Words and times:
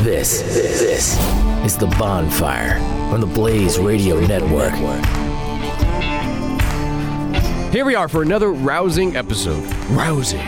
This, 0.00 0.42
this 0.42 1.18
is 1.64 1.76
the 1.76 1.86
bonfire 1.98 2.78
on 3.12 3.20
the 3.20 3.26
Blaze 3.26 3.78
Radio 3.78 4.20
Network. 4.20 4.72
Here 7.72 7.84
we 7.84 7.94
are 7.94 8.06
for 8.06 8.22
another 8.22 8.52
rousing 8.52 9.16
episode. 9.16 9.64
Rousing 9.90 10.40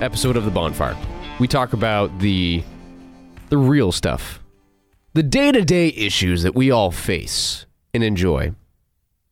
episode 0.00 0.36
of 0.36 0.44
the 0.44 0.50
bonfire. 0.50 0.96
We 1.38 1.48
talk 1.48 1.72
about 1.72 2.18
the 2.20 2.62
the 3.50 3.58
real 3.58 3.92
stuff. 3.92 4.40
The 5.12 5.22
day-to-day 5.22 5.88
issues 5.88 6.42
that 6.44 6.54
we 6.54 6.70
all 6.70 6.90
face 6.90 7.66
and 7.92 8.02
enjoy. 8.02 8.54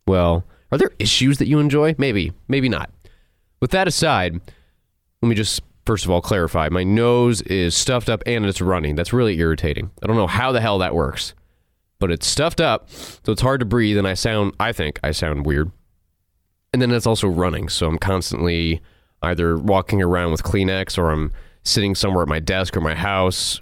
Well, 0.06 0.44
are 0.70 0.78
there 0.78 0.91
issues 0.98 1.38
that 1.38 1.47
you 1.47 1.60
enjoy? 1.60 1.94
Maybe, 1.98 2.32
maybe 2.47 2.69
not. 2.69 2.91
With 3.60 3.70
that 3.70 3.88
aside, 3.88 4.41
let 5.22 5.28
me 5.28 5.34
just 5.34 5.62
first 5.86 6.05
of 6.05 6.11
all 6.11 6.20
clarify. 6.20 6.69
My 6.69 6.84
nose 6.84 7.42
is 7.42 7.77
stuffed 7.77 8.08
up 8.08 8.22
and 8.27 8.44
it's 8.47 8.61
running. 8.61 8.94
That's 8.94 9.12
really 9.12 9.38
irritating. 9.38 9.91
I 10.02 10.06
don't 10.06 10.16
know 10.16 10.27
how 10.27 10.52
the 10.52 10.61
hell 10.61 10.78
that 10.78 10.94
works. 10.94 11.34
But 11.98 12.11
it's 12.11 12.27
stuffed 12.27 12.61
up, 12.61 12.91
so 12.91 13.30
it's 13.30 13.42
hard 13.42 13.61
to 13.61 13.66
breathe 13.66 13.97
and 13.97 14.08
I 14.08 14.14
sound 14.14 14.55
I 14.58 14.72
think 14.72 14.98
I 15.05 15.12
sound 15.12 15.47
weird. 15.47 15.70
And 16.72 16.83
then 16.83 16.91
it's 16.91 17.06
also 17.06 17.28
running, 17.28 17.69
so 17.69 17.86
I'm 17.86 17.98
constantly 17.98 18.80
either 19.22 19.56
walking 19.56 20.03
around 20.03 20.33
with 20.33 20.42
Kleenex 20.42 20.98
or 20.98 21.10
I'm 21.10 21.33
sitting 21.62 21.94
somewhere 21.94 22.22
at 22.22 22.28
my 22.28 22.41
desk 22.41 22.77
or 22.77 22.80
my 22.80 22.94
house, 22.94 23.60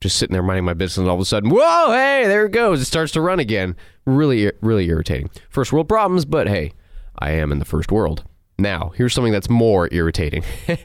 just 0.00 0.16
sitting 0.16 0.32
there 0.32 0.42
minding 0.42 0.64
my 0.64 0.74
business. 0.74 0.98
And 0.98 1.08
all 1.08 1.16
of 1.16 1.20
a 1.20 1.24
sudden, 1.24 1.50
whoa, 1.50 1.90
hey, 1.90 2.24
there 2.26 2.46
it 2.46 2.52
goes. 2.52 2.80
It 2.80 2.86
starts 2.86 3.12
to 3.12 3.20
run 3.20 3.38
again. 3.38 3.76
Really, 4.06 4.50
really 4.62 4.86
irritating. 4.86 5.30
First 5.50 5.72
world 5.72 5.88
problems, 5.88 6.24
but 6.24 6.48
hey, 6.48 6.72
I 7.18 7.32
am 7.32 7.52
in 7.52 7.58
the 7.58 7.64
first 7.64 7.92
world. 7.92 8.24
Now, 8.58 8.92
here's 8.96 9.14
something 9.14 9.32
that's 9.32 9.50
more 9.50 9.88
irritating. 9.92 10.42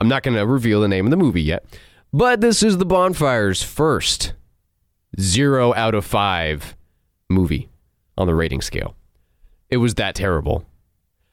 I'm 0.00 0.08
not 0.08 0.22
going 0.22 0.36
to 0.36 0.46
reveal 0.46 0.80
the 0.80 0.88
name 0.88 1.06
of 1.06 1.10
the 1.10 1.16
movie 1.16 1.42
yet, 1.42 1.64
but 2.12 2.40
this 2.40 2.62
is 2.62 2.78
the 2.78 2.86
Bonfire's 2.86 3.62
first 3.62 4.32
zero 5.20 5.74
out 5.74 5.94
of 5.94 6.04
five 6.04 6.74
movie 7.28 7.68
on 8.16 8.26
the 8.26 8.34
rating 8.34 8.62
scale. 8.62 8.96
It 9.68 9.76
was 9.76 9.94
that 9.96 10.14
terrible 10.14 10.64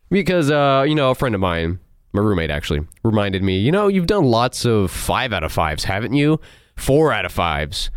because 0.09 0.51
uh, 0.51 0.85
you 0.87 0.95
know 0.95 1.11
a 1.11 1.15
friend 1.15 1.33
of 1.33 1.41
mine, 1.41 1.79
my 2.13 2.21
roommate 2.21 2.51
actually, 2.51 2.81
reminded 3.03 3.41
me. 3.41 3.57
You 3.57 3.71
know, 3.71 3.87
you've 3.87 4.07
done 4.07 4.25
lots 4.25 4.65
of 4.65 4.91
five 4.91 5.33
out 5.33 5.43
of 5.43 5.51
fives, 5.51 5.85
haven't 5.85 6.13
you? 6.13 6.39
Four 6.75 7.11
out 7.11 7.25
of 7.25 7.31
fives, 7.31 7.89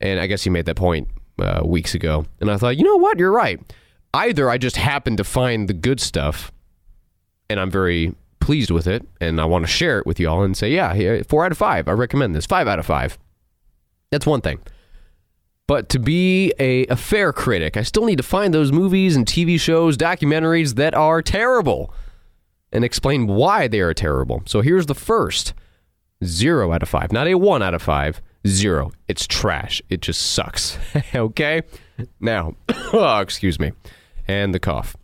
and 0.00 0.20
I 0.20 0.26
guess 0.26 0.42
he 0.42 0.50
made 0.50 0.66
that 0.66 0.76
point 0.76 1.08
uh, 1.38 1.62
weeks 1.64 1.94
ago. 1.94 2.26
And 2.40 2.50
I 2.50 2.56
thought, 2.56 2.76
you 2.76 2.84
know 2.84 2.96
what, 2.96 3.18
you're 3.18 3.32
right. 3.32 3.60
Either 4.12 4.50
I 4.50 4.58
just 4.58 4.76
happened 4.76 5.18
to 5.18 5.24
find 5.24 5.68
the 5.68 5.74
good 5.74 6.00
stuff, 6.00 6.50
and 7.48 7.60
I'm 7.60 7.70
very 7.70 8.14
pleased 8.46 8.70
with 8.70 8.86
it, 8.86 9.04
and 9.20 9.40
I 9.40 9.44
want 9.44 9.64
to 9.64 9.70
share 9.70 9.98
it 9.98 10.06
with 10.06 10.20
y'all 10.20 10.44
and 10.44 10.56
say, 10.56 10.70
yeah, 10.70 11.22
four 11.24 11.44
out 11.44 11.50
of 11.50 11.58
five. 11.58 11.88
I 11.88 11.92
recommend 11.92 12.32
this. 12.32 12.46
Five 12.46 12.68
out 12.68 12.78
of 12.78 12.86
five. 12.86 13.18
That's 14.12 14.24
one 14.24 14.40
thing. 14.40 14.60
But 15.66 15.88
to 15.88 15.98
be 15.98 16.52
a, 16.60 16.86
a 16.86 16.94
fair 16.94 17.32
critic, 17.32 17.76
I 17.76 17.82
still 17.82 18.04
need 18.04 18.18
to 18.18 18.22
find 18.22 18.54
those 18.54 18.70
movies 18.70 19.16
and 19.16 19.26
TV 19.26 19.58
shows, 19.58 19.96
documentaries 19.96 20.76
that 20.76 20.94
are 20.94 21.22
terrible 21.22 21.92
and 22.70 22.84
explain 22.84 23.26
why 23.26 23.66
they 23.66 23.80
are 23.80 23.92
terrible. 23.92 24.42
So 24.46 24.60
here's 24.60 24.86
the 24.86 24.94
first 24.94 25.52
zero 26.24 26.72
out 26.72 26.84
of 26.84 26.88
five. 26.88 27.10
Not 27.10 27.26
a 27.26 27.34
one 27.34 27.64
out 27.64 27.74
of 27.74 27.82
five, 27.82 28.22
zero. 28.46 28.92
It's 29.08 29.26
trash. 29.26 29.82
It 29.90 30.02
just 30.02 30.22
sucks. 30.22 30.78
okay? 31.16 31.62
Now, 32.20 32.54
oh, 32.92 33.18
excuse 33.20 33.58
me. 33.58 33.72
And 34.28 34.54
the 34.54 34.60
cough. 34.60 34.96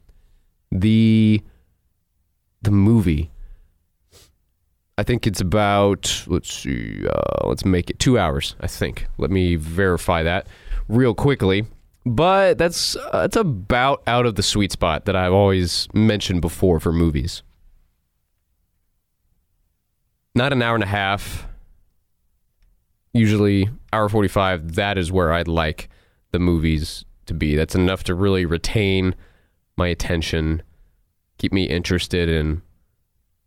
The 0.71 1.43
the 2.63 2.71
movie. 2.71 3.32
I 4.99 5.03
think 5.03 5.27
it's 5.27 5.41
about 5.41 6.25
let's 6.27 6.53
see, 6.53 7.07
uh, 7.07 7.49
let's 7.49 7.65
make 7.65 7.91
it 7.91 7.99
two 7.99 8.19
hours. 8.19 8.57
I 8.61 8.67
think. 8.67 9.07
Let 9.19 9.31
me 9.31 9.57
verify 9.57 10.23
that 10.23 10.47
real 10.89 11.15
quickly. 11.15 11.67
But 12.05 12.59
that's 12.59 12.97
uh, 12.97 13.23
that's 13.23 13.37
about 13.37 14.03
out 14.07 14.27
of 14.27 14.35
the 14.35 14.43
sweet 14.43 14.73
spot 14.73 15.05
that 15.05 15.17
I've 15.17 15.33
always 15.33 15.89
mentioned 15.95 16.41
before 16.41 16.81
for 16.81 16.93
movies. 16.93 17.43
Not 20.35 20.53
an 20.53 20.63
hour 20.63 20.75
and 20.75 20.85
a 20.85 20.89
half. 20.89 21.47
Usually 23.13 23.69
hour 23.93 24.09
forty 24.09 24.29
five. 24.29 24.75
That 24.75 24.99
is 24.99 25.13
where 25.13 25.33
I'd 25.33 25.49
like 25.49 25.89
the 26.33 26.39
movies 26.39 27.05
to 27.27 27.35
be. 27.35 27.55
That's 27.55 27.75
enough 27.75 28.05
to 28.05 28.15
really 28.15 28.47
retain 28.47 29.15
my 29.77 29.89
attention, 29.89 30.63
keep 31.39 31.53
me 31.53 31.65
interested 31.65 32.29
in 32.29 32.63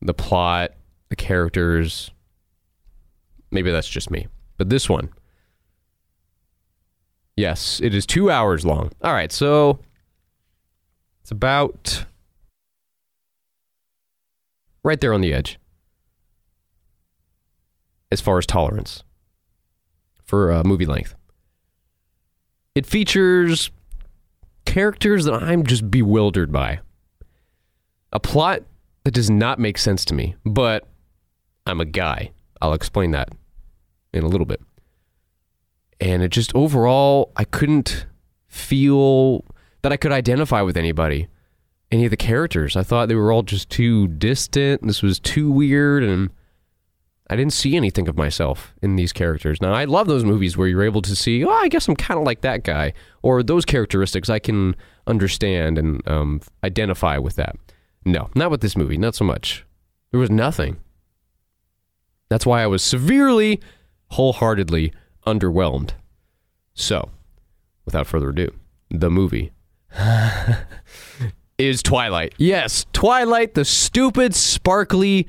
the 0.01 0.13
plot, 0.13 0.72
the 1.09 1.16
characters. 1.16 2.11
Maybe 3.51 3.71
that's 3.71 3.88
just 3.88 4.11
me. 4.11 4.27
But 4.57 4.69
this 4.69 4.89
one, 4.89 5.09
yes, 7.35 7.79
it 7.81 7.93
is 7.93 8.05
two 8.05 8.31
hours 8.31 8.66
long. 8.66 8.91
All 9.01 9.13
right, 9.13 9.31
so 9.31 9.79
it's 11.21 11.31
about 11.31 12.05
right 14.83 14.99
there 15.01 15.13
on 15.13 15.21
the 15.21 15.33
edge 15.33 15.59
as 18.11 18.21
far 18.21 18.38
as 18.38 18.45
tolerance 18.45 19.03
for 20.23 20.51
uh, 20.51 20.63
movie 20.63 20.85
length. 20.85 21.15
It 22.75 22.85
features 22.85 23.71
characters 24.65 25.25
that 25.25 25.41
I'm 25.41 25.65
just 25.65 25.89
bewildered 25.89 26.51
by. 26.51 26.79
A 28.11 28.19
plot 28.19 28.63
that 29.03 29.11
does 29.11 29.29
not 29.29 29.59
make 29.59 29.77
sense 29.77 30.05
to 30.05 30.13
me, 30.13 30.35
but 30.45 30.88
I'm 31.65 31.81
a 31.81 31.85
guy. 31.85 32.31
I'll 32.61 32.73
explain 32.73 33.11
that 33.11 33.29
in 34.13 34.23
a 34.23 34.27
little 34.27 34.45
bit. 34.45 34.61
And 35.99 36.23
it 36.23 36.29
just 36.29 36.53
overall, 36.55 37.31
I 37.35 37.43
couldn't 37.43 38.05
feel 38.47 39.45
that 39.81 39.91
I 39.91 39.97
could 39.97 40.11
identify 40.11 40.61
with 40.61 40.77
anybody, 40.77 41.27
any 41.91 42.05
of 42.05 42.11
the 42.11 42.17
characters. 42.17 42.75
I 42.75 42.83
thought 42.83 43.07
they 43.07 43.15
were 43.15 43.31
all 43.31 43.43
just 43.43 43.69
too 43.69 44.07
distant. 44.07 44.85
This 44.85 45.01
was 45.01 45.19
too 45.19 45.51
weird, 45.51 46.03
and 46.03 46.29
I 47.29 47.35
didn't 47.35 47.53
see 47.53 47.75
anything 47.75 48.07
of 48.07 48.18
myself 48.18 48.73
in 48.81 48.95
these 48.95 49.13
characters. 49.13 49.61
Now, 49.61 49.73
I 49.73 49.85
love 49.85 50.07
those 50.07 50.23
movies 50.23 50.57
where 50.57 50.68
you're 50.68 50.83
able 50.83 51.01
to 51.03 51.15
see, 51.15 51.44
oh, 51.45 51.50
I 51.50 51.68
guess 51.69 51.88
I'm 51.88 51.95
kind 51.95 52.19
of 52.19 52.25
like 52.25 52.41
that 52.41 52.63
guy, 52.63 52.94
or 53.21 53.44
those 53.44 53.65
characteristics 53.65 54.29
I 54.29 54.39
can 54.39 54.75
understand 55.07 55.77
and 55.77 56.07
um, 56.07 56.41
identify 56.63 57.18
with 57.18 57.35
that. 57.35 57.56
No, 58.06 58.29
not 58.35 58.51
with 58.51 58.61
this 58.61 58.77
movie. 58.77 58.97
Not 58.97 59.15
so 59.15 59.25
much. 59.25 59.65
There 60.11 60.19
was 60.19 60.29
nothing. 60.29 60.77
That's 62.35 62.45
why 62.45 62.61
I 62.63 62.67
was 62.67 62.83
severely, 62.83 63.61
wholeheartedly 64.07 64.91
underwhelmed. 65.25 65.91
So, 66.73 67.11
without 67.85 68.07
further 68.07 68.31
ado, 68.31 68.53
the 68.89 69.09
movie 69.09 69.53
is 71.57 71.81
Twilight. 71.81 72.33
Yes, 72.37 72.85
Twilight, 72.91 73.53
the 73.53 73.63
stupid, 73.63 74.35
sparkly, 74.35 75.27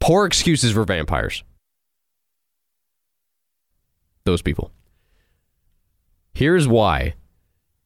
poor 0.00 0.24
excuses 0.24 0.72
for 0.72 0.84
vampires. 0.84 1.44
Those 4.24 4.40
people. 4.40 4.70
Here's 6.32 6.66
why 6.66 7.16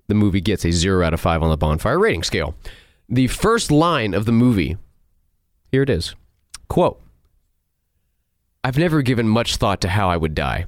the 0.07 0.15
movie 0.15 0.41
gets 0.41 0.65
a 0.65 0.71
0 0.71 1.05
out 1.05 1.13
of 1.13 1.21
5 1.21 1.43
on 1.43 1.51
the 1.51 1.57
bonfire 1.57 1.99
rating 1.99 2.23
scale. 2.23 2.55
The 3.09 3.27
first 3.27 3.73
line 3.73 4.15
of 4.15 4.27
the 4.27 4.33
movie, 4.33 4.77
here 5.73 5.83
it 5.83 5.91
is. 5.91 6.15
Quote, 6.69 7.03
I've 8.69 8.77
never 8.77 9.01
given 9.01 9.27
much 9.27 9.57
thought 9.57 9.81
to 9.81 9.89
how 9.89 10.11
I 10.11 10.19
would 10.19 10.35
die. 10.35 10.67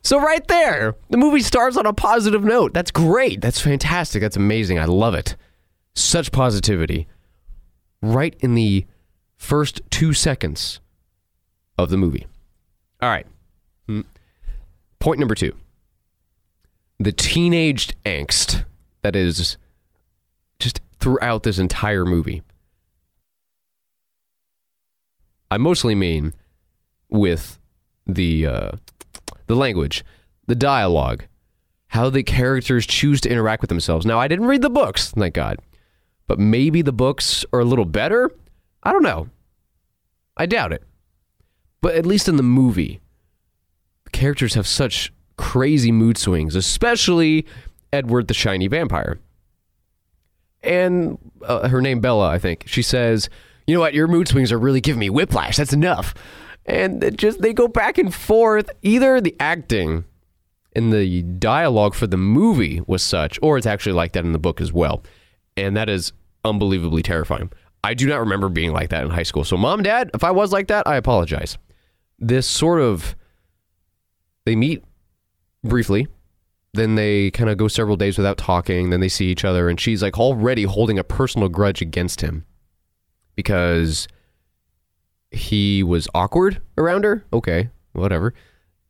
So, 0.00 0.18
right 0.18 0.48
there, 0.48 0.96
the 1.10 1.18
movie 1.18 1.42
starts 1.42 1.76
on 1.76 1.84
a 1.84 1.92
positive 1.92 2.42
note. 2.42 2.72
That's 2.72 2.90
great. 2.90 3.42
That's 3.42 3.60
fantastic. 3.60 4.22
That's 4.22 4.38
amazing. 4.38 4.78
I 4.78 4.86
love 4.86 5.12
it. 5.12 5.36
Such 5.94 6.32
positivity. 6.32 7.08
Right 8.00 8.34
in 8.40 8.54
the 8.54 8.86
first 9.36 9.82
two 9.90 10.14
seconds 10.14 10.80
of 11.76 11.90
the 11.90 11.98
movie. 11.98 12.26
All 13.02 13.10
right. 13.10 13.26
Hmm. 13.86 14.00
Point 14.98 15.20
number 15.20 15.34
two 15.34 15.54
the 16.98 17.12
teenaged 17.12 17.94
angst 18.06 18.64
that 19.02 19.14
is 19.14 19.58
just 20.58 20.80
throughout 21.00 21.42
this 21.42 21.58
entire 21.58 22.06
movie. 22.06 22.40
I 25.50 25.58
mostly 25.58 25.94
mean 25.94 26.32
with 27.12 27.58
the 28.06 28.46
uh, 28.46 28.70
the 29.46 29.54
language, 29.54 30.04
the 30.46 30.54
dialogue, 30.54 31.24
how 31.88 32.10
the 32.10 32.22
characters 32.22 32.86
choose 32.86 33.20
to 33.20 33.30
interact 33.30 33.60
with 33.62 33.68
themselves. 33.68 34.04
Now, 34.04 34.18
I 34.18 34.28
didn't 34.28 34.46
read 34.46 34.62
the 34.62 34.70
books, 34.70 35.10
thank 35.10 35.34
God, 35.34 35.58
but 36.26 36.38
maybe 36.38 36.82
the 36.82 36.92
books 36.92 37.44
are 37.52 37.60
a 37.60 37.64
little 37.64 37.84
better. 37.84 38.30
I 38.82 38.92
don't 38.92 39.02
know. 39.02 39.28
I 40.36 40.46
doubt 40.46 40.72
it. 40.72 40.82
But 41.80 41.94
at 41.94 42.06
least 42.06 42.28
in 42.28 42.36
the 42.36 42.42
movie, 42.42 43.00
the 44.04 44.10
characters 44.10 44.54
have 44.54 44.66
such 44.66 45.12
crazy 45.36 45.92
mood 45.92 46.16
swings, 46.16 46.56
especially 46.56 47.46
Edward 47.92 48.28
the 48.28 48.34
shiny 48.34 48.68
vampire. 48.68 49.18
And 50.62 51.18
uh, 51.42 51.68
her 51.68 51.82
name 51.82 52.00
Bella, 52.00 52.28
I 52.28 52.38
think. 52.38 52.64
She 52.66 52.82
says, 52.82 53.28
"You 53.66 53.74
know 53.74 53.80
what? 53.80 53.94
Your 53.94 54.06
mood 54.06 54.28
swings 54.28 54.52
are 54.52 54.58
really 54.58 54.80
giving 54.80 55.00
me 55.00 55.10
whiplash. 55.10 55.56
That's 55.56 55.72
enough." 55.72 56.14
And 56.64 57.16
just 57.18 57.40
they 57.40 57.52
go 57.52 57.68
back 57.68 57.98
and 57.98 58.14
forth. 58.14 58.70
Either 58.82 59.20
the 59.20 59.36
acting 59.40 60.04
and 60.74 60.92
the 60.92 61.22
dialogue 61.22 61.94
for 61.94 62.06
the 62.06 62.16
movie 62.16 62.80
was 62.86 63.02
such, 63.02 63.38
or 63.42 63.58
it's 63.58 63.66
actually 63.66 63.92
like 63.92 64.12
that 64.12 64.24
in 64.24 64.32
the 64.32 64.38
book 64.38 64.60
as 64.60 64.72
well. 64.72 65.02
And 65.56 65.76
that 65.76 65.88
is 65.88 66.12
unbelievably 66.44 67.02
terrifying. 67.02 67.50
I 67.84 67.94
do 67.94 68.06
not 68.08 68.20
remember 68.20 68.48
being 68.48 68.72
like 68.72 68.90
that 68.90 69.02
in 69.02 69.10
high 69.10 69.24
school. 69.24 69.44
So, 69.44 69.56
mom, 69.56 69.82
dad, 69.82 70.10
if 70.14 70.22
I 70.22 70.30
was 70.30 70.52
like 70.52 70.68
that, 70.68 70.86
I 70.86 70.96
apologize. 70.96 71.58
This 72.18 72.46
sort 72.46 72.80
of, 72.80 73.16
they 74.46 74.54
meet 74.54 74.84
briefly, 75.64 76.06
then 76.74 76.94
they 76.94 77.30
kind 77.32 77.50
of 77.50 77.58
go 77.58 77.68
several 77.68 77.96
days 77.96 78.16
without 78.16 78.38
talking, 78.38 78.90
then 78.90 79.00
they 79.00 79.08
see 79.08 79.26
each 79.26 79.44
other, 79.44 79.68
and 79.68 79.80
she's 79.80 80.02
like 80.02 80.18
already 80.18 80.62
holding 80.62 80.98
a 80.98 81.04
personal 81.04 81.48
grudge 81.48 81.82
against 81.82 82.20
him 82.20 82.44
because 83.34 84.06
he 85.32 85.82
was 85.82 86.08
awkward 86.14 86.60
around 86.78 87.04
her. 87.04 87.24
Okay, 87.32 87.70
whatever. 87.92 88.34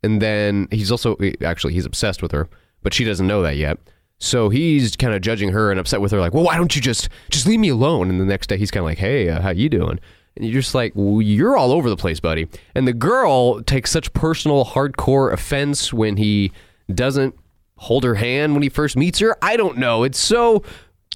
And 0.03 0.21
then 0.21 0.69
he's 0.71 0.91
also 0.91 1.17
actually 1.45 1.73
he's 1.75 1.87
obsessed 1.87 2.23
with 2.23 2.33
her, 2.33 2.49
but 2.83 2.93
she 2.93 3.05
doesn't 3.05 3.27
know 3.27 3.43
that 3.43 3.57
yet. 3.57 3.79
So 4.19 4.49
he's 4.51 4.97
kind 4.97 5.15
of 5.15 5.21
judging 5.21 5.51
her 5.51 5.71
and 5.71 5.81
upset 5.81 6.01
with 6.01 6.13
her, 6.13 6.21
like, 6.21 6.33
"Well, 6.35 6.45
why 6.45 6.57
don't 6.57 6.75
you 6.75 6.83
just 6.83 7.09
just 7.31 7.47
leave 7.47 7.61
me 7.61 7.69
alone?" 7.71 8.09
And 8.09 8.21
the 8.21 8.25
next 8.25 8.49
day 8.49 8.57
he's 8.57 8.71
kind 8.71 8.83
of 8.83 8.87
like, 8.87 8.99
"Hey, 8.99 9.29
uh, 9.29 9.41
how 9.41 9.51
you 9.51 9.69
doing?" 9.69 9.99
And 10.37 10.47
you're 10.47 10.61
just 10.61 10.75
like, 10.75 10.93
well, 10.95 11.21
"You're 11.21 11.57
all 11.57 11.73
over 11.73 11.91
the 11.91 11.97
place, 11.97 12.21
buddy." 12.21 12.49
And 12.75 12.87
the 12.87 12.93
girl 12.93 13.63
takes 13.63 13.91
such 13.91 14.13
personal, 14.13 14.65
hardcore 14.65 15.33
offense 15.33 15.93
when 15.93 16.17
he 16.17 16.53
doesn't 16.93 17.35
hold 17.77 18.05
her 18.05 18.15
hand 18.15 18.55
when 18.55 18.63
he 18.63 18.69
first 18.69 18.97
meets 18.97 19.19
her. 19.19 19.37
I 19.43 19.57
don't 19.57 19.77
know. 19.77 20.05
It's 20.05 20.21
so 20.21 20.63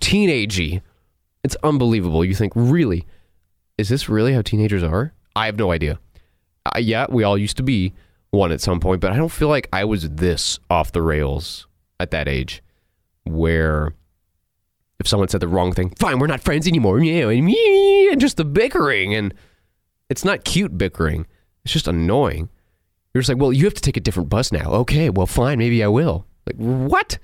teenagey. 0.01 0.83
It's 1.45 1.57
unbelievable. 1.63 2.25
You 2.25 2.35
think, 2.35 2.53
really, 2.57 3.07
is 3.79 3.89
this 3.89 4.09
really 4.09 4.33
how 4.33 4.43
teenagers 4.43 4.83
are? 4.83 5.13
I 5.37 5.47
have 5.47 5.59
no 5.59 5.71
idea. 5.71 5.99
Uh, 6.65 6.79
yeah, 6.79 7.07
we 7.09 7.23
all 7.23 7.39
used 7.39 7.57
to 7.59 7.63
be 7.63 7.93
one 8.31 8.51
at 8.51 8.61
some 8.61 8.81
point, 8.81 9.01
but 9.01 9.13
I 9.13 9.17
don't 9.17 9.31
feel 9.31 9.49
like 9.49 9.69
I 9.73 9.85
was 9.85 10.09
this 10.09 10.59
off 10.69 10.93
the 10.93 11.03
rails 11.03 11.67
at 12.01 12.11
that 12.11 12.27
age 12.27 12.63
where 13.25 13.93
if 14.99 15.07
someone 15.07 15.29
said 15.29 15.41
the 15.41 15.49
wrong 15.49 15.73
thing, 15.73 15.91
fine, 15.99 16.19
we're 16.19 16.27
not 16.27 16.41
friends 16.41 16.67
anymore. 16.67 17.01
Yeah, 17.01 17.29
and 17.29 18.21
just 18.21 18.37
the 18.37 18.45
bickering. 18.45 19.15
And 19.15 19.35
it's 20.09 20.25
not 20.25 20.45
cute 20.45 20.77
bickering, 20.77 21.27
it's 21.65 21.73
just 21.73 21.87
annoying. 21.87 22.49
You're 23.13 23.23
just 23.23 23.29
like, 23.29 23.39
well, 23.39 23.53
you 23.53 23.65
have 23.65 23.75
to 23.75 23.83
take 23.83 23.97
a 23.97 24.01
different 24.01 24.29
bus 24.29 24.53
now. 24.53 24.71
Okay, 24.73 25.09
well, 25.11 25.27
fine, 25.27 25.59
maybe 25.59 25.83
I 25.83 25.89
will. 25.89 26.27
Like, 26.47 26.57
what? 26.57 27.19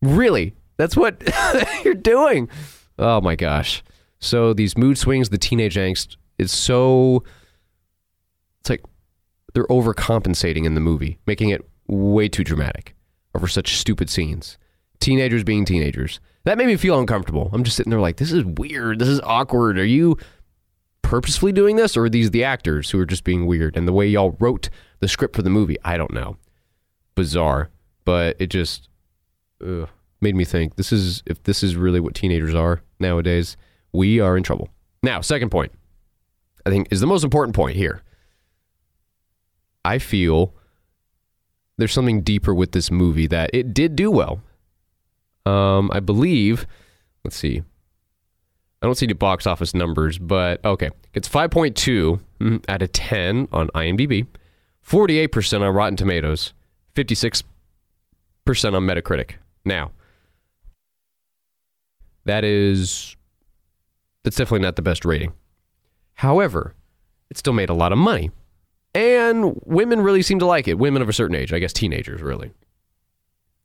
Really? 0.00 0.54
That's 0.76 0.96
what 0.96 1.22
you're 1.84 1.94
doing? 1.94 2.48
Oh 2.98 3.20
my 3.20 3.36
gosh. 3.36 3.82
So 4.20 4.52
these 4.52 4.76
mood 4.76 4.98
swings, 4.98 5.30
the 5.30 5.38
teenage 5.38 5.76
angst 5.76 6.16
it's 6.38 6.54
so. 6.54 7.24
They're 9.54 9.66
overcompensating 9.66 10.64
in 10.64 10.74
the 10.74 10.80
movie, 10.80 11.18
making 11.26 11.50
it 11.50 11.68
way 11.86 12.28
too 12.28 12.44
dramatic 12.44 12.94
over 13.34 13.46
such 13.46 13.76
stupid 13.76 14.08
scenes. 14.08 14.58
Teenagers 15.00 15.44
being 15.44 15.64
teenagers. 15.64 16.20
That 16.44 16.58
made 16.58 16.66
me 16.66 16.76
feel 16.76 16.98
uncomfortable. 16.98 17.50
I'm 17.52 17.64
just 17.64 17.76
sitting 17.76 17.90
there 17.90 18.00
like, 18.00 18.16
this 18.16 18.32
is 18.32 18.44
weird. 18.44 18.98
This 18.98 19.08
is 19.08 19.20
awkward. 19.20 19.78
Are 19.78 19.84
you 19.84 20.16
purposefully 21.02 21.52
doing 21.52 21.76
this, 21.76 21.96
or 21.96 22.04
are 22.04 22.08
these 22.08 22.30
the 22.30 22.44
actors 22.44 22.90
who 22.90 22.98
are 22.98 23.06
just 23.06 23.24
being 23.24 23.46
weird? 23.46 23.76
And 23.76 23.86
the 23.86 23.92
way 23.92 24.06
y'all 24.06 24.36
wrote 24.40 24.70
the 25.00 25.08
script 25.08 25.36
for 25.36 25.42
the 25.42 25.50
movie, 25.50 25.76
I 25.84 25.96
don't 25.96 26.12
know. 26.12 26.36
Bizarre, 27.14 27.70
but 28.04 28.36
it 28.38 28.46
just 28.46 28.88
ugh, 29.64 29.88
made 30.20 30.34
me 30.34 30.44
think. 30.44 30.76
This 30.76 30.92
is 30.92 31.22
if 31.26 31.42
this 31.42 31.62
is 31.62 31.76
really 31.76 32.00
what 32.00 32.14
teenagers 32.14 32.54
are 32.54 32.82
nowadays, 32.98 33.56
we 33.92 34.20
are 34.20 34.36
in 34.36 34.42
trouble. 34.42 34.68
Now, 35.02 35.20
second 35.20 35.50
point, 35.50 35.72
I 36.64 36.70
think 36.70 36.88
is 36.90 37.00
the 37.00 37.06
most 37.06 37.24
important 37.24 37.54
point 37.54 37.76
here. 37.76 38.02
I 39.84 39.98
feel 39.98 40.54
there's 41.78 41.92
something 41.92 42.22
deeper 42.22 42.54
with 42.54 42.72
this 42.72 42.90
movie 42.90 43.26
that 43.28 43.50
it 43.52 43.74
did 43.74 43.96
do 43.96 44.10
well. 44.10 44.40
Um, 45.44 45.90
I 45.92 46.00
believe, 46.00 46.66
let's 47.24 47.36
see. 47.36 47.62
I 48.80 48.86
don't 48.86 48.96
see 48.96 49.06
the 49.06 49.14
box 49.14 49.46
office 49.46 49.74
numbers, 49.74 50.18
but 50.18 50.64
okay. 50.64 50.90
It's 51.14 51.28
5.2 51.28 52.20
mm, 52.40 52.64
out 52.68 52.82
of 52.82 52.92
10 52.92 53.48
on 53.52 53.68
IMDb, 53.68 54.26
48% 54.86 55.60
on 55.60 55.74
Rotten 55.74 55.96
Tomatoes, 55.96 56.52
56% 56.94 57.44
on 58.46 58.86
Metacritic. 58.86 59.32
Now, 59.64 59.92
that 62.24 62.44
is 62.44 63.16
that's 64.24 64.36
definitely 64.36 64.64
not 64.64 64.76
the 64.76 64.82
best 64.82 65.04
rating. 65.04 65.32
However, 66.14 66.74
it 67.30 67.38
still 67.38 67.52
made 67.52 67.70
a 67.70 67.74
lot 67.74 67.92
of 67.92 67.98
money. 67.98 68.30
And 68.94 69.58
women 69.64 70.02
really 70.02 70.22
seem 70.22 70.38
to 70.40 70.46
like 70.46 70.68
it. 70.68 70.78
Women 70.78 71.02
of 71.02 71.08
a 71.08 71.12
certain 71.12 71.36
age, 71.36 71.52
I 71.52 71.58
guess 71.58 71.72
teenagers, 71.72 72.20
really. 72.20 72.52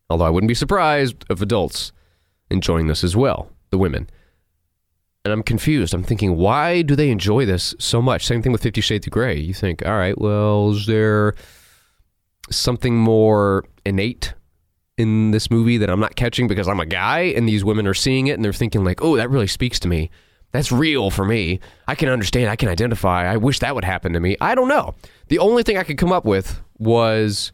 Although 0.09 0.25
I 0.25 0.29
wouldn't 0.29 0.47
be 0.47 0.55
surprised 0.55 1.25
if 1.29 1.41
adults 1.41 1.91
enjoying 2.49 2.87
this 2.87 3.03
as 3.03 3.15
well, 3.15 3.51
the 3.71 3.77
women. 3.77 4.09
And 5.25 5.33
I'm 5.33 5.43
confused. 5.43 5.93
I'm 5.93 6.03
thinking, 6.03 6.37
why 6.37 6.81
do 6.81 6.95
they 6.95 7.09
enjoy 7.09 7.45
this 7.45 7.75
so 7.77 8.01
much? 8.01 8.25
Same 8.25 8.41
thing 8.41 8.53
with 8.53 8.63
Fifty 8.63 8.79
Shades 8.79 9.05
of 9.05 9.11
Grey. 9.11 9.37
You 9.37 9.53
think, 9.53 9.85
all 9.85 9.97
right, 9.97 10.17
well, 10.17 10.71
is 10.71 10.85
there 10.85 11.33
something 12.49 12.95
more 12.95 13.65
innate 13.85 14.33
in 14.97 15.31
this 15.31 15.51
movie 15.51 15.77
that 15.77 15.89
I'm 15.89 15.99
not 15.99 16.15
catching 16.15 16.47
because 16.47 16.69
I'm 16.69 16.79
a 16.79 16.85
guy 16.85 17.19
and 17.35 17.47
these 17.47 17.65
women 17.65 17.85
are 17.85 17.93
seeing 17.93 18.27
it 18.27 18.33
and 18.33 18.45
they're 18.45 18.53
thinking, 18.53 18.85
like, 18.85 19.03
oh, 19.03 19.17
that 19.17 19.29
really 19.29 19.47
speaks 19.47 19.79
to 19.81 19.89
me. 19.89 20.09
That's 20.57 20.71
real 20.71 21.11
for 21.11 21.23
me. 21.23 21.59
I 21.87 21.93
can 21.93 22.09
understand. 22.09 22.49
I 22.49 22.55
can 22.55 22.67
identify. 22.67 23.31
I 23.31 23.37
wish 23.37 23.59
that 23.59 23.75
would 23.75 23.85
happen 23.85 24.13
to 24.13 24.19
me. 24.19 24.37
I 24.41 24.55
don't 24.55 24.67
know. 24.67 24.95
The 25.27 25.37
only 25.37 25.61
thing 25.61 25.77
I 25.77 25.83
could 25.83 25.99
come 25.99 26.11
up 26.11 26.25
with 26.25 26.59
was 26.79 27.51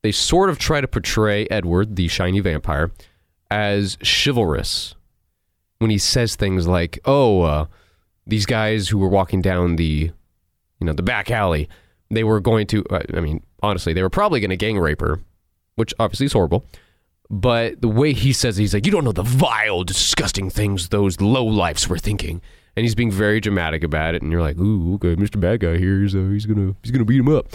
they 0.00 0.10
sort 0.10 0.48
of 0.48 0.58
try 0.58 0.80
to 0.80 0.88
portray 0.88 1.46
Edward, 1.50 1.96
the 1.96 2.08
shiny 2.08 2.40
vampire, 2.40 2.92
as 3.50 3.98
chivalrous 4.02 4.94
when 5.78 5.90
he 5.90 5.98
says 5.98 6.34
things 6.34 6.66
like, 6.66 6.98
"Oh, 7.04 7.42
uh, 7.42 7.66
these 8.26 8.46
guys 8.46 8.88
who 8.88 8.96
were 8.96 9.10
walking 9.10 9.42
down 9.42 9.76
the, 9.76 10.10
you 10.80 10.86
know, 10.86 10.94
the 10.94 11.02
back 11.02 11.30
alley, 11.30 11.68
they 12.10 12.24
were 12.24 12.40
going 12.40 12.66
to. 12.68 12.86
Uh, 12.86 13.02
I 13.12 13.20
mean, 13.20 13.42
honestly, 13.62 13.92
they 13.92 14.02
were 14.02 14.08
probably 14.08 14.40
going 14.40 14.48
to 14.48 14.56
gang 14.56 14.78
rape 14.78 15.02
her, 15.02 15.20
which 15.74 15.92
obviously 15.98 16.24
is 16.24 16.32
horrible." 16.32 16.64
But 17.30 17.80
the 17.80 17.88
way 17.88 18.12
he 18.12 18.32
says 18.32 18.58
it, 18.58 18.62
he's 18.62 18.74
like, 18.74 18.86
"You 18.86 18.92
don't 18.92 19.04
know 19.04 19.12
the 19.12 19.22
vile, 19.22 19.82
disgusting 19.82 20.48
things 20.50 20.90
those 20.90 21.20
low 21.20 21.44
lifes 21.44 21.88
were 21.88 21.98
thinking," 21.98 22.40
and 22.76 22.84
he's 22.84 22.94
being 22.94 23.10
very 23.10 23.40
dramatic 23.40 23.82
about 23.82 24.14
it. 24.14 24.22
And 24.22 24.30
you're 24.30 24.42
like, 24.42 24.58
"Ooh, 24.58 24.94
okay, 24.94 25.16
Mr. 25.16 25.40
Bad 25.40 25.60
Guy 25.60 25.76
here. 25.78 26.02
He's 26.02 26.14
uh, 26.14 26.28
he's 26.30 26.46
gonna 26.46 26.74
he's 26.82 26.92
gonna 26.92 27.04
beat 27.04 27.18
him 27.18 27.28
up," 27.28 27.48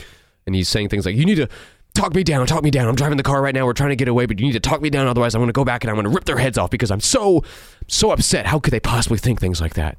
and 0.46 0.56
he's 0.56 0.68
saying 0.68 0.90
things 0.90 1.06
like, 1.06 1.16
"You 1.16 1.25
need 1.25 1.36
to." 1.36 1.48
Talk 1.94 2.16
me 2.16 2.24
down, 2.24 2.48
talk 2.48 2.63
me 2.63 2.72
down. 2.72 2.88
I'm 2.88 2.96
driving 2.96 3.18
the 3.18 3.24
car 3.24 3.42
right 3.42 3.54
now. 3.54 3.66
We're 3.66 3.74
trying 3.74 3.90
to 3.90 3.98
get 3.98 4.08
away, 4.08 4.25
but 4.25 4.40
you 4.40 4.46
need 4.46 4.54
to 4.54 4.62
talk 4.62 4.82
me 4.82 4.90
down. 4.90 5.08
Otherwise, 5.08 5.36
I'm 5.36 5.46
to 5.46 5.51
go 5.51 5.66
back 5.66 5.84
and 5.84 5.92
I'm 5.92 6.01
to 6.01 6.10
rip 6.10 6.24
their 6.24 6.38
heads 6.38 6.58
off 6.58 6.70
because 6.70 6.90
I'm 6.90 7.01
so, 7.01 7.44
so 7.90 8.12
upset. 8.12 8.46
How 8.46 8.60
could 8.60 8.72
they 8.72 8.80
possibly 8.80 9.18
think 9.18 9.42
things 9.42 9.60
like 9.60 9.74
that? 9.74 9.98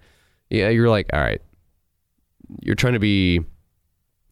Yeah, 0.49 0.71
you're 0.71 0.89
like, 0.89 1.11
all 1.13 1.21
right. 1.21 1.43
You're 2.63 2.77
trying 2.77 2.95
to 2.95 2.99
be, 2.99 3.43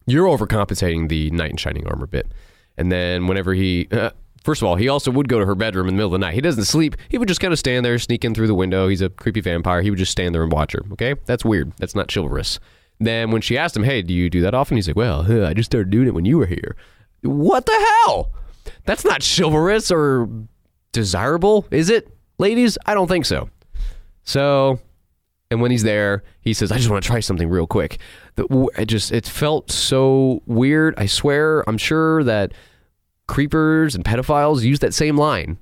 you're 0.07 0.25
overcompensating 0.25 1.09
the 1.09 1.29
knight 1.29 1.51
in 1.51 1.57
shining 1.57 1.85
armor 1.85 2.07
bit. 2.07 2.31
And 2.79 2.91
then 2.91 3.27
whenever 3.27 3.53
he, 3.53 3.87
uh, 3.91 4.09
First 4.43 4.61
of 4.61 4.67
all, 4.67 4.75
he 4.75 4.89
also 4.89 5.11
would 5.11 5.29
go 5.29 5.39
to 5.39 5.45
her 5.45 5.55
bedroom 5.55 5.87
in 5.87 5.93
the 5.93 5.97
middle 5.97 6.13
of 6.13 6.19
the 6.19 6.25
night. 6.25 6.33
He 6.33 6.41
doesn't 6.41 6.65
sleep. 6.65 6.95
He 7.09 7.17
would 7.17 7.27
just 7.27 7.39
kind 7.39 7.53
of 7.53 7.59
stand 7.59 7.85
there, 7.85 7.99
sneak 7.99 8.25
in 8.25 8.33
through 8.33 8.47
the 8.47 8.55
window. 8.55 8.87
He's 8.87 9.01
a 9.01 9.09
creepy 9.09 9.41
vampire. 9.41 9.81
He 9.81 9.91
would 9.91 9.99
just 9.99 10.11
stand 10.11 10.33
there 10.33 10.41
and 10.41 10.51
watch 10.51 10.73
her. 10.73 10.81
Okay? 10.93 11.13
That's 11.25 11.45
weird. 11.45 11.73
That's 11.77 11.93
not 11.93 12.11
chivalrous. 12.11 12.59
Then 12.99 13.31
when 13.31 13.41
she 13.41 13.57
asked 13.57 13.75
him, 13.75 13.83
"Hey, 13.83 14.01
do 14.01 14.13
you 14.13 14.29
do 14.29 14.41
that 14.41 14.53
often?" 14.53 14.77
He's 14.77 14.87
like, 14.87 14.95
"Well, 14.95 15.23
huh, 15.23 15.45
I 15.45 15.53
just 15.53 15.71
started 15.71 15.89
doing 15.89 16.07
it 16.07 16.13
when 16.13 16.25
you 16.25 16.37
were 16.37 16.45
here." 16.45 16.75
What 17.23 17.65
the 17.65 17.87
hell? 18.05 18.31
That's 18.85 19.03
not 19.03 19.23
chivalrous 19.23 19.91
or 19.91 20.29
desirable, 20.91 21.65
is 21.71 21.89
it, 21.89 22.09
ladies? 22.37 22.77
I 22.85 22.93
don't 22.93 23.07
think 23.07 23.25
so. 23.25 23.49
So, 24.23 24.79
and 25.49 25.61
when 25.61 25.71
he's 25.71 25.83
there, 25.83 26.23
he 26.41 26.53
says, 26.53 26.71
"I 26.71 26.77
just 26.77 26.89
want 26.89 27.03
to 27.03 27.07
try 27.07 27.21
something 27.21 27.49
real 27.49 27.65
quick." 27.65 27.97
The, 28.35 28.69
it 28.77 28.85
just 28.85 29.11
it 29.11 29.27
felt 29.27 29.71
so 29.71 30.43
weird. 30.45 30.93
I 30.97 31.07
swear, 31.07 31.67
I'm 31.67 31.79
sure 31.79 32.23
that 32.23 32.53
creepers 33.31 33.95
and 33.95 34.03
pedophiles 34.03 34.61
use 34.61 34.79
that 34.79 34.93
same 34.93 35.17
line. 35.17 35.57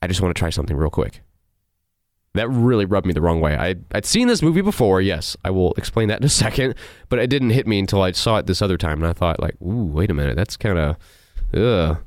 I 0.00 0.06
just 0.06 0.22
want 0.22 0.34
to 0.34 0.38
try 0.38 0.48
something 0.48 0.74
real 0.74 0.88
quick. 0.88 1.20
That 2.32 2.48
really 2.48 2.86
rubbed 2.86 3.06
me 3.06 3.12
the 3.12 3.20
wrong 3.20 3.42
way. 3.42 3.54
I, 3.54 3.74
I'd 3.92 4.06
seen 4.06 4.26
this 4.26 4.40
movie 4.40 4.62
before, 4.62 5.02
yes. 5.02 5.36
I 5.44 5.50
will 5.50 5.74
explain 5.74 6.08
that 6.08 6.20
in 6.20 6.24
a 6.24 6.28
second, 6.44 6.74
but 7.10 7.18
it 7.18 7.28
didn't 7.28 7.50
hit 7.50 7.66
me 7.66 7.78
until 7.78 8.00
I 8.00 8.12
saw 8.12 8.38
it 8.38 8.46
this 8.46 8.62
other 8.62 8.78
time, 8.78 9.02
and 9.02 9.06
I 9.06 9.12
thought, 9.12 9.40
like, 9.40 9.60
ooh, 9.60 9.84
wait 9.84 10.10
a 10.10 10.14
minute, 10.14 10.36
that's 10.36 10.56
kind 10.56 10.78
of, 10.78 10.96
ugh, 11.52 11.98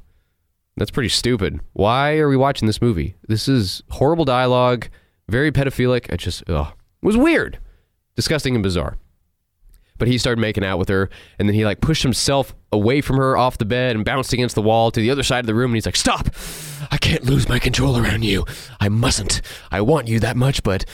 that's 0.75 0.91
pretty 0.91 1.09
stupid. 1.09 1.59
Why 1.73 2.17
are 2.17 2.29
we 2.29 2.35
watching 2.35 2.65
this 2.65 2.81
movie? 2.81 3.15
This 3.27 3.47
is 3.47 3.83
horrible 3.91 4.25
dialogue, 4.25 4.87
very 5.27 5.51
pedophilic. 5.51 6.09
It 6.09 6.17
just, 6.17 6.49
ugh, 6.49 6.73
it 6.73 7.05
was 7.05 7.15
weird, 7.15 7.59
disgusting, 8.15 8.55
and 8.55 8.63
bizarre 8.63 8.97
but 9.99 10.07
he 10.07 10.17
started 10.17 10.41
making 10.41 10.63
out 10.63 10.79
with 10.79 10.89
her 10.89 11.09
and 11.37 11.47
then 11.47 11.53
he 11.53 11.63
like 11.65 11.81
pushed 11.81 12.01
himself 12.01 12.55
away 12.71 13.01
from 13.01 13.17
her 13.17 13.37
off 13.37 13.57
the 13.57 13.65
bed 13.65 13.95
and 13.95 14.03
bounced 14.05 14.33
against 14.33 14.55
the 14.55 14.61
wall 14.61 14.89
to 14.89 14.99
the 14.99 15.11
other 15.11 15.23
side 15.23 15.41
of 15.41 15.45
the 15.45 15.53
room 15.53 15.71
and 15.71 15.75
he's 15.75 15.85
like 15.85 15.95
stop! 15.95 16.29
I 16.89 16.97
can't 16.97 17.23
lose 17.25 17.47
my 17.47 17.59
control 17.59 17.97
around 17.97 18.23
you. 18.23 18.45
I 18.79 18.89
mustn't. 18.89 19.41
I 19.71 19.81
want 19.81 20.07
you 20.07 20.19
that 20.21 20.37
much 20.37 20.63
but 20.63 20.85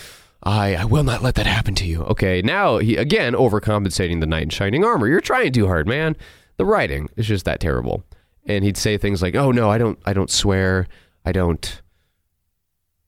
i 0.43 0.75
i 0.75 0.83
will 0.85 1.03
not 1.03 1.23
let 1.23 1.35
that 1.35 1.47
happen 1.47 1.75
to 1.75 1.85
you. 1.85 2.03
Okay 2.03 2.41
now 2.41 2.79
he 2.79 2.97
again 2.97 3.33
overcompensating 3.33 4.19
the 4.19 4.27
knight 4.27 4.43
in 4.43 4.49
shining 4.49 4.83
armor. 4.83 5.07
You're 5.07 5.21
trying 5.21 5.53
too 5.53 5.67
hard 5.67 5.87
man. 5.87 6.17
The 6.57 6.65
writing 6.65 7.09
is 7.15 7.27
just 7.27 7.45
that 7.45 7.59
terrible. 7.59 8.03
And 8.45 8.63
he'd 8.63 8.77
say 8.77 8.97
things 8.97 9.21
like 9.21 9.35
oh 9.35 9.51
no 9.51 9.69
i 9.69 9.77
don't 9.77 9.99
i 10.05 10.13
don't 10.13 10.29
swear. 10.29 10.87
I 11.27 11.31
don't 11.31 11.81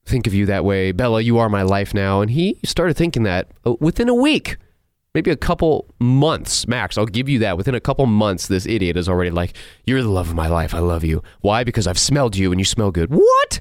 think 0.06 0.26
of 0.26 0.34
you 0.34 0.46
that 0.48 0.66
way. 0.66 0.92
Bella 0.92 1.22
you 1.22 1.38
are 1.38 1.50
my 1.50 1.62
life 1.62 1.94
now. 1.94 2.22
And 2.22 2.32
he 2.32 2.60
started 2.64 2.96
thinking 2.96 3.24
that 3.24 3.52
uh, 3.66 3.76
within 3.80 4.10
a 4.10 4.16
week 4.16 4.58
maybe 5.14 5.32
a 5.32 5.36
couple 5.36 5.94
months 6.00 6.68
max. 6.68 6.98
I'll 6.98 7.06
give 7.06 7.30
you 7.30 7.40
that. 7.40 7.58
Within 7.58 7.76
a 7.76 7.80
couple 7.80 8.06
months, 8.06 8.48
this 8.48 8.66
idiot 8.66 8.98
is 8.98 9.10
already 9.10 9.32
like, 9.32 9.56
You're 9.86 10.02
the 10.02 10.10
love 10.10 10.30
of 10.30 10.36
my 10.36 10.48
life. 10.48 10.74
I 10.74 10.80
love 10.80 11.04
you. 11.04 11.24
Why? 11.42 11.64
Because 11.64 11.88
I've 11.88 12.00
smelled 12.00 12.36
you 12.36 12.52
and 12.52 12.60
you 12.60 12.66
smell 12.66 12.92
good. 12.92 13.10
What 13.12 13.60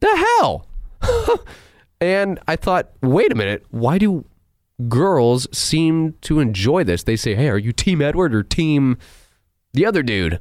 the 0.00 0.26
hell? 0.38 0.66
and 2.00 2.38
I 2.46 2.56
thought, 2.56 2.90
Wait 3.02 3.32
a 3.32 3.34
minute. 3.34 3.64
Why 3.70 3.98
do 3.98 4.24
girls 4.88 5.46
seem 5.56 6.14
to 6.22 6.40
enjoy 6.40 6.84
this? 6.84 7.02
They 7.02 7.16
say, 7.16 7.34
Hey, 7.34 7.48
are 7.48 7.58
you 7.58 7.72
Team 7.72 8.00
Edward 8.00 8.34
or 8.34 8.42
Team 8.42 8.98
the 9.72 9.86
other 9.86 10.02
dude? 10.02 10.40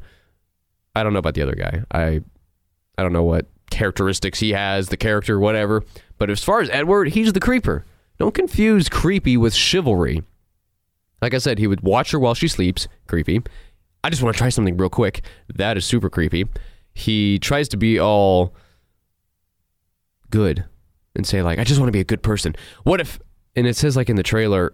I 0.95 1.03
don't 1.03 1.13
know 1.13 1.19
about 1.19 1.33
the 1.33 1.41
other 1.41 1.55
guy. 1.55 1.83
I 1.91 2.21
I 2.97 3.03
don't 3.03 3.13
know 3.13 3.23
what 3.23 3.47
characteristics 3.69 4.39
he 4.39 4.51
has, 4.51 4.87
the 4.87 4.97
character, 4.97 5.39
whatever. 5.39 5.83
But 6.17 6.29
as 6.29 6.43
far 6.43 6.61
as 6.61 6.69
Edward, 6.69 7.09
he's 7.09 7.33
the 7.33 7.39
creeper. 7.39 7.85
Don't 8.17 8.33
confuse 8.33 8.89
creepy 8.89 9.37
with 9.37 9.53
chivalry. 9.53 10.23
Like 11.21 11.33
I 11.33 11.39
said, 11.39 11.59
he 11.59 11.67
would 11.67 11.81
watch 11.81 12.11
her 12.11 12.19
while 12.19 12.33
she 12.33 12.47
sleeps. 12.47 12.87
Creepy. 13.07 13.41
I 14.03 14.09
just 14.09 14.21
want 14.21 14.35
to 14.35 14.37
try 14.37 14.49
something 14.49 14.77
real 14.77 14.89
quick. 14.89 15.21
That 15.53 15.77
is 15.77 15.85
super 15.85 16.09
creepy. 16.09 16.45
He 16.93 17.39
tries 17.39 17.67
to 17.69 17.77
be 17.77 17.99
all 17.99 18.53
good 20.29 20.65
and 21.15 21.25
say, 21.25 21.41
like, 21.41 21.59
I 21.59 21.63
just 21.63 21.79
want 21.79 21.87
to 21.87 21.93
be 21.93 21.99
a 21.99 22.05
good 22.05 22.21
person. 22.21 22.55
What 22.83 23.01
if, 23.01 23.19
and 23.55 23.67
it 23.67 23.75
says, 23.75 23.95
like, 23.95 24.09
in 24.09 24.15
the 24.15 24.23
trailer, 24.23 24.73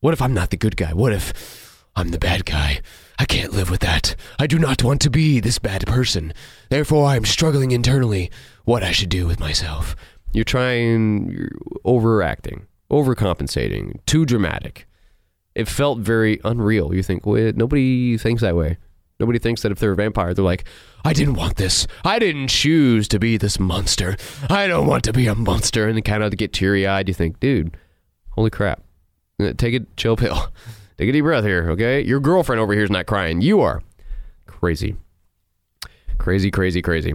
what 0.00 0.14
if 0.14 0.22
I'm 0.22 0.34
not 0.34 0.50
the 0.50 0.56
good 0.56 0.76
guy? 0.76 0.92
What 0.92 1.12
if 1.12 1.84
I'm 1.96 2.10
the 2.10 2.18
bad 2.18 2.46
guy? 2.46 2.80
I 3.18 3.24
can't 3.24 3.52
live 3.52 3.68
with 3.70 3.80
that. 3.80 4.14
I 4.38 4.46
do 4.46 4.58
not 4.58 4.84
want 4.84 5.00
to 5.02 5.10
be 5.10 5.40
this 5.40 5.58
bad 5.58 5.86
person. 5.86 6.32
Therefore, 6.70 7.06
I'm 7.06 7.24
struggling 7.24 7.72
internally 7.72 8.30
what 8.64 8.84
I 8.84 8.92
should 8.92 9.08
do 9.08 9.26
with 9.26 9.40
myself. 9.40 9.96
You're 10.32 10.44
trying, 10.44 11.30
you're 11.30 11.50
overacting 11.84 12.66
overcompensating, 12.90 14.00
too 14.06 14.24
dramatic. 14.24 14.86
It 15.54 15.68
felt 15.68 15.98
very 15.98 16.40
unreal. 16.44 16.94
You 16.94 17.02
think, 17.02 17.26
well, 17.26 17.52
nobody 17.54 18.16
thinks 18.16 18.42
that 18.42 18.56
way. 18.56 18.78
Nobody 19.20 19.40
thinks 19.40 19.62
that 19.62 19.72
if 19.72 19.80
they're 19.80 19.92
a 19.92 19.96
vampire, 19.96 20.32
they're 20.32 20.44
like, 20.44 20.64
I 21.04 21.12
didn't 21.12 21.34
want 21.34 21.56
this. 21.56 21.86
I 22.04 22.20
didn't 22.20 22.48
choose 22.48 23.08
to 23.08 23.18
be 23.18 23.36
this 23.36 23.58
monster. 23.58 24.16
I 24.48 24.68
don't 24.68 24.86
want 24.86 25.02
to 25.04 25.12
be 25.12 25.26
a 25.26 25.34
monster. 25.34 25.88
And 25.88 26.04
kind 26.04 26.22
of 26.22 26.36
get 26.36 26.52
teary 26.52 26.86
eyed. 26.86 27.08
You 27.08 27.14
think, 27.14 27.40
dude, 27.40 27.76
holy 28.30 28.50
crap. 28.50 28.82
Uh, 29.40 29.52
take 29.56 29.74
a 29.74 29.80
chill 29.96 30.16
pill. 30.16 30.52
Take 30.98 31.10
a 31.10 31.12
deep 31.12 31.22
breath 31.22 31.44
here, 31.44 31.70
okay? 31.70 32.02
Your 32.02 32.18
girlfriend 32.18 32.60
over 32.60 32.72
here 32.72 32.82
is 32.82 32.90
not 32.90 33.06
crying. 33.06 33.40
You 33.40 33.60
are. 33.60 33.84
Crazy. 34.46 34.96
Crazy, 36.18 36.50
crazy, 36.50 36.82
crazy. 36.82 37.14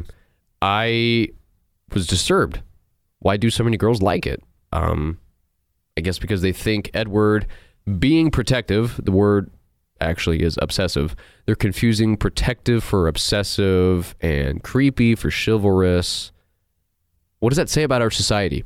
I 0.62 1.28
was 1.94 2.08
disturbed. 2.08 2.62
Why 3.20 3.36
do 3.36 3.50
so 3.50 3.62
many 3.62 3.76
girls 3.76 4.02
like 4.02 4.26
it? 4.26 4.42
Um, 4.72 5.20
I 5.98 6.02
guess 6.02 6.20
because 6.20 6.42
they 6.42 6.54
think 6.54 6.90
Edward 6.94 7.48
being 8.00 8.32
protective, 8.32 9.00
the 9.04 9.12
word 9.12 9.52
actually 10.02 10.42
is 10.42 10.58
obsessive. 10.62 11.16
They're 11.46 11.56
confusing 11.56 12.18
protective 12.18 12.84
for 12.84 13.08
obsessive 13.08 14.16
and 14.22 14.64
creepy 14.64 15.16
for 15.16 15.30
chivalrous. 15.30 16.32
What 17.40 17.50
does 17.50 17.58
that 17.58 17.70
say 17.70 17.84
about 17.84 18.02
our 18.02 18.12
society? 18.12 18.64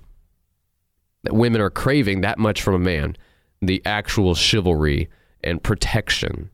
That 1.24 1.34
women 1.34 1.62
are 1.62 1.70
craving 1.70 2.22
that 2.22 2.38
much 2.38 2.62
from 2.62 2.76
a 2.76 2.80
man, 2.80 3.18
the 3.62 3.82
actual 3.86 4.36
chivalry 4.36 5.10
and 5.44 5.62
protection 5.62 6.50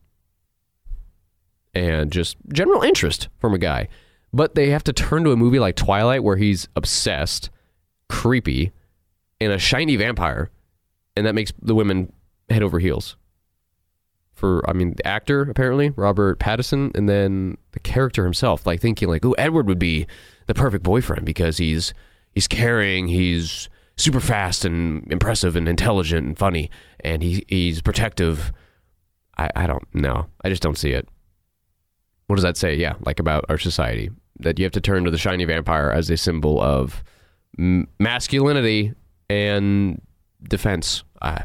and 1.74 2.12
just 2.12 2.38
general 2.54 2.84
interest 2.84 3.30
from 3.40 3.54
a 3.54 3.58
guy. 3.58 3.88
But 4.32 4.56
they 4.56 4.70
have 4.70 4.84
to 4.86 4.94
turn 4.94 5.24
to 5.26 5.32
a 5.32 5.38
movie 5.38 5.60
like 5.60 5.76
Twilight 5.76 6.24
where 6.24 6.38
he's 6.38 6.68
obsessed, 6.76 7.50
creepy, 8.10 8.72
and 9.40 9.52
a 9.52 9.60
shiny 9.60 9.96
vampire 9.96 10.50
and 11.16 11.26
that 11.26 11.36
makes 11.36 11.52
the 11.62 11.76
women 11.76 12.12
head 12.50 12.64
over 12.64 12.80
heels. 12.80 13.16
For 14.34 14.68
I 14.70 14.74
mean, 14.74 14.94
the 14.96 15.08
actor 15.08 15.42
apparently 15.44 15.92
Robert 15.92 16.40
Pattinson, 16.40 16.96
and 16.96 17.08
then 17.08 17.58
the 17.72 17.80
character 17.80 18.24
himself, 18.24 18.66
like 18.66 18.82
thinking 18.82 19.08
like, 19.08 19.26
"Oh, 19.26 19.34
Edward 19.34 19.68
would 19.68 19.80
be 19.80 20.08
the 20.48 20.54
perfect 20.54 20.84
boyfriend 20.84 21.26
because 21.26 21.58
he's 21.58 21.94
he's 22.32 22.48
caring, 22.48 23.08
he's 23.08 23.70
super 23.96 24.20
fast 24.20 24.66
and 24.66 25.10
impressive 25.12 25.56
and 25.56 25.70
intelligent 25.70 26.26
and 26.28 26.38
funny, 26.38 26.70
and 27.02 27.22
he 27.22 27.46
he's 27.48 27.82
protective." 27.82 28.52
I 29.38 29.50
I 29.56 29.68
don't 29.68 29.84
know. 29.94 30.26
I 30.44 30.50
just 30.50 30.64
don't 30.64 30.78
see 30.78 30.92
it. 30.92 31.08
What 32.28 32.38
does 32.38 32.44
that 32.44 32.58
say? 32.58 32.76
Yeah, 32.76 32.94
like 33.06 33.20
about 33.20 33.46
our 33.50 33.58
society 33.58 34.10
that 34.40 34.58
you 34.58 34.66
have 34.66 34.72
to 34.74 34.82
turn 34.82 35.04
to 35.04 35.12
the 35.12 35.18
shiny 35.18 35.46
vampire 35.46 35.92
as 35.92 36.10
a 36.10 36.18
symbol 36.18 36.60
of 36.62 37.04
masculinity 38.00 38.94
and 39.30 40.02
defense 40.48 41.04
uh, 41.22 41.44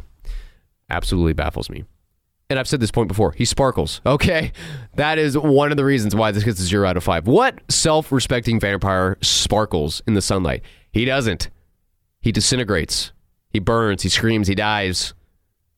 absolutely 0.91 1.33
baffles 1.33 1.71
me. 1.71 1.85
And 2.51 2.59
I've 2.59 2.69
said 2.69 2.81
this 2.81 2.91
point 2.91 3.09
before. 3.09 3.33
He 3.33 3.45
sparkles. 3.45 4.01
Okay. 4.07 4.53
That 4.95 5.19
is 5.19 5.37
one 5.37 5.71
of 5.71 5.77
the 5.77 5.85
reasons 5.85 6.15
why 6.15 6.31
this 6.33 6.45
gets 6.45 6.59
a 6.61 6.65
zero 6.65 6.89
out 6.89 6.97
of 6.97 7.05
five. 7.05 7.27
What 7.27 7.61
self 7.71 8.11
respecting 8.11 8.59
vampire 8.59 9.17
sparkles 9.21 10.03
in 10.07 10.15
the 10.15 10.23
sunlight? 10.23 10.63
He 10.93 11.05
doesn't. 11.05 11.51
He 12.21 12.33
disintegrates. 12.33 13.13
He 13.51 13.59
burns. 13.59 14.03
He 14.03 14.09
screams. 14.09 14.49
He 14.49 14.55
dies. 14.55 15.15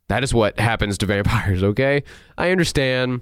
That 0.08 0.24
is 0.24 0.32
what 0.32 0.58
happens 0.58 0.96
to 0.98 1.06
vampires, 1.06 1.62
okay? 1.62 2.02
I 2.38 2.50
understand 2.50 3.20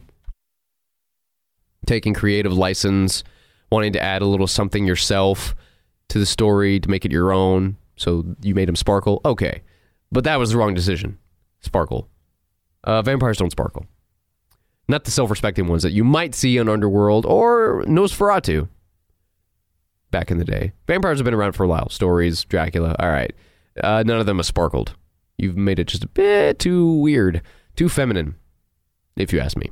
taking 1.86 2.14
creative 2.14 2.52
license, 2.52 3.24
wanting 3.70 3.92
to 3.94 4.02
add 4.02 4.22
a 4.22 4.26
little 4.26 4.46
something 4.46 4.86
yourself 4.86 5.54
to 6.08 6.18
the 6.18 6.26
story 6.26 6.80
to 6.80 6.88
make 6.88 7.04
it 7.04 7.12
your 7.12 7.32
own. 7.32 7.76
So 7.96 8.24
you 8.42 8.54
made 8.54 8.68
him 8.68 8.76
sparkle. 8.76 9.20
Okay. 9.24 9.62
But 10.10 10.24
that 10.24 10.38
was 10.38 10.50
the 10.50 10.58
wrong 10.58 10.74
decision. 10.74 11.18
Sparkle. 11.60 12.08
Uh, 12.84 13.02
vampires 13.02 13.38
don't 13.38 13.50
sparkle. 13.50 13.86
Not 14.88 15.04
the 15.04 15.10
self 15.10 15.30
respecting 15.30 15.66
ones 15.66 15.82
that 15.82 15.92
you 15.92 16.04
might 16.04 16.34
see 16.34 16.58
on 16.58 16.68
Underworld 16.68 17.26
or 17.26 17.84
Nosferatu 17.84 18.68
back 20.10 20.30
in 20.30 20.38
the 20.38 20.44
day. 20.44 20.72
Vampires 20.86 21.18
have 21.18 21.24
been 21.24 21.34
around 21.34 21.52
for 21.52 21.64
a 21.64 21.68
while. 21.68 21.88
Stories, 21.90 22.44
Dracula. 22.44 22.96
All 22.98 23.10
right. 23.10 23.34
Uh, 23.82 24.02
none 24.06 24.18
of 24.18 24.26
them 24.26 24.38
have 24.38 24.46
sparkled. 24.46 24.94
You've 25.36 25.56
made 25.56 25.78
it 25.78 25.88
just 25.88 26.04
a 26.04 26.08
bit 26.08 26.58
too 26.58 26.90
weird, 26.94 27.42
too 27.76 27.88
feminine, 27.88 28.34
if 29.16 29.32
you 29.32 29.40
ask 29.40 29.56
me. 29.56 29.70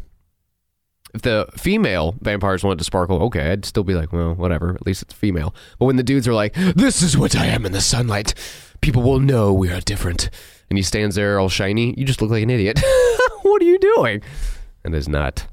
If 1.14 1.22
the 1.22 1.48
female 1.56 2.14
vampires 2.20 2.62
wanted 2.62 2.78
to 2.78 2.84
sparkle, 2.84 3.22
okay, 3.24 3.52
I'd 3.52 3.64
still 3.64 3.84
be 3.84 3.94
like, 3.94 4.12
well, 4.12 4.34
whatever. 4.34 4.74
At 4.74 4.86
least 4.86 5.02
it's 5.02 5.14
female. 5.14 5.54
But 5.78 5.86
when 5.86 5.96
the 5.96 6.02
dudes 6.02 6.28
are 6.28 6.34
like, 6.34 6.54
this 6.54 7.02
is 7.02 7.16
what 7.16 7.34
I 7.34 7.46
am 7.46 7.64
in 7.64 7.72
the 7.72 7.80
sunlight, 7.80 8.34
people 8.80 9.02
will 9.02 9.20
know 9.20 9.52
we 9.52 9.70
are 9.70 9.80
different. 9.80 10.30
And 10.68 10.78
he 10.78 10.82
stands 10.82 11.14
there 11.14 11.38
all 11.38 11.48
shiny. 11.48 11.94
You 11.96 12.04
just 12.04 12.20
look 12.20 12.30
like 12.30 12.42
an 12.42 12.50
idiot. 12.50 12.80
what 13.42 13.62
are 13.62 13.66
you 13.66 13.78
doing? 13.78 14.22
And 14.84 14.94
is 14.94 15.08
not. 15.08 15.46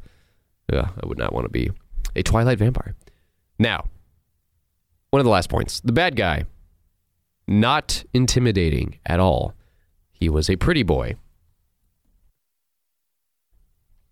Uh, 0.71 0.87
I 1.01 1.05
would 1.05 1.17
not 1.17 1.33
want 1.33 1.45
to 1.45 1.49
be 1.49 1.71
a 2.15 2.23
Twilight 2.23 2.57
vampire. 2.57 2.95
Now, 3.59 3.85
one 5.11 5.19
of 5.19 5.25
the 5.25 5.31
last 5.31 5.49
points. 5.49 5.81
The 5.81 5.91
bad 5.91 6.15
guy, 6.15 6.45
not 7.47 8.03
intimidating 8.13 8.99
at 9.05 9.19
all. 9.19 9.53
He 10.11 10.29
was 10.29 10.49
a 10.49 10.55
pretty 10.55 10.83
boy. 10.83 11.15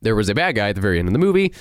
there 0.01 0.15
was 0.15 0.29
a 0.29 0.35
bad 0.35 0.55
guy 0.55 0.69
at 0.69 0.75
the 0.75 0.81
very 0.81 0.99
end 0.99 1.07
of 1.07 1.13
the 1.13 1.19
movie 1.19 1.53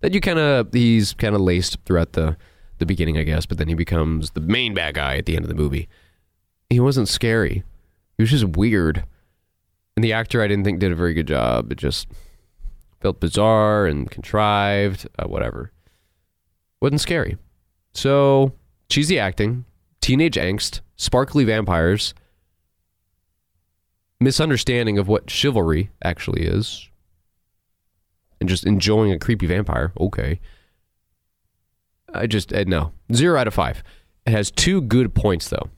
that 0.00 0.12
you 0.14 0.20
kind 0.20 0.38
of 0.38 0.72
he's 0.72 1.12
kind 1.14 1.34
of 1.34 1.40
laced 1.40 1.78
throughout 1.84 2.12
the 2.12 2.36
the 2.78 2.86
beginning, 2.86 3.16
I 3.16 3.22
guess, 3.22 3.46
but 3.46 3.58
then 3.58 3.68
he 3.68 3.74
becomes 3.74 4.30
the 4.30 4.40
main 4.40 4.74
bad 4.74 4.94
guy 4.94 5.16
at 5.16 5.26
the 5.26 5.36
end 5.36 5.44
of 5.44 5.48
the 5.48 5.54
movie. 5.54 5.88
He 6.72 6.80
wasn't 6.80 7.08
scary. 7.08 7.64
He 8.16 8.22
was 8.22 8.30
just 8.30 8.56
weird. 8.56 9.04
And 9.94 10.02
the 10.02 10.14
actor 10.14 10.40
I 10.40 10.48
didn't 10.48 10.64
think 10.64 10.80
did 10.80 10.90
a 10.90 10.96
very 10.96 11.12
good 11.12 11.26
job. 11.26 11.70
It 11.70 11.76
just 11.76 12.08
felt 13.02 13.20
bizarre 13.20 13.84
and 13.84 14.10
contrived, 14.10 15.06
uh, 15.18 15.26
whatever. 15.26 15.70
Wasn't 16.80 17.02
scary. 17.02 17.36
So, 17.92 18.52
cheesy 18.88 19.18
acting, 19.18 19.66
teenage 20.00 20.36
angst, 20.36 20.80
sparkly 20.96 21.44
vampires, 21.44 22.14
misunderstanding 24.18 24.96
of 24.96 25.08
what 25.08 25.28
chivalry 25.28 25.90
actually 26.02 26.46
is, 26.46 26.88
and 28.40 28.48
just 28.48 28.64
enjoying 28.64 29.12
a 29.12 29.18
creepy 29.18 29.46
vampire. 29.46 29.92
Okay. 30.00 30.40
I 32.14 32.26
just, 32.26 32.50
uh, 32.50 32.64
no. 32.66 32.92
Zero 33.12 33.38
out 33.38 33.46
of 33.46 33.52
five. 33.52 33.82
It 34.24 34.30
has 34.30 34.50
two 34.50 34.80
good 34.80 35.14
points, 35.14 35.50
though. 35.50 35.68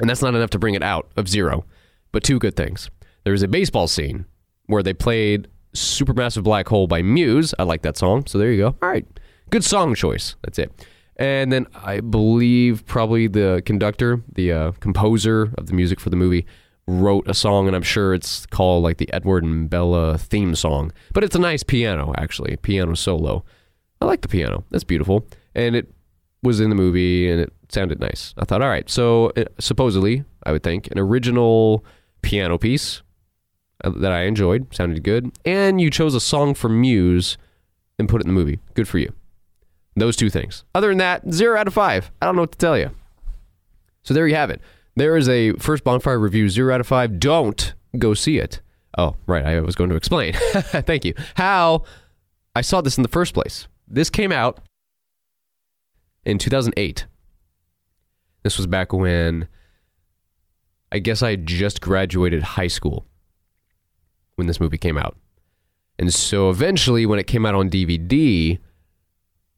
And 0.00 0.08
that's 0.08 0.22
not 0.22 0.34
enough 0.34 0.50
to 0.50 0.58
bring 0.58 0.74
it 0.74 0.82
out 0.82 1.10
of 1.16 1.28
zero, 1.28 1.64
but 2.12 2.22
two 2.22 2.38
good 2.38 2.56
things. 2.56 2.90
There's 3.24 3.42
a 3.42 3.48
baseball 3.48 3.88
scene 3.88 4.26
where 4.66 4.82
they 4.82 4.94
played 4.94 5.48
Supermassive 5.74 6.42
Black 6.42 6.68
Hole 6.68 6.86
by 6.86 7.02
Muse. 7.02 7.54
I 7.58 7.64
like 7.64 7.82
that 7.82 7.96
song. 7.96 8.26
So 8.26 8.38
there 8.38 8.50
you 8.50 8.58
go. 8.58 8.76
All 8.82 8.88
right. 8.88 9.06
Good 9.50 9.64
song 9.64 9.94
choice. 9.94 10.36
That's 10.42 10.58
it. 10.58 10.86
And 11.16 11.50
then 11.50 11.66
I 11.74 12.00
believe 12.00 12.84
probably 12.86 13.26
the 13.26 13.62
conductor, 13.64 14.22
the 14.34 14.52
uh, 14.52 14.72
composer 14.80 15.52
of 15.56 15.66
the 15.66 15.72
music 15.72 15.98
for 15.98 16.10
the 16.10 16.16
movie, 16.16 16.46
wrote 16.86 17.26
a 17.26 17.34
song, 17.34 17.66
and 17.66 17.74
I'm 17.74 17.82
sure 17.82 18.14
it's 18.14 18.46
called 18.46 18.84
like 18.84 18.98
the 18.98 19.12
Edward 19.12 19.42
and 19.42 19.68
Bella 19.68 20.18
theme 20.18 20.54
song. 20.54 20.92
But 21.12 21.24
it's 21.24 21.34
a 21.34 21.40
nice 21.40 21.62
piano, 21.62 22.12
actually, 22.16 22.56
piano 22.56 22.94
solo. 22.94 23.44
I 24.00 24.04
like 24.04 24.20
the 24.20 24.28
piano. 24.28 24.64
That's 24.70 24.84
beautiful. 24.84 25.26
And 25.54 25.74
it 25.74 25.92
was 26.46 26.60
in 26.60 26.70
the 26.70 26.76
movie, 26.76 27.30
and 27.30 27.40
it 27.40 27.52
sounded 27.68 28.00
nice. 28.00 28.34
I 28.38 28.44
thought, 28.44 28.62
all 28.62 28.68
right. 28.68 28.88
So 28.88 29.32
uh, 29.36 29.44
supposedly, 29.58 30.24
I 30.44 30.52
would 30.52 30.62
think 30.62 30.88
an 30.90 30.98
original 30.98 31.84
piano 32.22 32.56
piece 32.56 33.02
uh, 33.84 33.90
that 33.96 34.12
I 34.12 34.22
enjoyed, 34.22 34.74
sounded 34.74 35.02
good, 35.02 35.32
and 35.44 35.80
you 35.80 35.90
chose 35.90 36.14
a 36.14 36.20
song 36.20 36.54
from 36.54 36.80
Muse 36.80 37.36
and 37.98 38.08
put 38.08 38.20
it 38.20 38.26
in 38.26 38.34
the 38.34 38.38
movie. 38.38 38.60
Good 38.74 38.88
for 38.88 38.98
you. 38.98 39.12
Those 39.96 40.16
two 40.16 40.30
things. 40.30 40.64
Other 40.74 40.88
than 40.88 40.98
that, 40.98 41.32
zero 41.32 41.58
out 41.58 41.66
of 41.66 41.74
five. 41.74 42.10
I 42.20 42.26
don't 42.26 42.36
know 42.36 42.42
what 42.42 42.52
to 42.52 42.58
tell 42.58 42.78
you. 42.78 42.90
So 44.02 44.14
there 44.14 44.28
you 44.28 44.34
have 44.34 44.50
it. 44.50 44.60
There 44.94 45.16
is 45.16 45.28
a 45.28 45.52
first 45.52 45.84
bonfire 45.84 46.18
review, 46.18 46.48
zero 46.48 46.74
out 46.74 46.80
of 46.80 46.86
five. 46.86 47.18
Don't 47.18 47.74
go 47.98 48.14
see 48.14 48.38
it. 48.38 48.60
Oh, 48.96 49.16
right. 49.26 49.44
I 49.44 49.60
was 49.60 49.74
going 49.74 49.90
to 49.90 49.96
explain. 49.96 50.32
Thank 50.52 51.04
you. 51.04 51.14
How 51.34 51.82
I 52.54 52.60
saw 52.62 52.80
this 52.80 52.96
in 52.96 53.02
the 53.02 53.08
first 53.08 53.34
place. 53.34 53.68
This 53.88 54.08
came 54.08 54.32
out 54.32 54.60
in 56.26 56.38
2008. 56.38 57.06
This 58.42 58.58
was 58.58 58.66
back 58.66 58.92
when 58.92 59.48
I 60.92 60.98
guess 60.98 61.22
I 61.22 61.36
just 61.36 61.80
graduated 61.80 62.42
high 62.42 62.66
school 62.66 63.06
when 64.34 64.46
this 64.46 64.60
movie 64.60 64.76
came 64.76 64.98
out. 64.98 65.16
And 65.98 66.12
so 66.12 66.50
eventually, 66.50 67.06
when 67.06 67.18
it 67.18 67.26
came 67.26 67.46
out 67.46 67.54
on 67.54 67.70
DVD, 67.70 68.58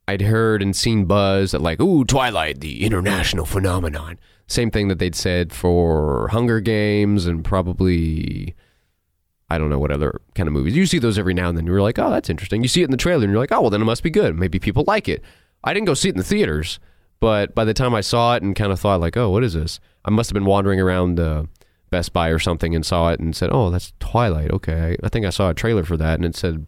I'd 0.06 0.22
heard 0.22 0.62
and 0.62 0.76
seen 0.76 1.06
buzz 1.06 1.50
that, 1.50 1.60
like, 1.60 1.80
ooh, 1.80 2.04
Twilight, 2.04 2.60
the 2.60 2.84
international 2.84 3.44
phenomenon. 3.44 4.18
Same 4.46 4.70
thing 4.70 4.88
that 4.88 4.98
they'd 4.98 5.16
said 5.16 5.52
for 5.52 6.28
Hunger 6.28 6.60
Games 6.60 7.26
and 7.26 7.44
probably, 7.44 8.54
I 9.50 9.58
don't 9.58 9.68
know 9.68 9.80
what 9.80 9.90
other 9.90 10.20
kind 10.34 10.46
of 10.46 10.52
movies. 10.52 10.76
You 10.76 10.86
see 10.86 11.00
those 11.00 11.18
every 11.18 11.34
now 11.34 11.48
and 11.48 11.58
then. 11.58 11.66
You're 11.66 11.82
like, 11.82 11.98
oh, 11.98 12.10
that's 12.10 12.30
interesting. 12.30 12.62
You 12.62 12.68
see 12.68 12.82
it 12.82 12.86
in 12.86 12.92
the 12.92 12.96
trailer 12.96 13.24
and 13.24 13.32
you're 13.32 13.40
like, 13.40 13.52
oh, 13.52 13.62
well, 13.62 13.70
then 13.70 13.82
it 13.82 13.86
must 13.86 14.04
be 14.04 14.10
good. 14.10 14.36
Maybe 14.36 14.58
people 14.60 14.84
like 14.86 15.08
it. 15.08 15.22
I 15.64 15.74
didn't 15.74 15.86
go 15.86 15.94
see 15.94 16.08
it 16.08 16.12
in 16.12 16.18
the 16.18 16.24
theaters, 16.24 16.78
but 17.20 17.54
by 17.54 17.64
the 17.64 17.74
time 17.74 17.94
I 17.94 18.00
saw 18.00 18.34
it 18.34 18.42
and 18.42 18.54
kind 18.54 18.72
of 18.72 18.80
thought, 18.80 19.00
like, 19.00 19.16
oh, 19.16 19.30
what 19.30 19.44
is 19.44 19.54
this? 19.54 19.80
I 20.04 20.10
must 20.10 20.30
have 20.30 20.34
been 20.34 20.44
wandering 20.44 20.80
around 20.80 21.18
uh, 21.18 21.44
Best 21.90 22.12
Buy 22.12 22.28
or 22.28 22.38
something 22.38 22.74
and 22.74 22.84
saw 22.84 23.10
it 23.10 23.20
and 23.20 23.34
said, 23.34 23.50
oh, 23.52 23.70
that's 23.70 23.92
Twilight. 24.00 24.50
Okay. 24.52 24.96
I 25.02 25.08
think 25.08 25.26
I 25.26 25.30
saw 25.30 25.50
a 25.50 25.54
trailer 25.54 25.84
for 25.84 25.96
that 25.96 26.14
and 26.14 26.24
it 26.24 26.36
said, 26.36 26.66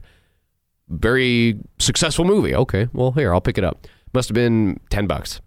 very 0.88 1.58
successful 1.78 2.24
movie. 2.24 2.54
Okay, 2.54 2.88
well, 2.92 3.12
here, 3.12 3.32
I'll 3.32 3.40
pick 3.40 3.58
it 3.58 3.64
up. 3.64 3.86
Must 4.12 4.28
have 4.28 4.34
been 4.34 4.80
10 4.90 5.06
bucks. 5.06 5.40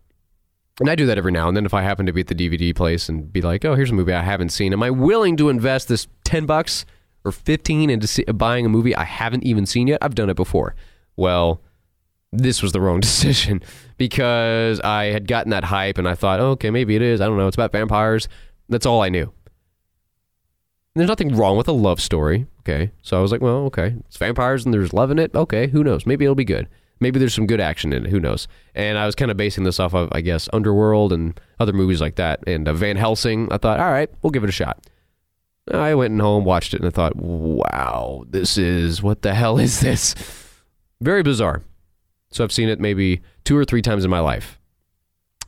And 0.79 0.89
I 0.89 0.95
do 0.95 1.05
that 1.05 1.17
every 1.17 1.31
now 1.31 1.47
and 1.47 1.55
then 1.55 1.65
if 1.65 1.73
I 1.73 1.81
happen 1.81 2.05
to 2.07 2.13
be 2.13 2.21
at 2.21 2.27
the 2.27 2.35
DVD 2.35 2.75
place 2.75 3.09
and 3.09 3.31
be 3.31 3.41
like, 3.41 3.63
oh, 3.65 3.75
here's 3.75 3.91
a 3.91 3.93
movie 3.93 4.13
I 4.13 4.23
haven't 4.23 4.49
seen. 4.49 4.73
Am 4.73 4.81
I 4.81 4.89
willing 4.89 5.37
to 5.37 5.49
invest 5.49 5.87
this 5.87 6.07
10 6.23 6.45
bucks 6.45 6.85
or 7.25 7.31
15 7.31 7.89
into 7.89 8.07
see, 8.07 8.23
buying 8.23 8.65
a 8.65 8.69
movie 8.69 8.95
I 8.95 9.03
haven't 9.03 9.43
even 9.43 9.65
seen 9.65 9.87
yet? 9.87 9.99
I've 10.01 10.15
done 10.15 10.29
it 10.29 10.35
before. 10.35 10.75
Well, 11.15 11.61
this 12.33 12.61
was 12.61 12.71
the 12.71 12.81
wrong 12.81 12.99
decision 13.01 13.61
because 13.97 14.79
I 14.81 15.05
had 15.05 15.27
gotten 15.27 15.51
that 15.51 15.65
hype 15.65 15.97
and 15.97 16.07
I 16.07 16.15
thought, 16.15 16.39
oh, 16.39 16.51
okay, 16.51 16.69
maybe 16.69 16.95
it 16.95 17.01
is. 17.01 17.21
I 17.21 17.25
don't 17.25 17.37
know. 17.37 17.47
It's 17.47 17.55
about 17.55 17.71
vampires. 17.71 18.27
That's 18.69 18.85
all 18.85 19.01
I 19.01 19.09
knew. 19.09 19.31
There's 20.95 21.07
nothing 21.07 21.35
wrong 21.35 21.57
with 21.57 21.67
a 21.67 21.73
love 21.73 22.01
story. 22.01 22.47
Okay. 22.61 22.91
So 23.01 23.17
I 23.17 23.21
was 23.21 23.31
like, 23.31 23.41
well, 23.41 23.65
okay. 23.65 23.95
It's 24.07 24.17
vampires 24.17 24.65
and 24.65 24.73
there's 24.73 24.93
love 24.93 25.11
in 25.11 25.19
it. 25.19 25.33
Okay. 25.35 25.67
Who 25.67 25.83
knows? 25.83 26.05
Maybe 26.05 26.25
it'll 26.25 26.35
be 26.35 26.45
good. 26.45 26.67
Maybe 26.99 27.19
there's 27.19 27.33
some 27.33 27.47
good 27.47 27.59
action 27.59 27.91
in 27.91 28.05
it. 28.05 28.09
Who 28.11 28.19
knows? 28.19 28.47
And 28.75 28.97
I 28.97 29.05
was 29.05 29.15
kind 29.15 29.31
of 29.31 29.35
basing 29.35 29.63
this 29.63 29.79
off 29.79 29.93
of, 29.93 30.09
I 30.11 30.21
guess, 30.21 30.47
Underworld 30.53 31.11
and 31.11 31.39
other 31.59 31.73
movies 31.73 31.99
like 31.99 32.15
that. 32.15 32.41
And 32.47 32.67
uh, 32.67 32.73
Van 32.73 32.95
Helsing, 32.95 33.49
I 33.51 33.57
thought, 33.57 33.79
all 33.79 33.91
right, 33.91 34.09
we'll 34.21 34.31
give 34.31 34.43
it 34.43 34.49
a 34.49 34.53
shot. 34.53 34.85
I 35.71 35.95
went 35.95 36.19
home, 36.19 36.45
watched 36.45 36.73
it, 36.73 36.81
and 36.81 36.87
I 36.87 36.91
thought, 36.91 37.15
wow, 37.15 38.23
this 38.29 38.57
is, 38.57 39.01
what 39.01 39.21
the 39.21 39.33
hell 39.33 39.59
is 39.59 39.79
this? 39.79 40.13
Very 41.01 41.23
bizarre. 41.23 41.63
So 42.33 42.43
I've 42.43 42.51
seen 42.51 42.69
it 42.69 42.79
maybe 42.79 43.21
two 43.45 43.55
or 43.55 43.63
three 43.63 43.81
times 43.81 44.03
in 44.03 44.11
my 44.11 44.19
life. 44.19 44.59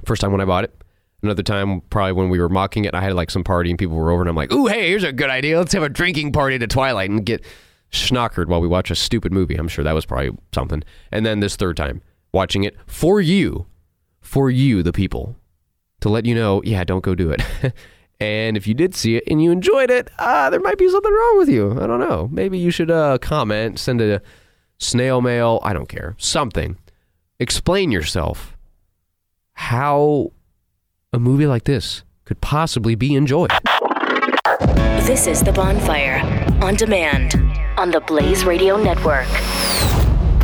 First 0.05 0.21
time 0.21 0.31
when 0.31 0.41
I 0.41 0.45
bought 0.45 0.65
it, 0.65 0.81
Another 1.25 1.41
time, 1.41 1.81
probably 1.89 2.11
when 2.11 2.29
we 2.29 2.39
were 2.39 2.49
mocking 2.49 2.85
it, 2.85 2.93
I 2.93 3.01
had 3.01 3.13
like 3.13 3.31
some 3.31 3.43
party 3.43 3.71
and 3.71 3.79
people 3.79 3.95
were 3.95 4.11
over, 4.11 4.21
and 4.21 4.29
I'm 4.29 4.35
like, 4.35 4.51
"Ooh, 4.53 4.67
hey, 4.67 4.89
here's 4.89 5.03
a 5.03 5.11
good 5.11 5.31
idea. 5.31 5.57
Let's 5.57 5.73
have 5.73 5.81
a 5.81 5.89
drinking 5.89 6.33
party 6.33 6.59
to 6.59 6.67
Twilight 6.67 7.09
and 7.09 7.25
get 7.25 7.43
schnockered 7.91 8.45
while 8.45 8.61
we 8.61 8.67
watch 8.67 8.91
a 8.91 8.95
stupid 8.95 9.33
movie." 9.33 9.55
I'm 9.55 9.67
sure 9.67 9.83
that 9.83 9.95
was 9.95 10.05
probably 10.05 10.37
something. 10.53 10.83
And 11.11 11.25
then 11.25 11.39
this 11.39 11.55
third 11.55 11.77
time, 11.77 12.03
watching 12.31 12.63
it 12.63 12.75
for 12.85 13.19
you, 13.21 13.65
for 14.21 14.51
you, 14.51 14.83
the 14.83 14.93
people, 14.93 15.35
to 16.01 16.09
let 16.09 16.25
you 16.25 16.35
know, 16.35 16.61
yeah, 16.63 16.83
don't 16.83 17.03
go 17.03 17.15
do 17.15 17.31
it. 17.31 17.41
and 18.19 18.55
if 18.55 18.67
you 18.67 18.75
did 18.75 18.93
see 18.93 19.15
it 19.15 19.23
and 19.25 19.41
you 19.41 19.49
enjoyed 19.49 19.89
it, 19.89 20.11
uh, 20.19 20.51
there 20.51 20.59
might 20.59 20.77
be 20.77 20.87
something 20.89 21.11
wrong 21.11 21.37
with 21.39 21.49
you. 21.49 21.71
I 21.81 21.87
don't 21.87 21.99
know. 21.99 22.29
Maybe 22.31 22.59
you 22.59 22.69
should 22.69 22.91
uh, 22.91 23.17
comment, 23.17 23.79
send 23.79 23.99
a 23.99 24.21
snail 24.77 25.21
mail. 25.21 25.59
I 25.63 25.73
don't 25.73 25.89
care. 25.89 26.15
Something. 26.17 26.77
Explain 27.39 27.91
yourself. 27.91 28.55
How 29.53 30.31
a 31.13 31.19
movie 31.19 31.47
like 31.47 31.63
this 31.63 32.03
could 32.25 32.41
possibly 32.41 32.95
be 32.95 33.15
enjoyed. 33.15 33.51
This 35.05 35.27
is 35.27 35.43
The 35.43 35.51
Bonfire 35.53 36.19
on 36.63 36.75
demand 36.75 37.35
on 37.77 37.91
the 37.91 37.99
Blaze 38.01 38.43
Radio 38.43 38.75
Network. 38.77 39.27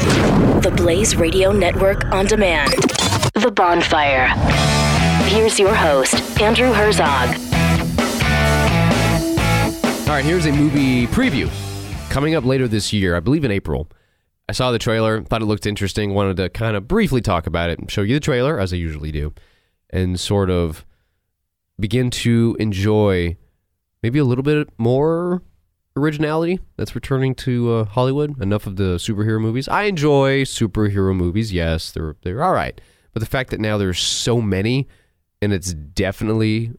The 0.00 0.72
Blaze 0.76 1.16
Radio 1.16 1.52
Network 1.52 2.06
on 2.06 2.26
demand. 2.26 2.72
The 3.34 3.52
Bonfire. 3.54 4.28
Here's 5.28 5.58
your 5.58 5.74
host, 5.74 6.40
Andrew 6.40 6.72
Herzog. 6.72 7.28
All 10.08 10.16
right, 10.16 10.24
here's 10.24 10.46
a 10.46 10.52
movie 10.52 11.06
preview 11.06 11.50
coming 12.10 12.34
up 12.34 12.44
later 12.44 12.66
this 12.66 12.92
year, 12.92 13.14
I 13.14 13.20
believe 13.20 13.44
in 13.44 13.50
April. 13.50 13.88
I 14.48 14.52
saw 14.52 14.72
the 14.72 14.78
trailer, 14.78 15.22
thought 15.22 15.42
it 15.42 15.44
looked 15.44 15.66
interesting, 15.66 16.14
wanted 16.14 16.38
to 16.38 16.48
kind 16.48 16.76
of 16.76 16.88
briefly 16.88 17.20
talk 17.20 17.46
about 17.46 17.70
it 17.70 17.78
and 17.78 17.90
show 17.90 18.02
you 18.02 18.14
the 18.14 18.20
trailer, 18.20 18.58
as 18.58 18.72
I 18.72 18.76
usually 18.76 19.12
do, 19.12 19.32
and 19.90 20.18
sort 20.18 20.50
of 20.50 20.84
begin 21.78 22.10
to 22.10 22.56
enjoy 22.58 23.36
maybe 24.02 24.18
a 24.18 24.24
little 24.24 24.42
bit 24.42 24.68
more 24.78 25.42
originality 25.96 26.60
that's 26.76 26.94
returning 26.94 27.34
to 27.34 27.72
uh, 27.72 27.84
Hollywood. 27.84 28.40
Enough 28.42 28.66
of 28.66 28.76
the 28.76 28.96
superhero 28.96 29.40
movies. 29.40 29.68
I 29.68 29.84
enjoy 29.84 30.42
superhero 30.42 31.14
movies. 31.14 31.52
Yes, 31.52 31.92
they're 31.92 32.16
they're 32.22 32.42
all 32.42 32.52
right, 32.52 32.80
but 33.12 33.20
the 33.20 33.26
fact 33.26 33.50
that 33.50 33.60
now 33.60 33.76
there's 33.78 34.00
so 34.00 34.40
many, 34.40 34.88
and 35.42 35.52
it's 35.52 35.74
definitely 35.74 36.72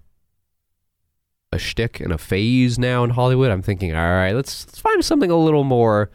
a 1.52 1.60
shtick 1.60 2.00
and 2.00 2.14
a 2.14 2.18
phase 2.18 2.80
now 2.80 3.04
in 3.04 3.12
Hollywood. 3.12 3.52
I'm 3.52 3.62
thinking, 3.62 3.96
all 3.96 4.02
right, 4.02 4.34
let's 4.34 4.66
let's 4.66 4.80
find 4.80 5.04
something 5.04 5.32
a 5.32 5.38
little 5.38 5.64
more 5.64 6.10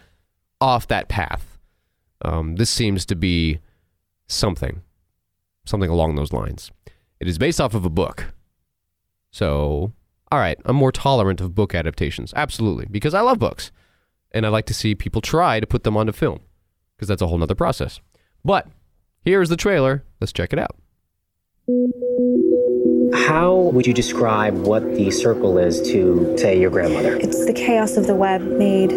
off 0.61 0.89
that 0.89 1.09
path. 1.09 1.59
Um, 2.23 2.57
this 2.57 2.71
seems 2.71 3.05
to 3.07 3.15
be 3.15 3.61
something, 4.27 4.83
something 5.67 5.91
along 5.91 6.17
those 6.17 6.33
lines. 6.33 6.71
It 7.21 7.29
is 7.29 7.39
based 7.39 7.61
off 7.61 7.75
of 7.75 7.85
a 7.85 7.91
book. 7.91 8.33
So, 9.31 9.93
all 10.31 10.39
right, 10.39 10.59
I'm 10.65 10.77
more 10.77 10.93
tolerant 10.93 11.41
of 11.41 11.55
book 11.55 11.75
adaptations. 11.75 12.33
Absolutely, 12.35 12.87
because 12.91 13.15
I 13.15 13.21
love 13.21 13.39
books. 13.39 13.71
And 14.33 14.45
I 14.45 14.49
like 14.49 14.67
to 14.67 14.75
see 14.75 14.95
people 14.95 15.21
try 15.21 15.61
to 15.61 15.67
put 15.67 15.85
them 15.85 15.97
onto 15.97 16.13
film 16.13 16.41
because 16.97 17.09
that's 17.09 17.23
a 17.23 17.27
whole 17.27 17.39
nother 17.39 17.55
process. 17.55 18.01
But 18.45 18.67
here's 19.23 19.49
the 19.49 19.57
trailer. 19.57 20.05
Let's 20.21 20.33
check 20.33 20.53
it 20.53 20.59
out. 20.59 20.77
How 23.15 23.55
would 23.73 23.87
you 23.87 23.95
describe 23.95 24.55
what 24.55 24.83
the 24.95 25.11
circle 25.11 25.59
is 25.59 25.81
to, 25.91 26.37
say, 26.39 26.61
your 26.61 26.71
grandmother? 26.71 27.17
It's 27.17 27.47
the 27.47 27.53
chaos 27.53 27.97
of 27.97 28.07
the 28.07 28.15
web 28.15 28.43
made 28.43 28.91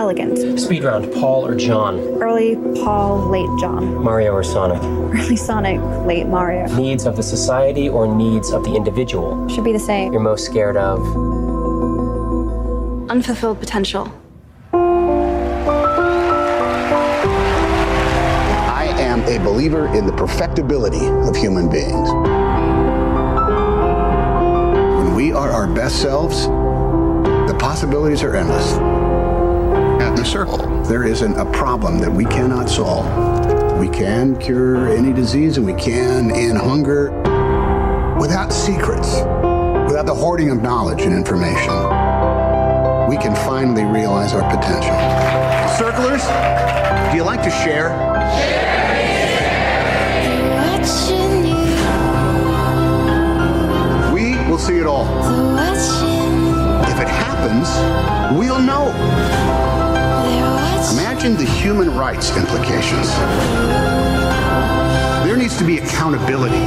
elegant. 0.00 0.58
Speed 0.58 0.82
round, 0.82 1.12
Paul 1.12 1.46
or 1.46 1.54
John? 1.54 1.98
Early 2.22 2.56
Paul, 2.82 3.18
late 3.28 3.50
John. 3.60 4.02
Mario 4.02 4.32
or 4.32 4.42
Sonic? 4.42 4.82
Early 4.82 5.36
Sonic, 5.36 5.78
late 6.06 6.26
Mario. 6.26 6.66
Needs 6.74 7.04
of 7.04 7.16
the 7.16 7.22
society 7.22 7.90
or 7.90 8.06
needs 8.08 8.50
of 8.50 8.64
the 8.64 8.74
individual? 8.74 9.46
Should 9.48 9.64
be 9.64 9.72
the 9.72 9.78
same. 9.78 10.10
You're 10.10 10.22
most 10.22 10.46
scared 10.46 10.78
of? 10.78 10.98
Unfulfilled 13.10 13.60
potential. 13.60 14.10
I 18.72 18.86
am 18.96 19.20
a 19.24 19.38
believer 19.44 19.86
in 19.94 20.06
the 20.06 20.14
perfectibility 20.14 21.06
of 21.28 21.36
human 21.36 21.68
beings. 21.70 22.08
When 24.96 25.14
we 25.14 25.32
are 25.32 25.50
our 25.50 25.66
best 25.66 26.00
selves, 26.00 26.46
the 26.46 27.56
possibilities 27.60 28.22
are 28.22 28.34
endless. 28.34 28.99
At 30.00 30.16
the 30.16 30.24
circle, 30.24 30.56
there 30.84 31.04
isn't 31.04 31.36
a 31.38 31.44
problem 31.52 31.98
that 31.98 32.10
we 32.10 32.24
cannot 32.24 32.70
solve. 32.70 33.06
We 33.78 33.88
can 33.90 34.34
cure 34.38 34.88
any 34.88 35.12
disease 35.12 35.58
and 35.58 35.66
we 35.66 35.74
can 35.74 36.30
end 36.30 36.56
hunger 36.56 37.10
without 38.18 38.50
secrets, 38.50 39.16
without 39.86 40.06
the 40.06 40.14
hoarding 40.14 40.50
of 40.50 40.62
knowledge 40.62 41.02
and 41.02 41.12
information. 41.12 41.74
We 43.10 43.18
can 43.18 43.36
finally 43.44 43.84
realize 43.84 44.32
our 44.32 44.42
potential. 44.50 44.96
Circlers, 45.76 46.24
do 47.10 47.16
you 47.18 47.22
like 47.22 47.42
to 47.42 47.50
share? 47.50 47.90
We 54.14 54.36
will 54.50 54.58
see 54.58 54.78
it 54.78 54.86
all. 54.86 55.04
If 56.88 56.98
it 56.98 57.08
happens, 57.08 57.68
we'll 58.38 58.60
know. 58.60 59.79
Imagine 61.20 61.44
the 61.44 61.52
human 61.52 61.94
rights 61.94 62.34
implications. 62.34 63.14
There 65.22 65.36
needs 65.36 65.58
to 65.58 65.64
be 65.64 65.76
accountability. 65.76 66.64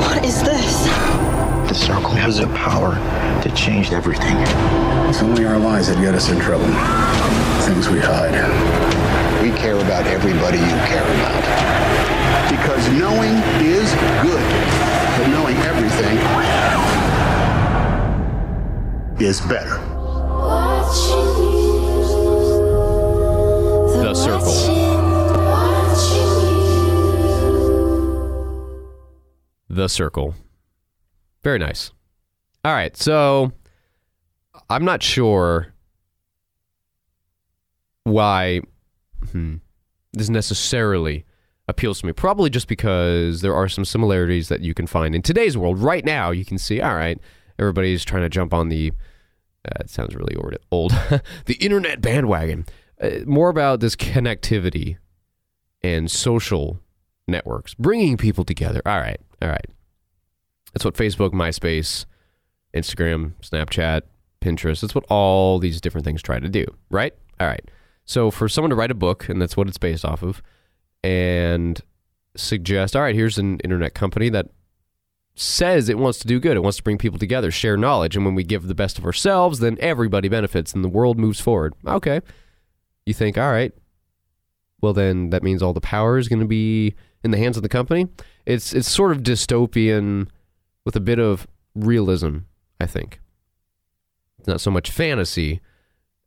What 0.00 0.24
is 0.24 0.42
this? 0.42 0.86
The 1.68 1.74
circle 1.74 2.12
has 2.12 2.38
the 2.38 2.46
power 2.56 2.94
to 3.42 3.54
change 3.54 3.92
everything. 3.92 4.38
It's 5.06 5.20
only 5.20 5.44
our 5.44 5.58
lies 5.58 5.88
that 5.88 6.00
get 6.00 6.14
us 6.14 6.30
in 6.30 6.40
trouble. 6.40 6.64
Things 7.66 7.90
we 7.90 7.98
hide. 8.00 8.32
We 9.42 9.50
care 9.58 9.76
about 9.76 10.06
everybody 10.06 10.56
you 10.56 10.78
care 10.88 11.04
about. 11.04 11.42
Because 12.48 12.88
knowing 12.98 13.34
is 13.60 13.92
good, 14.24 14.48
but 15.18 15.28
knowing 15.28 15.58
everything 15.58 16.16
is 19.20 19.42
better. 19.42 19.91
The 29.82 29.88
Circle. 29.88 30.36
Very 31.42 31.58
nice. 31.58 31.90
All 32.64 32.72
right, 32.72 32.96
so 32.96 33.50
I'm 34.70 34.84
not 34.84 35.02
sure 35.02 35.74
why 38.04 38.60
hmm, 39.32 39.56
this 40.12 40.28
necessarily 40.28 41.24
appeals 41.66 41.98
to 42.00 42.06
me. 42.06 42.12
Probably 42.12 42.48
just 42.48 42.68
because 42.68 43.40
there 43.40 43.56
are 43.56 43.68
some 43.68 43.84
similarities 43.84 44.48
that 44.50 44.60
you 44.60 44.72
can 44.72 44.86
find 44.86 45.16
in 45.16 45.22
today's 45.22 45.58
world. 45.58 45.80
Right 45.80 46.04
now, 46.04 46.30
you 46.30 46.44
can 46.44 46.58
see, 46.58 46.80
all 46.80 46.94
right, 46.94 47.18
everybody's 47.58 48.04
trying 48.04 48.22
to 48.22 48.28
jump 48.28 48.54
on 48.54 48.68
the, 48.68 48.92
uh, 49.66 49.80
it 49.80 49.90
sounds 49.90 50.14
really 50.14 50.36
old, 50.36 50.56
old 50.70 50.92
the 51.46 51.54
internet 51.54 52.00
bandwagon. 52.00 52.66
Uh, 53.00 53.10
more 53.26 53.48
about 53.48 53.80
this 53.80 53.96
connectivity 53.96 54.98
and 55.82 56.08
social 56.08 56.78
networks, 57.32 57.74
bringing 57.74 58.16
people 58.16 58.44
together. 58.44 58.80
All 58.86 59.00
right, 59.00 59.20
all 59.40 59.48
right. 59.48 59.66
That's 60.72 60.84
what 60.84 60.94
Facebook, 60.94 61.32
MySpace, 61.32 62.06
Instagram, 62.74 63.32
Snapchat, 63.42 64.02
Pinterest, 64.40 64.80
that's 64.80 64.94
what 64.94 65.04
all 65.08 65.58
these 65.58 65.80
different 65.80 66.04
things 66.04 66.22
try 66.22 66.38
to 66.38 66.48
do, 66.48 66.64
right? 66.90 67.14
All 67.40 67.46
right. 67.46 67.68
So 68.04 68.30
for 68.30 68.48
someone 68.48 68.70
to 68.70 68.76
write 68.76 68.90
a 68.90 68.94
book, 68.94 69.28
and 69.28 69.40
that's 69.40 69.56
what 69.56 69.68
it's 69.68 69.78
based 69.78 70.04
off 70.04 70.22
of, 70.22 70.42
and 71.04 71.80
suggest, 72.36 72.96
all 72.96 73.02
right, 73.02 73.14
here's 73.14 73.38
an 73.38 73.58
internet 73.60 73.94
company 73.94 74.28
that 74.30 74.48
says 75.34 75.88
it 75.88 75.98
wants 75.98 76.18
to 76.20 76.26
do 76.26 76.40
good. 76.40 76.56
It 76.56 76.62
wants 76.62 76.76
to 76.78 76.82
bring 76.82 76.98
people 76.98 77.18
together, 77.18 77.50
share 77.50 77.76
knowledge. 77.76 78.16
And 78.16 78.24
when 78.24 78.34
we 78.34 78.44
give 78.44 78.66
the 78.66 78.74
best 78.74 78.98
of 78.98 79.04
ourselves, 79.04 79.60
then 79.60 79.78
everybody 79.80 80.28
benefits 80.28 80.74
and 80.74 80.84
the 80.84 80.88
world 80.88 81.18
moves 81.18 81.40
forward. 81.40 81.74
Okay. 81.86 82.20
You 83.06 83.14
think, 83.14 83.38
all 83.38 83.50
right, 83.50 83.72
well, 84.80 84.92
then 84.92 85.30
that 85.30 85.42
means 85.42 85.62
all 85.62 85.72
the 85.72 85.80
power 85.80 86.18
is 86.18 86.28
going 86.28 86.40
to 86.40 86.46
be 86.46 86.94
in 87.24 87.30
the 87.30 87.38
hands 87.38 87.56
of 87.56 87.62
the 87.62 87.68
company. 87.68 88.08
It's, 88.46 88.72
it's 88.72 88.90
sort 88.90 89.12
of 89.12 89.22
dystopian 89.22 90.28
with 90.84 90.96
a 90.96 91.00
bit 91.00 91.18
of 91.18 91.46
realism, 91.74 92.38
I 92.80 92.86
think. 92.86 93.20
It's 94.38 94.48
not 94.48 94.60
so 94.60 94.70
much 94.70 94.90
fantasy 94.90 95.60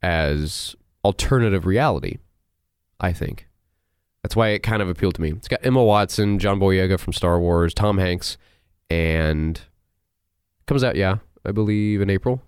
as 0.02 0.76
alternative 1.04 1.66
reality, 1.66 2.18
I 3.00 3.12
think. 3.12 3.48
That's 4.24 4.36
why 4.36 4.50
it 4.50 4.60
kind 4.60 4.82
of 4.82 4.90
appealed 4.90 5.16
to 5.16 5.22
me. 5.22 5.32
It's 5.32 5.48
got 5.48 5.66
Emma 5.66 5.84
Watson, 5.84 6.40
John 6.40 6.60
Boyega 6.60 7.00
from 7.00 7.14
Star 7.14 7.40
Wars, 7.40 7.74
Tom 7.74 7.98
Hanks, 7.98 8.38
and 8.90 9.62
comes 10.66 10.84
out, 10.84 10.96
yeah, 10.96 11.18
I 11.46 11.52
believe 11.52 12.02
in 12.02 12.10
April. 12.10 12.42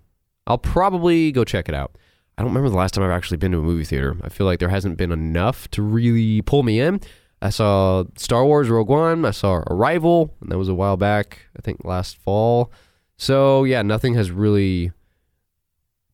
I'll 0.46 0.58
probably 0.58 1.30
go 1.30 1.44
check 1.44 1.68
it 1.68 1.74
out. 1.74 1.96
I 2.36 2.42
don't 2.42 2.50
remember 2.50 2.70
the 2.70 2.76
last 2.76 2.94
time 2.94 3.04
I've 3.04 3.10
actually 3.10 3.36
been 3.36 3.52
to 3.52 3.58
a 3.58 3.62
movie 3.62 3.84
theater. 3.84 4.16
I 4.22 4.28
feel 4.28 4.46
like 4.46 4.58
there 4.60 4.68
hasn't 4.68 4.96
been 4.96 5.12
enough 5.12 5.68
to 5.72 5.82
really 5.82 6.40
pull 6.42 6.62
me 6.62 6.80
in. 6.80 7.00
I 7.40 7.50
saw 7.50 8.04
Star 8.16 8.44
Wars 8.44 8.68
Rogue 8.68 8.88
One, 8.88 9.24
I 9.24 9.30
saw 9.30 9.62
Arrival, 9.68 10.34
and 10.40 10.50
that 10.50 10.58
was 10.58 10.68
a 10.68 10.74
while 10.74 10.96
back, 10.96 11.40
I 11.56 11.62
think 11.62 11.84
last 11.84 12.16
fall. 12.16 12.72
So, 13.16 13.64
yeah, 13.64 13.82
nothing 13.82 14.14
has 14.14 14.30
really 14.30 14.92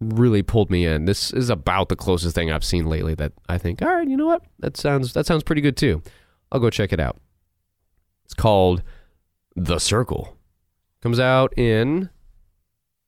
really 0.00 0.42
pulled 0.42 0.70
me 0.70 0.84
in. 0.84 1.06
This 1.06 1.32
is 1.32 1.48
about 1.48 1.88
the 1.88 1.96
closest 1.96 2.34
thing 2.34 2.50
I've 2.50 2.64
seen 2.64 2.86
lately 2.86 3.14
that 3.14 3.32
I 3.48 3.58
think, 3.58 3.80
all 3.80 3.88
right, 3.88 4.08
you 4.08 4.16
know 4.16 4.26
what? 4.26 4.42
That 4.58 4.76
sounds 4.76 5.12
that 5.14 5.26
sounds 5.26 5.42
pretty 5.42 5.62
good 5.62 5.76
too. 5.76 6.02
I'll 6.52 6.60
go 6.60 6.70
check 6.70 6.92
it 6.92 7.00
out. 7.00 7.20
It's 8.24 8.34
called 8.34 8.82
The 9.56 9.78
Circle. 9.78 10.36
Comes 11.00 11.20
out 11.20 11.56
in 11.58 12.10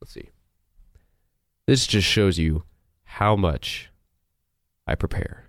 let's 0.01 0.13
see. 0.13 0.31
This 1.67 1.87
just 1.87 2.07
shows 2.07 2.39
you 2.39 2.65
how 3.05 3.37
much 3.37 3.91
I 4.87 4.95
prepare. 4.95 5.45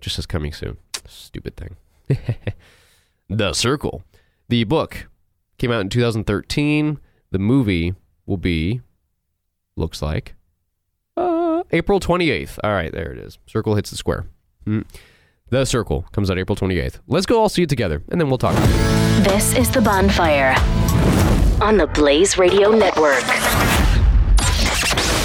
Just 0.00 0.18
as 0.18 0.26
coming 0.26 0.52
soon. 0.52 0.78
Stupid 1.06 1.56
thing. 1.56 1.76
the 3.28 3.52
Circle. 3.52 4.02
The 4.48 4.64
book 4.64 5.08
came 5.58 5.70
out 5.70 5.80
in 5.80 5.88
2013. 5.88 6.98
The 7.30 7.38
movie 7.38 7.94
will 8.26 8.36
be 8.36 8.80
looks 9.76 10.02
like 10.02 10.34
uh, 11.16 11.62
April 11.70 12.00
28th. 12.00 12.58
All 12.62 12.72
right, 12.72 12.92
there 12.92 13.12
it 13.12 13.18
is. 13.18 13.38
Circle 13.46 13.74
hits 13.74 13.90
the 13.90 13.96
square. 13.96 14.26
Mm. 14.66 14.84
The 15.50 15.64
Circle 15.64 16.06
comes 16.12 16.30
out 16.30 16.38
April 16.38 16.56
28th. 16.56 17.00
Let's 17.06 17.26
go 17.26 17.40
all 17.40 17.48
see 17.48 17.62
it 17.62 17.68
together, 17.68 18.02
and 18.10 18.20
then 18.20 18.28
we'll 18.28 18.38
talk. 18.38 18.56
This 19.24 19.54
is 19.54 19.70
The 19.70 19.80
Bonfire 19.82 20.54
on 21.60 21.76
the 21.76 21.86
Blaze 21.86 22.38
Radio 22.38 22.70
Network. 22.70 23.81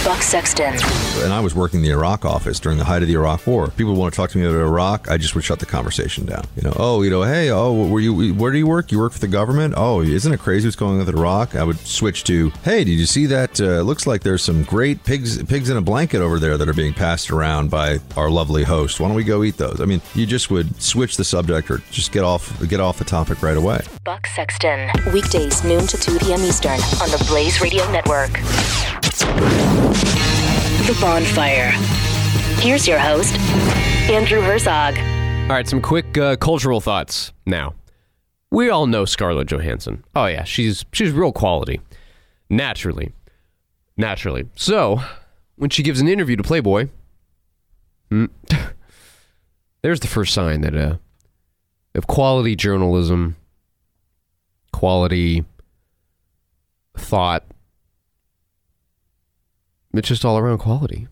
Buck 0.08 0.22
Sexton. 0.22 0.74
And 1.22 1.34
I 1.34 1.42
was 1.42 1.54
working 1.54 1.82
the 1.82 1.90
Iraq 1.90 2.24
office 2.24 2.62
during 2.62 2.78
the 2.78 2.86
height 2.86 3.02
of 3.02 3.10
the 3.10 3.16
Iraq 3.16 3.46
War. 3.46 3.68
People 3.68 3.92
would 3.92 4.00
want 4.00 4.14
to 4.14 4.16
talk 4.16 4.30
to 4.30 4.38
me 4.38 4.46
about 4.46 4.56
Iraq. 4.56 5.12
I 5.12 5.18
just 5.18 5.36
would 5.36 5.44
shut 5.44 5.60
the 5.60 5.66
conversation 5.66 6.26
down. 6.26 6.46
You 6.56 6.62
know, 6.62 6.74
oh, 6.78 7.02
you 7.02 7.10
know, 7.10 7.24
hey, 7.24 7.50
oh, 7.50 7.86
were 7.86 8.00
you? 8.00 8.34
Where 8.34 8.54
do 8.54 8.58
you 8.58 8.68
work? 8.68 8.90
You 8.90 9.00
work 9.00 9.12
for 9.12 9.20
the 9.20 9.28
government? 9.28 9.74
Oh, 9.76 10.02
isn't 10.02 10.32
it 10.32 10.40
crazy 10.40 10.66
what's 10.66 10.78
going 10.78 10.94
on 10.94 11.00
with 11.00 11.10
Iraq? 11.10 11.56
I 11.56 11.64
would 11.66 11.78
switch 11.80 12.24
to, 12.24 12.52
hey, 12.64 12.86
did 12.86 12.94
you 12.94 13.06
see 13.06 13.26
that? 13.26 13.60
Uh, 13.60 13.82
looks 13.82 14.08
like 14.08 14.24
there's 14.24 14.42
some 14.42 14.64
great 14.64 15.04
pigs, 15.04 15.44
pigs 15.44 15.70
in 15.70 15.76
a 15.76 15.82
blanket 15.82 16.22
over 16.22 16.40
there 16.40 16.58
that 16.58 16.70
are 16.70 16.74
being 16.74 16.94
passed 16.94 17.30
around 17.30 17.70
by 17.70 18.00
our 18.16 18.30
lovely 18.30 18.64
host. 18.64 19.02
Why 19.02 19.10
don't 19.10 19.18
we 19.18 19.26
go 19.26 19.44
eat 19.44 19.58
those? 19.58 19.82
I 19.82 19.86
mean, 19.86 20.02
you 20.16 20.26
just 20.26 20.50
would 20.50 20.82
switch 20.82 21.18
the 21.18 21.26
subject 21.26 21.70
or 21.70 21.80
just 21.92 22.14
get 22.14 22.24
off 22.24 22.66
get 22.70 22.80
off 22.80 22.98
the 22.98 23.04
topic 23.04 23.44
right 23.44 23.58
away. 23.58 23.82
Buck 24.06 24.26
Sexton. 24.28 24.90
Weekdays, 25.12 25.66
noon 25.66 25.86
to 25.86 25.98
2 25.98 26.20
p.m. 26.20 26.40
Eastern 26.44 26.80
on 27.02 27.12
the 27.12 27.22
Blaze 27.28 27.60
Radio 27.60 27.84
Network. 27.92 28.32
The 30.88 30.98
Bonfire. 31.02 31.72
Here's 32.62 32.88
your 32.88 33.00
host, 33.00 33.36
Andrew 34.10 34.42
Herzog. 34.42 34.98
All 34.98 35.56
right, 35.56 35.68
some 35.68 35.82
quick 35.82 36.18
uh, 36.18 36.36
cultural 36.38 36.82
thoughts 36.82 37.32
now. 37.46 37.74
We 38.52 38.70
all 38.70 38.88
know 38.88 39.06
Scarlett 39.06 39.48
Johansson. 39.48 40.04
Oh 40.16 40.26
yeah, 40.26 40.44
she's 40.44 40.86
she's 40.94 41.12
real 41.12 41.32
quality. 41.32 41.82
Naturally. 42.50 43.12
Naturally. 43.98 44.46
So, 44.56 45.02
when 45.56 45.70
she 45.70 45.84
gives 45.84 46.00
an 46.00 46.08
interview 46.08 46.36
to 46.36 46.44
Playboy, 46.44 46.88
hmm, 48.10 48.26
there's 49.82 50.00
the 50.00 50.08
first 50.08 50.34
sign 50.34 50.62
that 50.62 50.76
uh, 50.76 50.98
of 51.96 52.08
quality 52.08 52.56
journalism, 52.56 53.36
quality 54.72 55.44
thought. 56.98 57.44
It's 59.94 60.08
just 60.08 60.26
all 60.26 60.38
around 60.38 60.60
quality. 60.60 61.08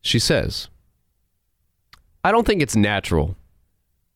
She 0.00 0.18
says, 0.18 0.68
I 2.24 2.32
don't 2.32 2.46
think 2.46 2.62
it's 2.62 2.76
natural 2.76 3.36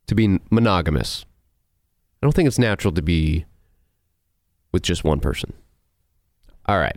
to 0.06 0.14
be 0.14 0.40
monogamous. 0.50 1.24
I 2.22 2.26
don't 2.26 2.32
think 2.32 2.46
it's 2.46 2.58
natural 2.58 2.92
to 2.94 3.02
be 3.02 3.44
with 4.72 4.82
just 4.82 5.04
one 5.04 5.20
person. 5.20 5.52
All 6.66 6.78
right. 6.78 6.96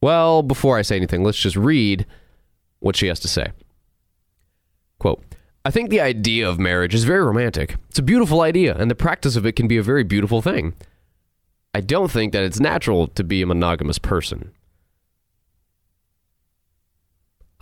Well, 0.00 0.42
before 0.42 0.76
I 0.76 0.82
say 0.82 0.96
anything, 0.96 1.24
let's 1.24 1.38
just 1.38 1.56
read 1.56 2.06
what 2.80 2.96
she 2.96 3.06
has 3.06 3.20
to 3.20 3.28
say. 3.28 3.52
Quote 4.98 5.22
I 5.64 5.70
think 5.70 5.88
the 5.88 6.00
idea 6.00 6.46
of 6.46 6.58
marriage 6.58 6.94
is 6.94 7.04
very 7.04 7.22
romantic. 7.22 7.76
It's 7.88 7.98
a 7.98 8.02
beautiful 8.02 8.42
idea, 8.42 8.76
and 8.76 8.90
the 8.90 8.94
practice 8.94 9.34
of 9.34 9.46
it 9.46 9.52
can 9.52 9.66
be 9.66 9.78
a 9.78 9.82
very 9.82 10.04
beautiful 10.04 10.42
thing. 10.42 10.74
I 11.72 11.80
don't 11.80 12.10
think 12.10 12.32
that 12.32 12.44
it's 12.44 12.60
natural 12.60 13.08
to 13.08 13.24
be 13.24 13.40
a 13.40 13.46
monogamous 13.46 13.98
person. 13.98 14.52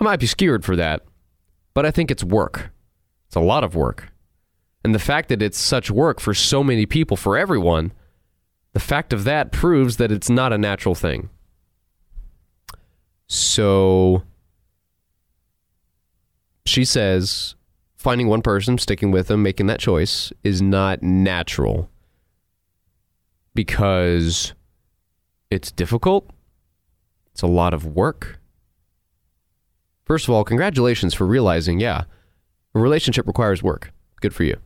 I 0.03 0.05
might 0.05 0.19
be 0.19 0.27
skewered 0.27 0.65
for 0.65 0.75
that, 0.75 1.03
but 1.75 1.87
I 1.87 1.93
think 1.93 2.11
it's 2.11 2.25
work. 2.25 2.73
It's 3.29 3.37
a 3.37 3.41
lot 3.41 3.63
of 3.63 3.77
work. 3.77 4.09
And 4.83 4.93
the 4.93 4.99
fact 4.99 5.29
that 5.29 5.41
it's 5.41 5.57
such 5.57 5.93
work 5.93 6.19
for 6.19 6.35
so 6.35 6.65
many 6.65 6.87
people, 6.87 7.17
for 7.17 7.39
everyone, 7.39 7.93
the 8.73 8.81
fact 8.81 9.13
of 9.13 9.23
that 9.23 9.53
proves 9.53 9.99
that 9.99 10.11
it's 10.11 10.29
not 10.29 10.53
a 10.53 10.59
natural 10.59 10.97
thing. 10.97 11.31
So 13.29 14.25
she 16.67 16.85
says 16.85 17.55
finding 17.95 18.27
one 18.27 18.43
person, 18.43 18.79
sticking 18.79 19.13
with 19.13 19.29
them, 19.29 19.41
making 19.41 19.69
that 19.69 19.79
choice 19.79 20.33
is 20.43 20.61
not 20.61 21.01
natural 21.01 21.89
because 23.55 24.53
it's 25.49 25.71
difficult. 25.71 26.29
It's 27.31 27.43
a 27.43 27.47
lot 27.47 27.73
of 27.73 27.87
work. 27.87 28.41
First 30.05 30.27
of 30.27 30.35
all, 30.35 30.45
congratulations 30.45 31.15
for 31.15 31.27
realizing, 31.27 31.81
yeah, 31.81 32.05
a 32.75 32.79
relationship 32.79 33.27
requires 33.27 33.63
work. 33.63 33.93
Good 34.21 34.35
for 34.35 34.45
you. 34.45 34.57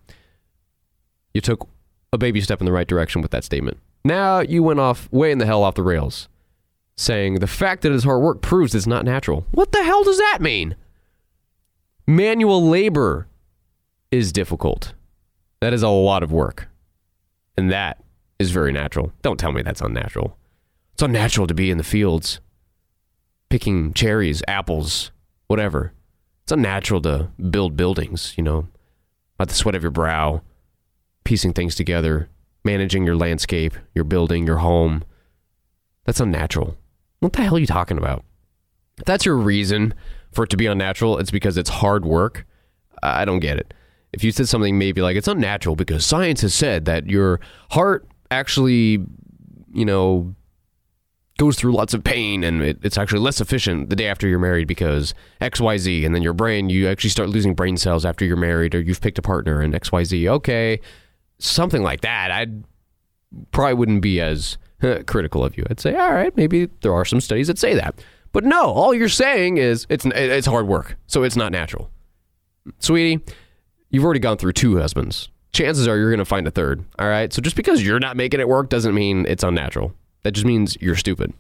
You 1.35 1.40
took 1.40 1.68
a 2.12 2.18
baby 2.18 2.40
step 2.40 2.61
in 2.61 2.66
the 2.66 2.72
right 2.72 2.87
direction 2.87 3.20
with 3.20 3.31
that 3.33 3.44
statement. 3.44 3.79
Now 4.05 4.40
you 4.40 4.62
went 4.62 4.81
off 4.81 5.11
way 5.12 5.31
in 5.33 5.38
the 5.38 5.46
hell 5.46 5.62
off 5.62 5.75
the 5.75 5.83
rails, 5.83 6.29
saying 6.96 7.40
the 7.40 7.46
fact 7.46 7.83
that 7.83 7.92
it's 7.92 8.05
hard 8.05 8.22
work 8.22 8.40
proves 8.40 8.75
it's 8.75 8.87
not 8.87 9.05
natural. 9.05 9.44
What 9.51 9.72
the 9.72 9.83
hell 9.83 10.05
does 10.05 10.18
that 10.18 10.38
mean? 10.40 10.77
Manual 12.07 12.66
labor 12.66 13.27
is 14.11 14.33
difficult. 14.33 14.94
That 15.61 15.72
is 15.72 15.83
a 15.83 15.88
lot 15.88 16.22
of 16.22 16.33
work. 16.33 16.68
And 17.57 17.70
that 17.70 18.03
is 18.38 18.51
very 18.51 18.72
natural. 18.72 19.12
Don't 19.22 19.40
tell 19.40 19.53
me 19.53 19.62
that's 19.62 19.81
unnatural. 19.81 20.37
It's 20.94 21.03
unnatural 21.03 21.46
to 21.46 21.55
be 21.55 21.70
in 21.70 21.79
the 21.79 21.85
fields 21.85 22.40
picking 23.49 23.92
cherries, 23.92 24.42
apples, 24.49 25.11
whatever. 25.46 25.92
It's 26.44 26.52
unnatural 26.52 27.00
to 27.02 27.30
build 27.50 27.76
buildings, 27.76 28.35
you 28.37 28.42
know, 28.44 28.68
by 29.37 29.44
the 29.46 29.54
sweat 29.54 29.74
of 29.74 29.82
your 29.82 29.90
brow, 29.90 30.42
piecing 31.24 31.52
things 31.52 31.74
together, 31.74 32.28
managing 32.64 33.04
your 33.04 33.16
landscape, 33.16 33.74
your 33.94 34.04
building, 34.04 34.46
your 34.46 34.59
home. 34.59 35.04
That's 36.04 36.20
unnatural. 36.20 36.76
What 37.20 37.32
the 37.32 37.42
hell 37.42 37.56
are 37.56 37.59
you 37.59 37.66
talking 37.66 37.98
about? 37.98 38.24
If 38.98 39.04
that's 39.04 39.26
your 39.26 39.37
reason 39.37 39.94
for 40.32 40.44
it 40.44 40.50
to 40.50 40.56
be 40.56 40.66
unnatural, 40.66 41.18
it's 41.18 41.30
because 41.30 41.56
it's 41.56 41.70
hard 41.70 42.04
work. 42.04 42.46
I 43.02 43.24
don't 43.24 43.40
get 43.40 43.59
it. 43.59 43.74
If 44.12 44.24
you 44.24 44.32
said 44.32 44.48
something 44.48 44.78
maybe 44.78 45.02
like 45.02 45.16
it's 45.16 45.28
unnatural 45.28 45.76
because 45.76 46.06
science 46.06 46.40
has 46.42 46.54
said 46.54 46.85
that 46.87 47.06
your 47.06 47.40
heart 47.70 48.06
actually, 48.30 49.04
you 49.72 49.85
know, 49.85 50.35
goes 51.38 51.57
through 51.57 51.72
lots 51.72 51.92
of 51.92 52.03
pain 52.03 52.42
and 52.42 52.62
it, 52.62 52.79
it's 52.83 52.96
actually 52.96 53.20
less 53.20 53.40
efficient 53.40 53.90
the 53.90 53.96
day 53.96 54.07
after 54.07 54.27
you're 54.27 54.38
married 54.38 54.66
because 54.66 55.14
XYZ. 55.40 56.05
And 56.07 56.14
then 56.14 56.22
your 56.22 56.33
brain, 56.33 56.70
you 56.70 56.88
actually 56.88 57.11
start 57.11 57.29
losing 57.29 57.55
brain 57.55 57.77
cells 57.77 58.05
after 58.05 58.25
you're 58.25 58.37
married 58.37 58.75
or 58.75 58.81
you've 58.81 59.01
picked 59.01 59.18
a 59.18 59.22
partner 59.22 59.61
and 59.61 59.75
XYZ. 59.75 60.29
Okay, 60.29 60.81
something 61.38 61.83
like 61.83 62.01
that. 62.01 62.31
I'd 62.31 62.64
probably 63.51 63.75
wouldn't 63.75 64.03
be 64.03 64.20
as 64.20 64.57
critical 65.07 65.44
of 65.44 65.57
you. 65.57 65.64
I'd 65.70 65.81
say, 65.81 65.94
all 65.94 66.12
right, 66.12 66.35
maybe 66.37 66.68
there 66.81 66.94
are 66.94 67.05
some 67.05 67.20
studies 67.20 67.49
that 67.49 67.59
say 67.59 67.75
that. 67.75 68.03
But 68.33 68.44
no, 68.44 68.64
all 68.70 68.94
you're 68.94 69.09
saying 69.09 69.57
is 69.57 69.87
it's 69.88 70.05
it's 70.05 70.46
hard 70.46 70.66
work, 70.66 70.96
so 71.07 71.22
it's 71.22 71.37
not 71.37 71.53
natural. 71.53 71.90
Sweetie, 72.81 73.25
you've 73.90 74.05
already 74.05 74.20
gone 74.20 74.37
through 74.37 74.53
two 74.53 74.79
husbands. 74.79 75.31
Chances 75.53 75.88
are 75.88 75.96
you're 75.96 76.11
going 76.11 76.18
to 76.18 76.27
find 76.27 76.46
a 76.46 76.51
third. 76.51 76.85
All 76.99 77.09
right, 77.09 77.33
so 77.33 77.40
just 77.40 77.57
because 77.57 77.83
you're 77.83 78.01
not 78.01 78.16
making 78.16 78.40
it 78.40 78.49
work 78.49 78.68
doesn't 78.68 78.94
mean 78.94 79.25
it's 79.27 79.42
unnatural. 79.42 79.94
That 80.26 80.32
just 80.32 80.44
means 80.44 80.76
you're 80.80 80.96
stupid. 80.96 81.32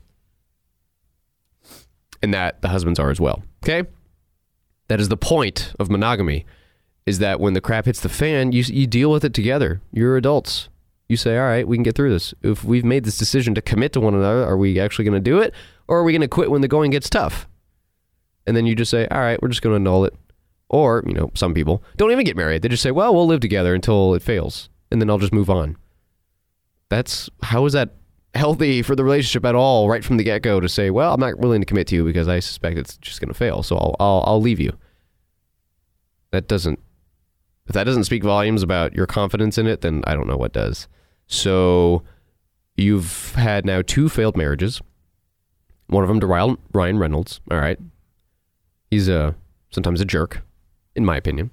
And 2.22 2.32
that 2.32 2.62
the 2.62 2.68
husbands 2.68 3.00
are 3.00 3.10
as 3.10 3.18
well. 3.18 3.42
Okay? 3.64 3.82
That 4.86 5.00
is 5.00 5.08
the 5.08 5.16
point 5.16 5.72
of 5.80 5.90
monogamy 5.90 6.46
is 7.04 7.18
that 7.18 7.40
when 7.40 7.54
the 7.54 7.60
crap 7.60 7.86
hits 7.86 8.00
the 8.00 8.08
fan, 8.08 8.52
you 8.52 8.62
you 8.62 8.86
deal 8.86 9.10
with 9.10 9.24
it 9.24 9.34
together. 9.34 9.80
You're 9.90 10.16
adults. 10.16 10.68
You 11.08 11.16
say, 11.16 11.36
"All 11.36 11.46
right, 11.46 11.66
we 11.66 11.76
can 11.76 11.82
get 11.82 11.96
through 11.96 12.12
this. 12.12 12.32
If 12.42 12.62
we've 12.62 12.84
made 12.84 13.02
this 13.02 13.18
decision 13.18 13.56
to 13.56 13.60
commit 13.60 13.92
to 13.94 14.00
one 14.00 14.14
another, 14.14 14.44
are 14.44 14.56
we 14.56 14.78
actually 14.78 15.04
going 15.04 15.20
to 15.20 15.30
do 15.30 15.40
it 15.40 15.52
or 15.88 15.98
are 15.98 16.04
we 16.04 16.12
going 16.12 16.20
to 16.20 16.28
quit 16.28 16.52
when 16.52 16.60
the 16.60 16.68
going 16.68 16.92
gets 16.92 17.10
tough?" 17.10 17.48
And 18.46 18.56
then 18.56 18.66
you 18.66 18.76
just 18.76 18.92
say, 18.92 19.08
"All 19.08 19.18
right, 19.18 19.42
we're 19.42 19.48
just 19.48 19.62
going 19.62 19.72
to 19.72 19.80
annul 19.80 20.04
it." 20.04 20.14
Or, 20.68 21.02
you 21.08 21.14
know, 21.14 21.32
some 21.34 21.54
people 21.54 21.82
don't 21.96 22.12
even 22.12 22.24
get 22.24 22.36
married. 22.36 22.62
They 22.62 22.68
just 22.68 22.84
say, 22.84 22.92
"Well, 22.92 23.12
we'll 23.12 23.26
live 23.26 23.40
together 23.40 23.74
until 23.74 24.14
it 24.14 24.22
fails, 24.22 24.68
and 24.92 25.02
then 25.02 25.10
I'll 25.10 25.18
just 25.18 25.34
move 25.34 25.50
on." 25.50 25.76
That's 26.88 27.28
how 27.42 27.66
is 27.66 27.72
that 27.72 27.96
healthy 28.36 28.82
for 28.82 28.94
the 28.94 29.04
relationship 29.04 29.44
at 29.44 29.54
all 29.54 29.88
right 29.88 30.04
from 30.04 30.16
the 30.16 30.24
get-go 30.24 30.60
to 30.60 30.68
say, 30.68 30.90
"Well, 30.90 31.12
I'm 31.12 31.20
not 31.20 31.38
willing 31.38 31.60
to 31.60 31.66
commit 31.66 31.86
to 31.88 31.94
you 31.94 32.04
because 32.04 32.28
I 32.28 32.40
suspect 32.40 32.78
it's 32.78 32.96
just 32.98 33.20
going 33.20 33.28
to 33.28 33.34
fail, 33.34 33.62
so 33.62 33.76
I'll, 33.76 33.96
I'll 34.00 34.24
I'll 34.26 34.40
leave 34.40 34.60
you." 34.60 34.72
That 36.30 36.48
doesn't 36.48 36.80
if 37.66 37.72
that 37.74 37.84
doesn't 37.84 38.04
speak 38.04 38.22
volumes 38.22 38.62
about 38.62 38.94
your 38.94 39.06
confidence 39.06 39.58
in 39.58 39.66
it, 39.66 39.80
then 39.80 40.02
I 40.06 40.14
don't 40.14 40.28
know 40.28 40.36
what 40.36 40.52
does. 40.52 40.86
So 41.26 42.02
you've 42.76 43.34
had 43.34 43.64
now 43.64 43.82
two 43.82 44.08
failed 44.08 44.36
marriages. 44.36 44.80
One 45.88 46.02
of 46.02 46.08
them 46.08 46.20
to 46.20 46.26
Ryan 46.26 46.98
Reynolds. 46.98 47.40
All 47.50 47.58
right, 47.58 47.78
he's 48.90 49.08
a 49.08 49.34
sometimes 49.70 50.00
a 50.00 50.04
jerk, 50.04 50.42
in 50.94 51.04
my 51.04 51.16
opinion. 51.16 51.50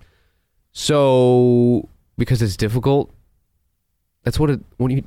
So 0.72 1.89
because 2.17 2.41
it's 2.41 2.58
difficult, 2.58 3.12
that's 4.24 4.39
what 4.39 4.50
it. 4.50 4.62
When 4.78 4.91
you 4.91 5.04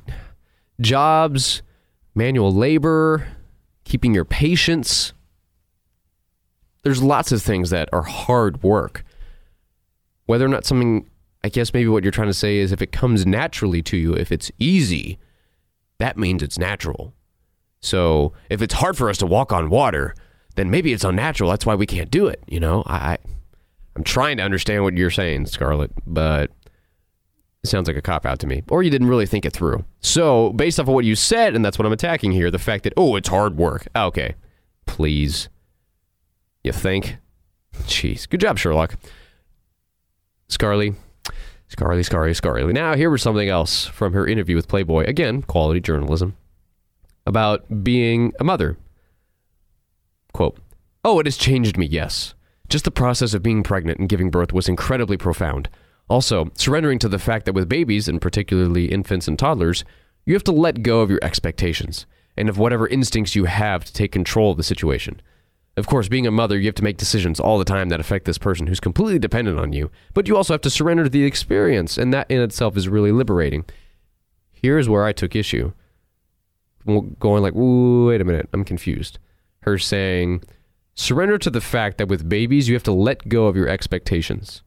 jobs, 0.81 1.61
manual 2.17 2.53
labor, 2.53 3.27
keeping 3.85 4.13
your 4.13 4.25
patience. 4.25 5.13
There's 6.83 7.01
lots 7.01 7.31
of 7.31 7.41
things 7.41 7.69
that 7.69 7.89
are 7.93 8.03
hard 8.03 8.63
work 8.63 9.03
whether 10.27 10.45
or 10.45 10.49
not 10.49 10.65
something 10.65 11.09
I 11.43 11.49
guess 11.49 11.73
maybe 11.73 11.87
what 11.87 12.03
you're 12.03 12.11
trying 12.11 12.27
to 12.27 12.33
say 12.33 12.57
is 12.57 12.71
if 12.71 12.81
it 12.81 12.91
comes 12.91 13.25
naturally 13.25 13.81
to 13.83 13.97
you, 13.97 14.13
if 14.13 14.31
it's 14.31 14.51
easy, 14.59 15.17
that 15.97 16.17
means 16.17 16.43
it's 16.43 16.57
natural. 16.57 17.13
So 17.79 18.33
if 18.49 18.61
it's 18.61 18.73
hard 18.73 18.97
for 18.97 19.09
us 19.09 19.17
to 19.19 19.25
walk 19.25 19.53
on 19.53 19.69
water, 19.69 20.13
then 20.55 20.69
maybe 20.69 20.91
it's 20.91 21.03
unnatural. 21.03 21.49
That's 21.49 21.65
why 21.65 21.75
we 21.75 21.85
can't 21.85 22.11
do 22.11 22.27
it. 22.27 22.43
You 22.47 22.59
know, 22.59 22.83
I, 22.85 23.17
I'm 23.95 24.03
trying 24.03 24.37
to 24.37 24.43
understand 24.43 24.83
what 24.83 24.97
you're 24.97 25.11
saying, 25.11 25.45
Scarlett, 25.45 25.91
but 26.05 26.51
sounds 27.67 27.87
like 27.87 27.97
a 27.97 28.01
cop 28.01 28.25
out 28.25 28.39
to 28.39 28.47
me. 28.47 28.63
Or 28.69 28.83
you 28.83 28.89
didn't 28.89 29.07
really 29.07 29.25
think 29.25 29.45
it 29.45 29.53
through. 29.53 29.85
So 29.99 30.51
based 30.53 30.79
off 30.79 30.87
of 30.87 30.93
what 30.93 31.05
you 31.05 31.15
said, 31.15 31.55
and 31.55 31.63
that's 31.63 31.77
what 31.77 31.85
I'm 31.85 31.91
attacking 31.91 32.31
here, 32.31 32.49
the 32.51 32.59
fact 32.59 32.83
that 32.83 32.93
oh, 32.97 33.15
it's 33.15 33.29
hard 33.29 33.57
work. 33.57 33.87
Ah, 33.95 34.05
okay, 34.05 34.35
please. 34.85 35.49
You 36.63 36.71
think? 36.71 37.17
Jeez, 37.83 38.27
good 38.27 38.41
job, 38.41 38.57
Sherlock. 38.57 38.95
Scarly, 40.49 40.95
Scarly, 41.69 42.03
Scarly, 42.07 42.39
Scarly. 42.39 42.73
Now, 42.73 42.95
here 42.95 43.09
was 43.09 43.21
something 43.21 43.49
else 43.49 43.85
from 43.85 44.13
her 44.13 44.25
interview 44.25 44.55
with 44.55 44.67
Playboy. 44.67 45.03
Again, 45.05 45.41
quality 45.41 45.79
journalism 45.79 46.35
about 47.25 47.83
being 47.83 48.33
a 48.39 48.43
mother. 48.43 48.77
Quote, 50.33 50.57
Oh, 51.03 51.19
it 51.19 51.25
has 51.25 51.37
changed 51.37 51.77
me, 51.77 51.85
yes. 51.85 52.33
Just 52.69 52.85
the 52.85 52.91
process 52.91 53.33
of 53.33 53.43
being 53.43 53.63
pregnant 53.63 53.99
and 53.99 54.09
giving 54.09 54.29
birth 54.29 54.51
was 54.53 54.67
incredibly 54.67 55.17
profound. 55.17 55.69
Also, 56.09 56.49
surrendering 56.53 56.99
to 56.99 57.09
the 57.09 57.19
fact 57.19 57.45
that 57.45 57.53
with 57.53 57.67
babies, 57.67 58.07
and 58.07 58.21
particularly 58.21 58.85
infants 58.85 59.27
and 59.27 59.37
toddlers, 59.37 59.83
you 60.25 60.33
have 60.33 60.43
to 60.43 60.51
let 60.51 60.83
go 60.83 61.01
of 61.01 61.09
your 61.09 61.19
expectations 61.21 62.05
and 62.37 62.49
of 62.49 62.57
whatever 62.57 62.87
instincts 62.87 63.35
you 63.35 63.45
have 63.45 63.83
to 63.83 63.93
take 63.93 64.11
control 64.11 64.51
of 64.51 64.57
the 64.57 64.63
situation. 64.63 65.21
Of 65.75 65.85
course, 65.85 66.07
being 66.07 66.25
a 66.25 66.31
mother, 66.31 66.57
you 66.57 66.65
have 66.67 66.75
to 66.75 66.83
make 66.83 66.97
decisions 66.97 67.39
all 67.39 67.59
the 67.59 67.65
time 67.65 67.89
that 67.89 67.99
affect 67.99 68.25
this 68.25 68.37
person 68.37 68.67
who's 68.67 68.79
completely 68.79 69.19
dependent 69.19 69.59
on 69.59 69.73
you. 69.73 69.91
But 70.13 70.27
you 70.27 70.35
also 70.35 70.53
have 70.53 70.61
to 70.61 70.69
surrender 70.69 71.03
to 71.03 71.09
the 71.09 71.25
experience, 71.25 71.97
and 71.97 72.13
that 72.13 72.31
in 72.31 72.41
itself 72.41 72.77
is 72.77 72.89
really 72.89 73.11
liberating. 73.11 73.65
Here's 74.51 74.89
where 74.89 75.03
I 75.03 75.13
took 75.13 75.35
issue. 75.35 75.73
Going 76.85 77.43
like, 77.43 77.53
wait 77.55 78.21
a 78.21 78.23
minute, 78.23 78.49
I'm 78.53 78.63
confused. 78.63 79.19
Her 79.61 79.77
saying, 79.77 80.43
surrender 80.95 81.37
to 81.37 81.49
the 81.49 81.61
fact 81.61 81.97
that 81.97 82.07
with 82.07 82.29
babies, 82.29 82.69
you 82.69 82.75
have 82.75 82.83
to 82.83 82.93
let 82.93 83.27
go 83.27 83.47
of 83.47 83.57
your 83.57 83.67
expectations 83.67 84.63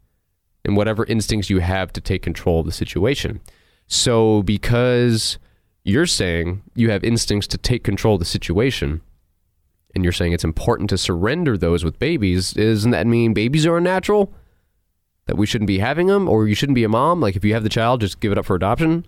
and 0.64 0.76
whatever 0.76 1.04
instincts 1.06 1.50
you 1.50 1.60
have 1.60 1.92
to 1.92 2.00
take 2.00 2.22
control 2.22 2.60
of 2.60 2.66
the 2.66 2.72
situation. 2.72 3.40
So, 3.86 4.42
because 4.42 5.38
you're 5.84 6.06
saying 6.06 6.62
you 6.74 6.90
have 6.90 7.02
instincts 7.02 7.46
to 7.48 7.58
take 7.58 7.82
control 7.82 8.14
of 8.14 8.20
the 8.20 8.26
situation, 8.26 9.00
and 9.94 10.04
you're 10.04 10.12
saying 10.12 10.32
it's 10.32 10.44
important 10.44 10.90
to 10.90 10.98
surrender 10.98 11.58
those 11.58 11.84
with 11.84 11.98
babies, 11.98 12.52
doesn't 12.52 12.92
that 12.92 13.06
mean 13.06 13.34
babies 13.34 13.66
are 13.66 13.76
unnatural? 13.76 14.32
That 15.26 15.36
we 15.36 15.46
shouldn't 15.46 15.68
be 15.68 15.78
having 15.78 16.06
them, 16.06 16.28
or 16.28 16.46
you 16.46 16.54
shouldn't 16.54 16.76
be 16.76 16.84
a 16.84 16.88
mom? 16.88 17.20
Like, 17.20 17.36
if 17.36 17.44
you 17.44 17.54
have 17.54 17.62
the 17.62 17.68
child, 17.68 18.00
just 18.00 18.20
give 18.20 18.32
it 18.32 18.38
up 18.38 18.44
for 18.44 18.56
adoption? 18.56 19.06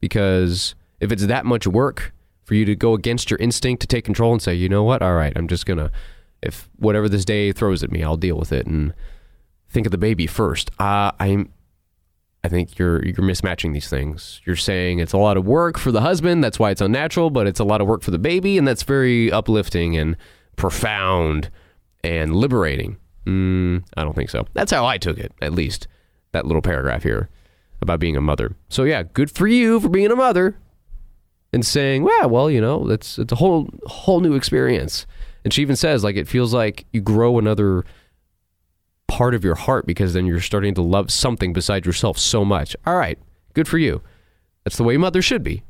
Because 0.00 0.74
if 1.00 1.12
it's 1.12 1.26
that 1.26 1.46
much 1.46 1.66
work 1.66 2.12
for 2.44 2.54
you 2.54 2.64
to 2.64 2.74
go 2.74 2.94
against 2.94 3.30
your 3.30 3.38
instinct 3.38 3.80
to 3.82 3.86
take 3.86 4.04
control 4.04 4.32
and 4.32 4.42
say, 4.42 4.54
you 4.54 4.68
know 4.68 4.82
what, 4.82 5.02
all 5.02 5.14
right, 5.14 5.32
I'm 5.36 5.46
just 5.46 5.66
going 5.66 5.78
to, 5.78 5.90
if 6.42 6.68
whatever 6.76 7.08
this 7.08 7.24
day 7.24 7.52
throws 7.52 7.82
at 7.82 7.92
me, 7.92 8.02
I'll 8.02 8.16
deal 8.16 8.36
with 8.36 8.52
it 8.52 8.66
and 8.66 8.92
think 9.70 9.86
of 9.86 9.92
the 9.92 9.98
baby 9.98 10.26
first. 10.26 10.70
Uh, 10.78 11.12
I'm 11.18 11.52
I 12.42 12.48
think 12.48 12.78
you're 12.78 13.04
you're 13.04 13.16
mismatching 13.16 13.72
these 13.72 13.88
things. 13.88 14.40
You're 14.44 14.56
saying 14.56 14.98
it's 14.98 15.12
a 15.12 15.18
lot 15.18 15.36
of 15.36 15.46
work 15.46 15.78
for 15.78 15.92
the 15.92 16.00
husband, 16.00 16.42
that's 16.42 16.58
why 16.58 16.70
it's 16.70 16.80
unnatural, 16.80 17.30
but 17.30 17.46
it's 17.46 17.60
a 17.60 17.64
lot 17.64 17.80
of 17.80 17.86
work 17.86 18.02
for 18.02 18.10
the 18.10 18.18
baby, 18.18 18.56
and 18.56 18.66
that's 18.66 18.82
very 18.82 19.30
uplifting 19.30 19.96
and 19.96 20.16
profound 20.56 21.50
and 22.02 22.34
liberating. 22.34 22.96
Mm, 23.26 23.84
I 23.96 24.04
don't 24.04 24.14
think 24.14 24.30
so. 24.30 24.46
That's 24.54 24.72
how 24.72 24.86
I 24.86 24.96
took 24.96 25.18
it, 25.18 25.32
at 25.42 25.52
least. 25.52 25.86
That 26.32 26.46
little 26.46 26.62
paragraph 26.62 27.02
here 27.02 27.28
about 27.82 27.98
being 27.98 28.16
a 28.16 28.20
mother. 28.20 28.54
So 28.68 28.84
yeah, 28.84 29.02
good 29.02 29.30
for 29.30 29.46
you 29.46 29.80
for 29.80 29.88
being 29.88 30.10
a 30.10 30.16
mother 30.16 30.56
and 31.52 31.66
saying, 31.66 32.04
"Well, 32.04 32.30
well, 32.30 32.50
you 32.50 32.60
know, 32.60 32.88
it's 32.88 33.18
it's 33.18 33.32
a 33.32 33.36
whole 33.36 33.68
whole 33.86 34.20
new 34.20 34.34
experience." 34.34 35.06
And 35.44 35.52
she 35.52 35.62
even 35.62 35.76
says 35.76 36.04
like 36.04 36.16
it 36.16 36.28
feels 36.28 36.54
like 36.54 36.86
you 36.92 37.00
grow 37.00 37.38
another 37.38 37.84
part 39.10 39.34
of 39.34 39.42
your 39.42 39.56
heart 39.56 39.86
because 39.86 40.14
then 40.14 40.24
you're 40.24 40.40
starting 40.40 40.72
to 40.72 40.82
love 40.82 41.10
something 41.10 41.52
besides 41.52 41.84
yourself 41.84 42.16
so 42.16 42.44
much. 42.44 42.76
All 42.86 42.96
right, 42.96 43.18
good 43.54 43.66
for 43.66 43.76
you. 43.76 44.02
That's 44.64 44.76
the 44.76 44.84
way 44.84 44.96
mother 44.96 45.20
should 45.20 45.42
be. 45.42 45.64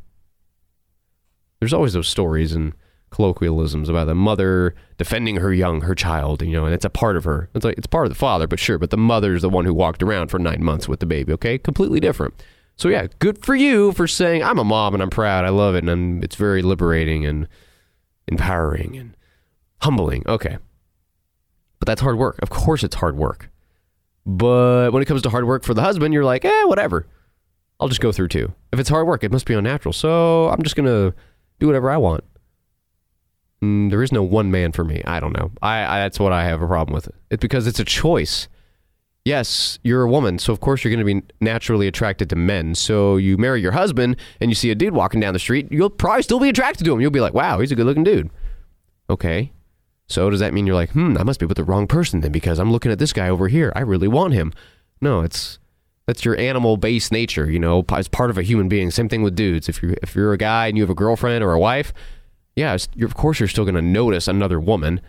There's 1.59 1.73
always 1.73 1.95
those 1.95 2.09
stories 2.09 2.53
and 2.53 2.75
colloquialisms 3.11 3.89
about 3.89 4.07
the 4.07 4.15
mother 4.15 4.75
defending 4.99 5.37
her 5.37 5.55
young, 5.55 5.81
her 5.81 5.95
child, 5.95 6.43
you 6.43 6.53
know, 6.53 6.67
and 6.67 6.75
it's 6.75 6.85
a 6.85 6.91
part 6.91 7.17
of 7.17 7.25
her. 7.25 7.49
It's 7.55 7.65
like 7.65 7.79
it's 7.79 7.87
part 7.87 8.07
of 8.07 8.13
the 8.13 8.19
father, 8.19 8.47
but 8.47 8.61
sure, 8.61 8.79
but 8.79 8.91
the 8.91 8.99
mother's 8.99 9.41
the 9.41 9.49
one 9.49 9.65
who 9.65 9.73
walked 9.73 10.03
around 10.03 10.29
for 10.29 10.39
nine 10.39 10.63
months 10.63 10.87
with 10.87 11.01
the 11.01 11.07
baby, 11.07 11.33
okay? 11.33 11.57
Completely 11.57 11.99
different. 11.99 12.35
So 12.77 12.89
yeah, 12.89 13.07
good 13.21 13.43
for 13.43 13.55
you 13.55 13.93
for 13.93 14.07
saying 14.07 14.43
I'm 14.43 14.59
a 14.59 14.65
mom 14.65 14.93
and 14.93 15.03
I'm 15.03 15.11
proud. 15.11 15.47
I 15.47 15.49
love 15.49 15.75
it 15.75 15.79
and 15.79 15.91
I'm, 15.91 16.23
it's 16.23 16.37
very 16.37 16.61
liberating 16.61 17.25
and 17.25 17.49
empowering 18.29 18.97
and 18.97 19.17
humbling. 19.81 20.25
Okay. 20.27 20.59
But 21.81 21.87
that's 21.87 22.01
hard 22.01 22.17
work. 22.17 22.39
Of 22.43 22.51
course, 22.51 22.85
it's 22.85 22.97
hard 22.97 23.17
work. 23.17 23.51
But 24.25 24.93
when 24.93 25.03
it 25.03 25.07
comes 25.07 25.23
to 25.23 25.31
hard 25.31 25.47
work 25.47 25.65
for 25.65 25.75
the 25.75 25.83
husband, 25.83 26.15
you're 26.15 26.25
like, 26.25 26.45
eh, 26.45 26.65
whatever. 26.65 27.07
I'll 27.81 27.89
just 27.89 28.03
go 28.03 28.13
through 28.13 28.29
too. 28.29 28.53
If 28.73 28.79
it's 28.79 28.91
hard 28.91 29.07
work, 29.07 29.25
it 29.25 29.33
must 29.33 29.47
be 29.47 29.55
unnatural. 29.55 29.93
So 29.95 30.49
I'm 30.51 30.63
just 30.63 30.77
going 30.77 30.87
to 30.87 31.15
do 31.59 31.67
whatever 31.67 31.91
I 31.91 31.97
want. 31.97 32.23
Mm, 33.63 33.91
there 33.91 34.03
is 34.03 34.13
no 34.13 34.23
one 34.23 34.51
man 34.51 34.73
for 34.73 34.85
me. 34.85 35.03
I 35.07 35.21
don't 35.21 35.37
know. 35.37 35.51
I, 35.63 35.85
I 35.85 35.99
that's 36.01 36.21
what 36.21 36.33
I 36.33 36.45
have 36.45 36.63
a 36.63 36.67
problem 36.67 36.95
with. 36.95 37.11
It's 37.31 37.41
because 37.41 37.67
it's 37.67 37.81
a 37.81 37.85
choice. 37.85 38.49
Yes, 39.25 39.79
you're 39.83 40.03
a 40.03 40.11
woman, 40.11 40.39
so 40.39 40.51
of 40.51 40.61
course 40.61 40.83
you're 40.83 40.95
going 40.95 41.07
to 41.07 41.21
be 41.21 41.35
naturally 41.43 41.87
attracted 41.87 42.31
to 42.31 42.37
men. 42.37 42.75
So 42.75 43.19
you 43.19 43.37
marry 43.37 43.61
your 43.61 43.73
husband 43.73 44.17
and 44.41 44.51
you 44.51 44.55
see 44.55 44.71
a 44.71 44.75
dude 44.75 44.95
walking 44.95 45.21
down 45.21 45.35
the 45.35 45.39
street, 45.39 45.69
you'll 45.71 45.91
probably 45.91 46.23
still 46.23 46.41
be 46.41 46.49
attracted 46.49 46.85
to 46.85 46.93
him. 46.95 47.03
You'll 47.03 47.11
be 47.11 47.21
like, 47.21 47.35
"Wow, 47.35 47.61
he's 47.61 47.71
a 47.71 47.77
good-looking 47.77 48.05
dude." 48.05 48.31
Okay. 49.11 49.53
So 50.11 50.29
does 50.29 50.41
that 50.41 50.53
mean 50.53 50.67
you're 50.67 50.75
like, 50.75 50.91
hmm, 50.91 51.17
I 51.19 51.23
must 51.23 51.39
be 51.39 51.47
with 51.47 51.57
the 51.57 51.65
wrong 51.65 51.87
person 51.87 52.21
then 52.21 52.33
because 52.33 52.59
I'm 52.59 52.73
looking 52.73 52.91
at 52.91 52.99
this 52.99 53.13
guy 53.13 53.29
over 53.29 53.47
here. 53.47 53.73
I 53.77 53.81
really 53.81 54.09
want 54.09 54.35
him. 54.35 54.53
No, 55.01 55.21
it's 55.21 55.61
that's 56.07 56.25
your 56.25 56.37
animal 56.37 56.77
based 56.77 57.13
nature, 57.13 57.49
you 57.49 57.61
know, 57.61 57.85
as 57.93 58.09
part 58.09 58.29
of 58.29 58.37
a 58.37 58.43
human 58.43 58.69
being. 58.69 58.91
Same 58.91 59.09
thing 59.09 59.23
with 59.23 59.37
dudes. 59.37 59.69
If 59.69 59.81
you're 59.81 59.95
if 60.03 60.17
you're 60.17 60.33
a 60.33 60.39
guy 60.39 60.67
and 60.67 60.77
you 60.77 60.83
have 60.83 60.91
a 60.91 60.97
girlfriend 60.97 61.45
or 61.45 61.53
a 61.53 61.61
wife, 61.61 61.93
yeah, 62.57 62.77
of 63.03 63.15
course 63.15 63.39
you're 63.39 63.49
still 63.49 63.65
going 63.65 63.77
to 63.77 63.83
notice 63.83 64.27
another 64.27 64.59
woman, 64.59 65.01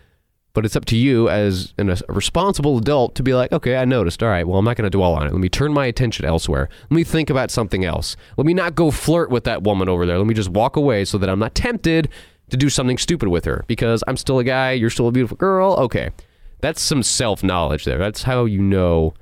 but 0.54 0.66
it's 0.66 0.76
up 0.76 0.86
to 0.86 0.96
you 0.96 1.28
as 1.30 1.74
an, 1.80 1.90
a 1.90 1.98
responsible 2.08 2.78
adult 2.78 3.16
to 3.16 3.24
be 3.24 3.34
like, 3.34 3.52
okay, 3.52 3.78
I 3.78 3.86
noticed. 3.86 4.22
All 4.22 4.30
right, 4.30 4.48
well, 4.48 4.60
I'm 4.60 4.66
not 4.66 4.78
going 4.78 4.90
to 4.90 4.96
dwell 4.96 5.16
on 5.16 5.26
it. 5.26 5.32
Let 5.32 5.42
me 5.42 5.50
turn 5.50 5.74
my 5.74 5.88
attention 5.88 6.26
elsewhere. 6.26 6.70
Let 6.84 6.96
me 6.96 7.04
think 7.04 7.32
about 7.32 7.50
something 7.50 7.84
else. 7.84 8.16
Let 8.38 8.46
me 8.46 8.54
not 8.54 8.76
go 8.76 8.92
flirt 8.92 9.32
with 9.32 9.46
that 9.46 9.64
woman 9.64 9.90
over 9.90 10.06
there. 10.06 10.20
Let 10.20 10.28
me 10.28 10.36
just 10.36 10.50
walk 10.50 10.76
away 10.76 11.06
so 11.06 11.18
that 11.18 11.28
I'm 11.28 11.40
not 11.40 11.56
tempted 11.56 12.08
to 12.52 12.58
do 12.58 12.70
something 12.70 12.98
stupid 12.98 13.30
with 13.30 13.46
her 13.46 13.64
because 13.68 14.04
I'm 14.08 14.18
still 14.18 14.40
a 14.40 14.44
guy, 14.44 14.72
you're 14.74 14.90
still 14.90 15.08
a 15.08 15.12
beautiful 15.12 15.38
girl. 15.38 15.74
Okay. 15.74 16.12
That's 16.60 16.82
some 16.82 17.02
self 17.02 17.44
knowledge 17.44 17.86
there. 17.86 17.98
That's 17.98 18.24
how 18.24 18.46
you 18.46 18.62
know 18.62 19.16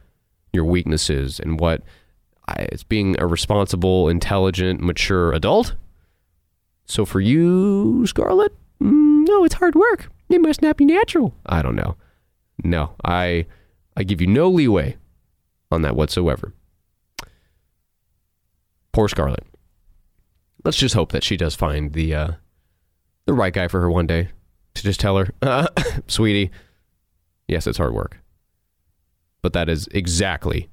your 0.52 0.66
weaknesses 0.66 1.40
and 1.40 1.60
what 1.60 1.84
it's 2.58 2.84
being 2.84 3.20
a 3.20 3.28
responsible, 3.28 4.10
intelligent, 4.10 4.82
mature 4.82 5.32
adult. 5.32 5.76
So 6.86 7.06
for 7.06 7.22
you, 7.22 8.06
Scarlett, 8.08 8.54
mm, 8.82 9.28
no, 9.28 9.46
it's 9.46 9.56
hard 9.56 9.76
work. 9.76 10.10
It 10.30 10.42
must 10.42 10.62
not 10.62 10.78
be 10.78 10.86
natural. 10.86 11.34
I 11.46 11.62
don't 11.62 11.76
know. 11.76 11.96
No, 12.64 12.96
I 13.06 13.46
I 13.96 14.04
give 14.04 14.22
you 14.22 14.28
no 14.28 14.50
leeway 14.50 14.98
on 15.72 15.82
that 15.84 15.96
whatsoever. 15.96 16.54
Poor 18.92 19.08
Scarlett. 19.08 19.46
Let's 20.66 20.78
just 20.78 20.96
hope 20.96 21.12
that 21.12 21.24
she 21.24 21.38
does 21.38 21.56
find 21.56 21.94
the 21.94 22.14
uh, 22.14 22.32
the 23.30 23.34
right 23.34 23.54
guy 23.54 23.68
for 23.68 23.80
her 23.80 23.92
one 23.92 24.08
day 24.08 24.28
to 24.74 24.82
just 24.82 25.00
tell 25.00 25.16
her, 25.18 25.30
uh, 25.44 25.68
sweetie, 26.08 26.50
yes, 27.48 27.68
it's 27.68 27.78
hard 27.78 27.94
work. 27.94 28.18
But 29.44 29.54
that 29.54 29.70
is 29.70 29.88
exactly 29.92 30.68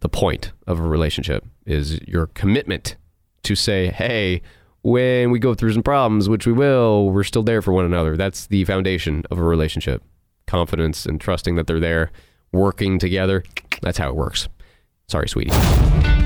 the 0.00 0.08
point 0.08 0.50
of 0.66 0.80
a 0.80 0.82
relationship 0.82 1.46
is 1.64 2.00
your 2.02 2.26
commitment 2.26 2.96
to 3.44 3.54
say, 3.54 3.92
hey, 3.92 4.42
when 4.82 5.30
we 5.30 5.38
go 5.38 5.54
through 5.54 5.72
some 5.72 5.84
problems, 5.84 6.28
which 6.28 6.48
we 6.48 6.52
will, 6.52 7.10
we're 7.10 7.22
still 7.22 7.44
there 7.44 7.62
for 7.62 7.72
one 7.72 7.84
another. 7.84 8.16
That's 8.16 8.48
the 8.48 8.64
foundation 8.64 9.22
of 9.30 9.38
a 9.38 9.42
relationship. 9.44 10.02
Confidence 10.48 11.06
and 11.06 11.20
trusting 11.20 11.54
that 11.54 11.68
they're 11.68 11.78
there, 11.78 12.10
working 12.50 12.98
together. 12.98 13.44
That's 13.82 13.98
how 13.98 14.08
it 14.08 14.16
works. 14.16 14.48
Sorry, 15.06 15.28
sweetie. 15.28 16.25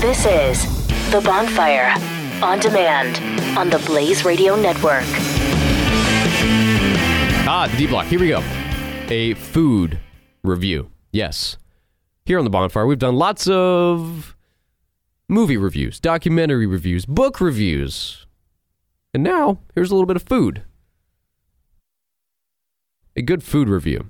This 0.00 0.26
is 0.26 0.64
The 1.12 1.20
Bonfire 1.20 1.94
on 2.42 2.58
demand 2.58 3.18
on 3.56 3.70
the 3.70 3.78
Blaze 3.86 4.24
Radio 4.24 4.56
Network. 4.56 5.04
Ah, 7.44 7.68
the 7.70 7.76
D 7.76 7.86
block. 7.86 8.06
Here 8.06 8.18
we 8.18 8.28
go. 8.28 8.42
A 9.08 9.34
food 9.34 10.00
review. 10.42 10.90
Yes. 11.12 11.56
Here 12.24 12.38
on 12.38 12.44
The 12.44 12.50
Bonfire, 12.50 12.86
we've 12.86 12.98
done 12.98 13.16
lots 13.16 13.46
of 13.48 14.34
movie 15.28 15.56
reviews, 15.56 16.00
documentary 16.00 16.66
reviews, 16.66 17.06
book 17.06 17.40
reviews. 17.40 18.26
And 19.14 19.22
now, 19.22 19.58
here's 19.74 19.90
a 19.90 19.94
little 19.94 20.06
bit 20.06 20.16
of 20.16 20.22
food. 20.22 20.62
A 23.14 23.22
good 23.22 23.42
food 23.42 23.68
review. 23.68 24.08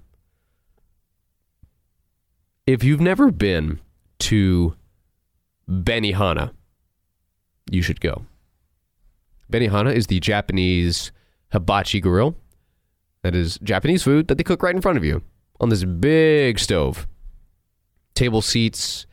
If 2.66 2.84
you've 2.84 3.00
never 3.00 3.30
been 3.30 3.80
to 4.20 4.74
Benihana, 5.68 6.52
you 7.70 7.82
should 7.82 8.00
go. 8.00 8.26
Benihana 9.50 9.94
is 9.94 10.06
the 10.06 10.20
Japanese 10.20 11.12
hibachi 11.52 12.00
grill. 12.00 12.34
That 13.22 13.34
is 13.34 13.58
Japanese 13.62 14.02
food 14.02 14.28
that 14.28 14.36
they 14.36 14.44
cook 14.44 14.62
right 14.62 14.74
in 14.74 14.82
front 14.82 14.98
of 14.98 15.04
you 15.04 15.22
on 15.60 15.68
this 15.68 15.84
big 15.84 16.58
stove. 16.58 17.06
Table 18.14 18.42
seats, 18.42 19.06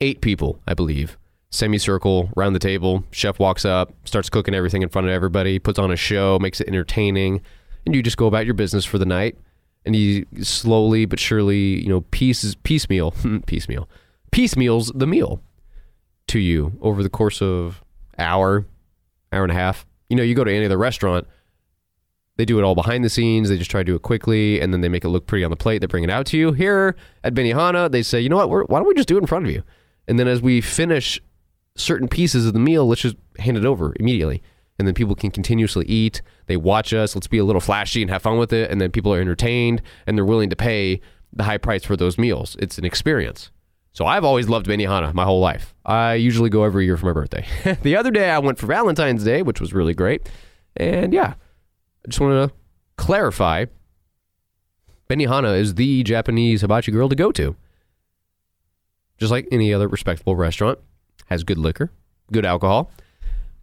eight 0.00 0.20
people, 0.20 0.60
I 0.66 0.74
believe. 0.74 1.16
Semicircle 1.50 2.30
around 2.36 2.52
the 2.52 2.58
table. 2.58 3.04
Chef 3.10 3.38
walks 3.38 3.64
up, 3.64 3.92
starts 4.04 4.28
cooking 4.28 4.54
everything 4.54 4.82
in 4.82 4.88
front 4.88 5.06
of 5.06 5.12
everybody, 5.12 5.58
puts 5.58 5.78
on 5.78 5.90
a 5.90 5.96
show, 5.96 6.38
makes 6.38 6.60
it 6.60 6.68
entertaining, 6.68 7.40
and 7.86 7.94
you 7.94 8.02
just 8.02 8.16
go 8.16 8.26
about 8.26 8.44
your 8.44 8.54
business 8.54 8.84
for 8.84 8.98
the 8.98 9.06
night. 9.06 9.38
And 9.86 9.94
he 9.94 10.24
slowly 10.40 11.04
but 11.04 11.20
surely, 11.20 11.82
you 11.82 11.88
know, 11.88 12.02
pieces 12.10 12.54
piecemeal, 12.54 13.14
piecemeal, 13.46 13.88
piecemeals 14.30 14.90
the 14.94 15.06
meal 15.06 15.40
to 16.28 16.38
you 16.38 16.78
over 16.80 17.02
the 17.02 17.10
course 17.10 17.42
of 17.42 17.82
hour, 18.18 18.66
hour 19.32 19.42
and 19.42 19.52
a 19.52 19.54
half. 19.54 19.86
You 20.08 20.16
know, 20.16 20.22
you 20.22 20.34
go 20.34 20.44
to 20.44 20.52
any 20.52 20.66
other 20.66 20.78
restaurant, 20.78 21.26
they 22.36 22.44
do 22.44 22.58
it 22.58 22.64
all 22.64 22.74
behind 22.74 23.04
the 23.04 23.10
scenes. 23.10 23.48
They 23.48 23.56
just 23.56 23.70
try 23.70 23.80
to 23.80 23.84
do 23.84 23.94
it 23.94 24.02
quickly, 24.02 24.60
and 24.60 24.72
then 24.72 24.80
they 24.80 24.88
make 24.88 25.04
it 25.04 25.08
look 25.08 25.26
pretty 25.26 25.44
on 25.44 25.50
the 25.50 25.56
plate. 25.56 25.78
They 25.78 25.86
bring 25.86 26.04
it 26.04 26.10
out 26.10 26.26
to 26.26 26.36
you. 26.36 26.52
Here 26.52 26.96
at 27.22 27.34
Benihana, 27.34 27.90
they 27.90 28.02
say, 28.02 28.20
you 28.20 28.28
know 28.28 28.36
what? 28.36 28.50
We're, 28.50 28.64
why 28.64 28.80
don't 28.80 28.88
we 28.88 28.94
just 28.94 29.08
do 29.08 29.16
it 29.16 29.20
in 29.20 29.26
front 29.26 29.46
of 29.46 29.52
you? 29.52 29.62
And 30.08 30.18
then 30.18 30.26
as 30.26 30.42
we 30.42 30.60
finish 30.60 31.20
certain 31.76 32.08
pieces 32.08 32.46
of 32.46 32.52
the 32.52 32.58
meal, 32.58 32.86
let's 32.86 33.02
just 33.02 33.16
hand 33.38 33.56
it 33.56 33.64
over 33.64 33.94
immediately. 34.00 34.42
And 34.78 34.88
then 34.88 34.94
people 34.94 35.14
can 35.14 35.30
continuously 35.30 35.86
eat. 35.86 36.22
They 36.46 36.56
watch 36.56 36.92
us. 36.92 37.14
Let's 37.14 37.28
be 37.28 37.38
a 37.38 37.44
little 37.44 37.60
flashy 37.60 38.02
and 38.02 38.10
have 38.10 38.22
fun 38.22 38.38
with 38.38 38.52
it. 38.52 38.70
And 38.70 38.80
then 38.80 38.90
people 38.90 39.14
are 39.14 39.20
entertained 39.20 39.80
and 40.06 40.18
they're 40.18 40.24
willing 40.24 40.50
to 40.50 40.56
pay 40.56 41.00
the 41.32 41.44
high 41.44 41.58
price 41.58 41.84
for 41.84 41.96
those 41.96 42.18
meals. 42.18 42.56
It's 42.58 42.78
an 42.78 42.84
experience. 42.84 43.50
So 43.94 44.06
I've 44.06 44.24
always 44.24 44.48
loved 44.48 44.66
Benihana 44.66 45.14
my 45.14 45.24
whole 45.24 45.40
life. 45.40 45.72
I 45.86 46.14
usually 46.14 46.50
go 46.50 46.64
every 46.64 46.84
year 46.84 46.96
for 46.96 47.06
my 47.06 47.12
birthday. 47.12 47.46
the 47.82 47.96
other 47.96 48.10
day 48.10 48.28
I 48.28 48.40
went 48.40 48.58
for 48.58 48.66
Valentine's 48.66 49.22
Day, 49.22 49.40
which 49.40 49.60
was 49.60 49.72
really 49.72 49.94
great. 49.94 50.28
And 50.76 51.14
yeah, 51.14 51.34
I 52.04 52.08
just 52.08 52.20
wanted 52.20 52.48
to 52.48 52.54
clarify 52.96 53.66
Benihana 55.08 55.56
is 55.58 55.76
the 55.76 56.02
Japanese 56.02 56.62
hibachi 56.62 56.90
grill 56.90 57.08
to 57.08 57.14
go 57.14 57.30
to. 57.32 57.54
Just 59.16 59.30
like 59.30 59.46
any 59.52 59.72
other 59.72 59.86
respectable 59.86 60.34
restaurant, 60.34 60.80
has 61.26 61.44
good 61.44 61.58
liquor, 61.58 61.92
good 62.32 62.44
alcohol, 62.44 62.90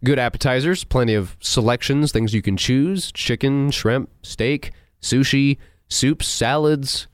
good 0.02 0.18
appetizers, 0.18 0.82
plenty 0.82 1.12
of 1.14 1.36
selections, 1.40 2.10
things 2.10 2.32
you 2.32 2.40
can 2.40 2.56
choose 2.56 3.12
chicken, 3.12 3.70
shrimp, 3.70 4.08
steak, 4.22 4.72
sushi, 5.02 5.58
soups, 5.88 6.26
salads, 6.26 7.06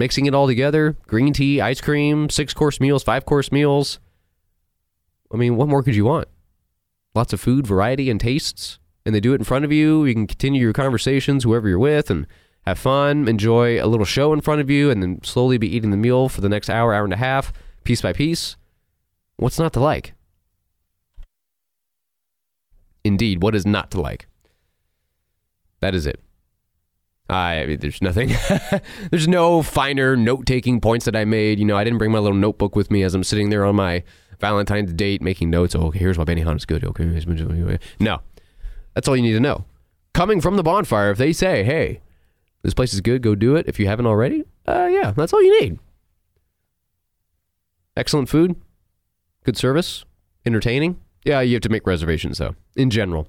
mixing 0.00 0.24
it 0.24 0.34
all 0.34 0.46
together, 0.46 0.96
green 1.06 1.32
tea, 1.34 1.60
ice 1.60 1.82
cream, 1.82 2.30
six 2.30 2.54
course 2.54 2.80
meals, 2.80 3.04
five 3.04 3.26
course 3.26 3.52
meals. 3.52 4.00
I 5.30 5.36
mean, 5.36 5.56
what 5.56 5.68
more 5.68 5.82
could 5.82 5.94
you 5.94 6.06
want? 6.06 6.26
Lots 7.14 7.34
of 7.34 7.40
food, 7.40 7.66
variety, 7.66 8.10
and 8.10 8.18
tastes. 8.18 8.78
And 9.04 9.14
they 9.14 9.20
do 9.20 9.32
it 9.32 9.40
in 9.40 9.44
front 9.44 9.66
of 9.66 9.72
you. 9.72 10.06
You 10.06 10.14
can 10.14 10.26
continue 10.26 10.62
your 10.62 10.72
conversations, 10.72 11.44
whoever 11.44 11.68
you're 11.68 11.78
with, 11.78 12.10
and 12.10 12.26
have 12.66 12.78
fun, 12.78 13.28
enjoy 13.28 13.82
a 13.82 13.86
little 13.86 14.06
show 14.06 14.32
in 14.32 14.40
front 14.40 14.62
of 14.62 14.70
you, 14.70 14.90
and 14.90 15.02
then 15.02 15.22
slowly 15.22 15.58
be 15.58 15.68
eating 15.68 15.90
the 15.90 15.96
meal 15.98 16.30
for 16.30 16.40
the 16.40 16.48
next 16.48 16.70
hour, 16.70 16.94
hour 16.94 17.04
and 17.04 17.12
a 17.12 17.18
half, 17.18 17.52
piece 17.84 18.00
by 18.00 18.14
piece. 18.14 18.56
What's 19.36 19.58
not 19.58 19.74
to 19.74 19.80
like? 19.80 20.14
Indeed, 23.04 23.42
what 23.42 23.54
is 23.54 23.66
not 23.66 23.90
to 23.90 24.00
like? 24.00 24.28
That 25.80 25.94
is 25.94 26.06
it. 26.06 26.20
I, 27.30 27.62
I 27.62 27.66
mean, 27.66 27.78
there's 27.78 28.02
nothing. 28.02 28.32
there's 29.10 29.28
no 29.28 29.62
finer 29.62 30.16
note 30.16 30.46
taking 30.46 30.80
points 30.80 31.04
that 31.04 31.14
I 31.14 31.24
made. 31.24 31.58
You 31.58 31.64
know, 31.64 31.76
I 31.76 31.84
didn't 31.84 31.98
bring 31.98 32.10
my 32.10 32.18
little 32.18 32.36
notebook 32.36 32.74
with 32.74 32.90
me 32.90 33.02
as 33.02 33.14
I'm 33.14 33.24
sitting 33.24 33.50
there 33.50 33.64
on 33.64 33.76
my 33.76 34.02
Valentine's 34.40 34.92
date 34.92 35.22
making 35.22 35.50
notes. 35.50 35.74
Oh, 35.74 35.86
okay, 35.86 35.98
here's 35.98 36.18
why 36.18 36.24
Benihana's 36.24 36.64
good. 36.64 36.84
Okay, 36.84 37.78
no, 38.00 38.20
that's 38.94 39.06
all 39.06 39.16
you 39.16 39.22
need 39.22 39.32
to 39.32 39.40
know. 39.40 39.64
Coming 40.12 40.40
from 40.40 40.56
the 40.56 40.62
bonfire, 40.62 41.10
if 41.10 41.18
they 41.18 41.32
say, 41.32 41.62
"Hey, 41.62 42.00
this 42.62 42.74
place 42.74 42.92
is 42.92 43.00
good, 43.00 43.22
go 43.22 43.34
do 43.34 43.54
it," 43.54 43.66
if 43.68 43.78
you 43.78 43.86
haven't 43.86 44.06
already, 44.06 44.44
uh, 44.66 44.88
yeah, 44.90 45.12
that's 45.12 45.32
all 45.32 45.42
you 45.42 45.60
need. 45.60 45.78
Excellent 47.96 48.28
food, 48.28 48.56
good 49.44 49.56
service, 49.56 50.04
entertaining. 50.44 50.98
Yeah, 51.24 51.42
you 51.42 51.54
have 51.54 51.62
to 51.62 51.68
make 51.68 51.86
reservations 51.86 52.38
though. 52.38 52.56
In 52.74 52.90
general, 52.90 53.28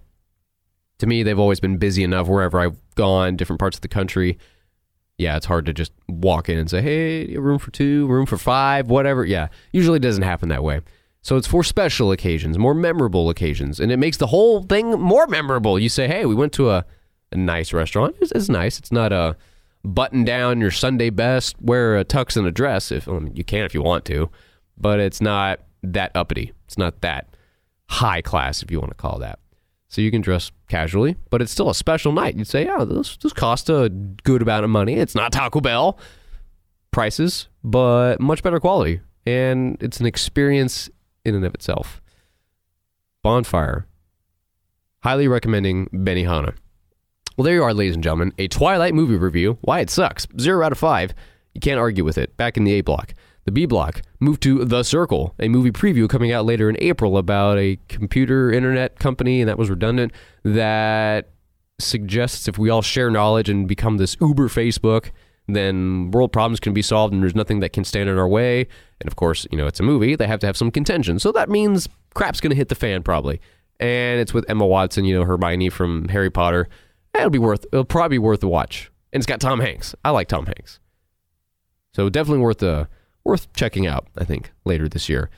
to 1.02 1.08
me, 1.08 1.24
they've 1.24 1.39
always 1.39 1.60
been 1.60 1.78
busy 1.78 2.04
enough 2.04 2.28
wherever 2.28 2.60
I've 2.60 2.78
gone, 2.93 3.36
different 3.36 3.60
parts 3.60 3.76
of 3.76 3.82
the 3.82 3.88
country. 3.88 4.38
Yeah, 5.18 5.36
it's 5.36 5.47
hard 5.47 5.66
to 5.66 5.74
just 5.74 5.91
walk 6.08 6.47
in 6.47 6.60
and 6.60 6.70
say, 6.70 6.80
hey, 6.80 7.38
room 7.38 7.58
for 7.58 7.72
two, 7.72 8.06
room 8.06 8.28
for 8.28 8.38
five, 8.38 8.88
whatever. 8.88 9.26
Yeah, 9.26 9.47
usually 9.74 9.97
doesn't 9.97 10.22
happen 10.22 10.49
that 10.49 10.64
way. 10.64 10.82
So 11.24 11.38
it's 11.38 11.47
for 11.47 11.64
special 11.64 12.12
occasions, 12.12 12.60
more 12.60 12.76
memorable 12.76 13.32
occasions, 13.32 13.80
and 13.80 13.91
it 13.91 13.97
makes 13.97 14.18
the 14.18 14.28
whole 14.28 14.62
thing 14.62 14.91
more 14.91 15.26
memorable. 15.26 15.80
You 15.80 15.89
say, 15.89 16.08
hey, 16.08 16.26
we 16.28 16.36
went 16.36 16.54
to 16.54 16.70
a, 16.70 16.86
a 17.32 17.36
nice 17.36 17.74
restaurant. 17.74 18.16
It's, 18.22 18.32
it's 18.32 18.49
nice. 18.49 18.78
It's 18.78 18.91
not 18.91 19.12
a 19.12 19.36
button 19.84 20.24
down 20.24 20.62
your 20.62 20.70
Sunday 20.70 21.10
best, 21.10 21.60
wear 21.60 21.97
a 21.97 22.06
tux 22.06 22.38
and 22.38 22.45
a 22.45 22.52
dress. 22.52 22.91
If 22.91 23.08
you 23.08 23.43
can, 23.43 23.66
if 23.66 23.74
you 23.74 23.82
want 23.82 24.06
to, 24.06 24.30
but 24.78 24.99
it's 24.99 25.20
not 25.20 25.62
that 25.82 26.12
uppity. 26.14 26.54
It's 26.66 26.78
not 26.78 27.02
that 27.02 27.36
high 27.88 28.22
class, 28.22 28.62
if 28.62 28.70
you 28.70 28.80
want 28.80 28.91
to 28.91 28.97
call 28.97 29.18
that. 29.18 29.39
So 29.89 29.99
you 29.99 30.10
can 30.10 30.22
dress 30.22 30.52
casually, 30.72 31.17
but 31.30 31.41
it's 31.41 31.51
still 31.51 31.69
a 31.69 31.76
special 31.76 32.13
night. 32.13 32.36
You'd 32.36 32.47
say, 32.47 32.65
yeah, 32.65 32.86
this, 32.86 33.17
this 33.17 33.34
costs 33.34 33.69
a 33.69 33.89
good 33.89 34.41
amount 34.41 34.63
of 34.63 34.69
money. 34.69 34.93
It's 34.95 35.13
not 35.13 35.34
Taco 35.34 35.59
Bell 35.59 35.99
prices, 36.91 37.49
but 37.63 38.22
much 38.22 38.41
better 38.41 38.59
quality. 38.59 39.01
And 39.26 39.78
it's 39.82 39.99
an 39.99 40.05
experience 40.05 40.89
in 41.26 41.36
and 41.36 41.45
of 41.45 41.53
itself. 41.53 42.01
Bonfire. 43.22 43.86
Highly 45.03 45.28
recommending 45.28 45.88
Benihana. 45.88 46.55
Well, 47.36 47.43
there 47.43 47.55
you 47.55 47.63
are, 47.63 47.74
ladies 47.74 47.95
and 47.95 48.03
gentlemen. 48.03 48.34
A 48.38 48.47
Twilight 48.47 48.93
movie 48.93 49.17
review. 49.17 49.57
Why 49.61 49.82
it 49.82 49.89
sucks. 49.89 50.26
Zero 50.39 50.65
out 50.65 50.72
of 50.72 50.78
five. 50.78 51.13
You 51.53 51.59
can't 51.59 51.80
argue 51.80 52.05
with 52.05 52.17
it. 52.17 52.38
Back 52.38 52.55
in 52.55 52.63
the 52.63 52.74
A 52.74 52.82
block. 52.82 53.13
The 53.45 53.51
B 53.51 53.65
block 53.65 54.01
moved 54.19 54.43
to 54.43 54.63
The 54.63 54.83
Circle, 54.83 55.33
a 55.39 55.47
movie 55.47 55.71
preview 55.71 56.07
coming 56.07 56.31
out 56.31 56.45
later 56.45 56.69
in 56.69 56.77
April 56.79 57.17
about 57.17 57.57
a 57.57 57.79
computer 57.87 58.51
internet 58.51 58.99
company, 58.99 59.41
and 59.41 59.49
that 59.49 59.57
was 59.57 59.69
redundant, 59.69 60.11
that 60.43 61.29
suggests 61.79 62.47
if 62.47 62.57
we 62.57 62.69
all 62.69 62.83
share 62.83 63.09
knowledge 63.09 63.49
and 63.49 63.67
become 63.67 63.97
this 63.97 64.15
Uber 64.21 64.47
Facebook, 64.47 65.09
then 65.47 66.11
world 66.11 66.31
problems 66.31 66.59
can 66.59 66.73
be 66.73 66.81
solved 66.81 67.13
and 67.13 67.23
there's 67.23 67.35
nothing 67.35 67.59
that 67.61 67.73
can 67.73 67.83
stand 67.83 68.09
in 68.09 68.17
our 68.17 68.27
way. 68.27 68.67
And 68.99 69.07
of 69.07 69.15
course, 69.15 69.47
you 69.51 69.57
know, 69.57 69.67
it's 69.67 69.79
a 69.79 69.83
movie, 69.83 70.15
they 70.15 70.27
have 70.27 70.39
to 70.41 70.45
have 70.45 70.55
some 70.55 70.71
contention. 70.71 71.19
So 71.19 71.31
that 71.31 71.49
means 71.49 71.89
crap's 72.13 72.39
going 72.39 72.51
to 72.51 72.55
hit 72.55 72.69
the 72.69 72.75
fan 72.75 73.03
probably. 73.03 73.41
And 73.79 74.19
it's 74.19 74.33
with 74.33 74.47
Emma 74.47 74.65
Watson, 74.65 75.05
you 75.05 75.17
know, 75.17 75.25
Hermione 75.25 75.69
from 75.69 76.07
Harry 76.09 76.29
Potter. 76.29 76.69
It'll 77.15 77.31
be 77.31 77.39
worth, 77.39 77.65
it'll 77.73 77.83
probably 77.83 78.15
be 78.15 78.19
worth 78.19 78.43
a 78.43 78.47
watch. 78.47 78.91
And 79.11 79.19
it's 79.19 79.27
got 79.27 79.41
Tom 79.41 79.59
Hanks. 79.59 79.95
I 80.05 80.11
like 80.11 80.27
Tom 80.27 80.45
Hanks. 80.45 80.79
So 81.93 82.07
definitely 82.09 82.43
worth 82.43 82.61
a 82.63 82.87
worth 83.24 83.51
checking 83.53 83.88
out, 83.88 84.07
I 84.17 84.24
think, 84.24 84.51
later 84.65 84.88
this 84.88 85.09
year. 85.09 85.30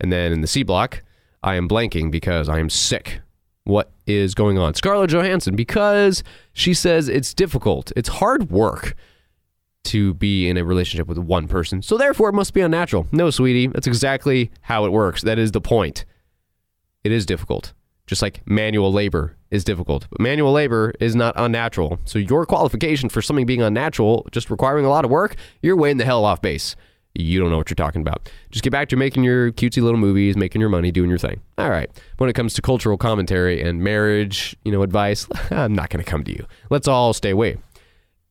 And 0.00 0.12
then 0.12 0.32
in 0.32 0.40
the 0.40 0.46
C 0.46 0.62
block, 0.62 1.02
I 1.42 1.54
am 1.54 1.68
blanking 1.68 2.10
because 2.10 2.48
I 2.48 2.58
am 2.58 2.70
sick. 2.70 3.20
What 3.64 3.90
is 4.06 4.34
going 4.34 4.58
on? 4.58 4.74
Scarlett 4.74 5.10
Johansson, 5.10 5.54
because 5.54 6.22
she 6.52 6.74
says 6.74 7.08
it's 7.08 7.34
difficult, 7.34 7.92
it's 7.96 8.08
hard 8.08 8.50
work 8.50 8.94
to 9.84 10.14
be 10.14 10.48
in 10.48 10.56
a 10.56 10.64
relationship 10.64 11.06
with 11.06 11.18
one 11.18 11.48
person. 11.48 11.82
So 11.82 11.96
therefore, 11.96 12.28
it 12.28 12.34
must 12.34 12.52
be 12.52 12.60
unnatural. 12.60 13.06
No, 13.12 13.30
sweetie, 13.30 13.68
that's 13.68 13.86
exactly 13.86 14.50
how 14.62 14.84
it 14.84 14.92
works. 14.92 15.22
That 15.22 15.38
is 15.38 15.52
the 15.52 15.60
point. 15.60 16.04
It 17.02 17.12
is 17.12 17.24
difficult. 17.24 17.72
Just 18.06 18.22
like 18.22 18.42
manual 18.46 18.92
labor 18.92 19.36
is 19.50 19.64
difficult. 19.64 20.06
But 20.10 20.20
manual 20.20 20.52
labor 20.52 20.92
is 21.00 21.14
not 21.14 21.34
unnatural. 21.36 21.98
So 22.04 22.18
your 22.18 22.44
qualification 22.44 23.08
for 23.08 23.22
something 23.22 23.46
being 23.46 23.62
unnatural, 23.62 24.26
just 24.32 24.50
requiring 24.50 24.84
a 24.84 24.90
lot 24.90 25.04
of 25.04 25.10
work, 25.10 25.36
you're 25.62 25.76
way 25.76 25.90
in 25.90 25.96
the 25.96 26.04
hell 26.04 26.24
off 26.24 26.42
base 26.42 26.76
you 27.14 27.40
don't 27.40 27.50
know 27.50 27.56
what 27.56 27.68
you're 27.68 27.74
talking 27.74 28.00
about. 28.00 28.30
Just 28.50 28.62
get 28.62 28.70
back 28.70 28.88
to 28.90 28.96
making 28.96 29.24
your 29.24 29.52
cutesy 29.52 29.82
little 29.82 29.98
movies, 29.98 30.36
making 30.36 30.60
your 30.60 30.70
money, 30.70 30.90
doing 30.92 31.10
your 31.10 31.18
thing. 31.18 31.40
All 31.58 31.70
right. 31.70 31.90
When 32.18 32.30
it 32.30 32.34
comes 32.34 32.54
to 32.54 32.62
cultural 32.62 32.96
commentary 32.96 33.60
and 33.60 33.82
marriage, 33.82 34.56
you 34.64 34.72
know, 34.72 34.82
advice, 34.82 35.26
I'm 35.50 35.74
not 35.74 35.90
going 35.90 36.04
to 36.04 36.08
come 36.10 36.24
to 36.24 36.32
you. 36.32 36.46
Let's 36.70 36.88
all 36.88 37.12
stay 37.12 37.30
away. 37.30 37.58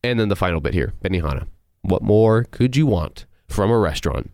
And 0.04 0.20
then 0.20 0.30
the 0.30 0.36
final 0.36 0.62
bit 0.62 0.74
here, 0.74 0.94
Benihana. 1.04 1.48
What 1.82 2.02
more 2.02 2.46
could 2.46 2.76
you 2.76 2.86
want 2.86 3.26
from 3.48 3.70
a 3.70 3.78
restaurant? 3.78 4.32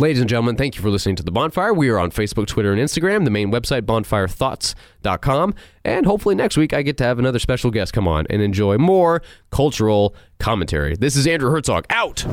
Ladies 0.00 0.20
and 0.20 0.30
gentlemen, 0.30 0.56
thank 0.56 0.76
you 0.76 0.80
for 0.80 0.88
listening 0.88 1.16
to 1.16 1.22
The 1.22 1.30
Bonfire. 1.30 1.74
We 1.74 1.90
are 1.90 1.98
on 1.98 2.10
Facebook, 2.10 2.46
Twitter, 2.46 2.72
and 2.72 2.80
Instagram, 2.80 3.24
the 3.24 3.30
main 3.30 3.52
website, 3.52 3.82
bonfirethoughts.com. 3.82 5.54
And 5.84 6.06
hopefully 6.06 6.34
next 6.34 6.56
week 6.56 6.72
I 6.72 6.80
get 6.80 6.96
to 6.98 7.04
have 7.04 7.18
another 7.18 7.38
special 7.38 7.70
guest 7.70 7.92
come 7.92 8.08
on 8.08 8.26
and 8.30 8.40
enjoy 8.40 8.78
more 8.78 9.20
cultural 9.50 10.14
commentary. 10.38 10.96
This 10.96 11.16
is 11.16 11.26
Andrew 11.26 11.50
Herzog, 11.50 11.84
out! 11.90 12.24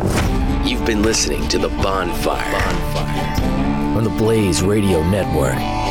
You've 0.65 0.85
been 0.85 1.01
listening 1.01 1.45
to 1.49 1.57
The 1.59 1.67
Bonfire. 1.67 2.53
Bonfire. 2.53 3.97
on 3.97 4.05
the 4.05 4.11
Blaze 4.11 4.61
Radio 4.63 5.03
Network. 5.09 5.86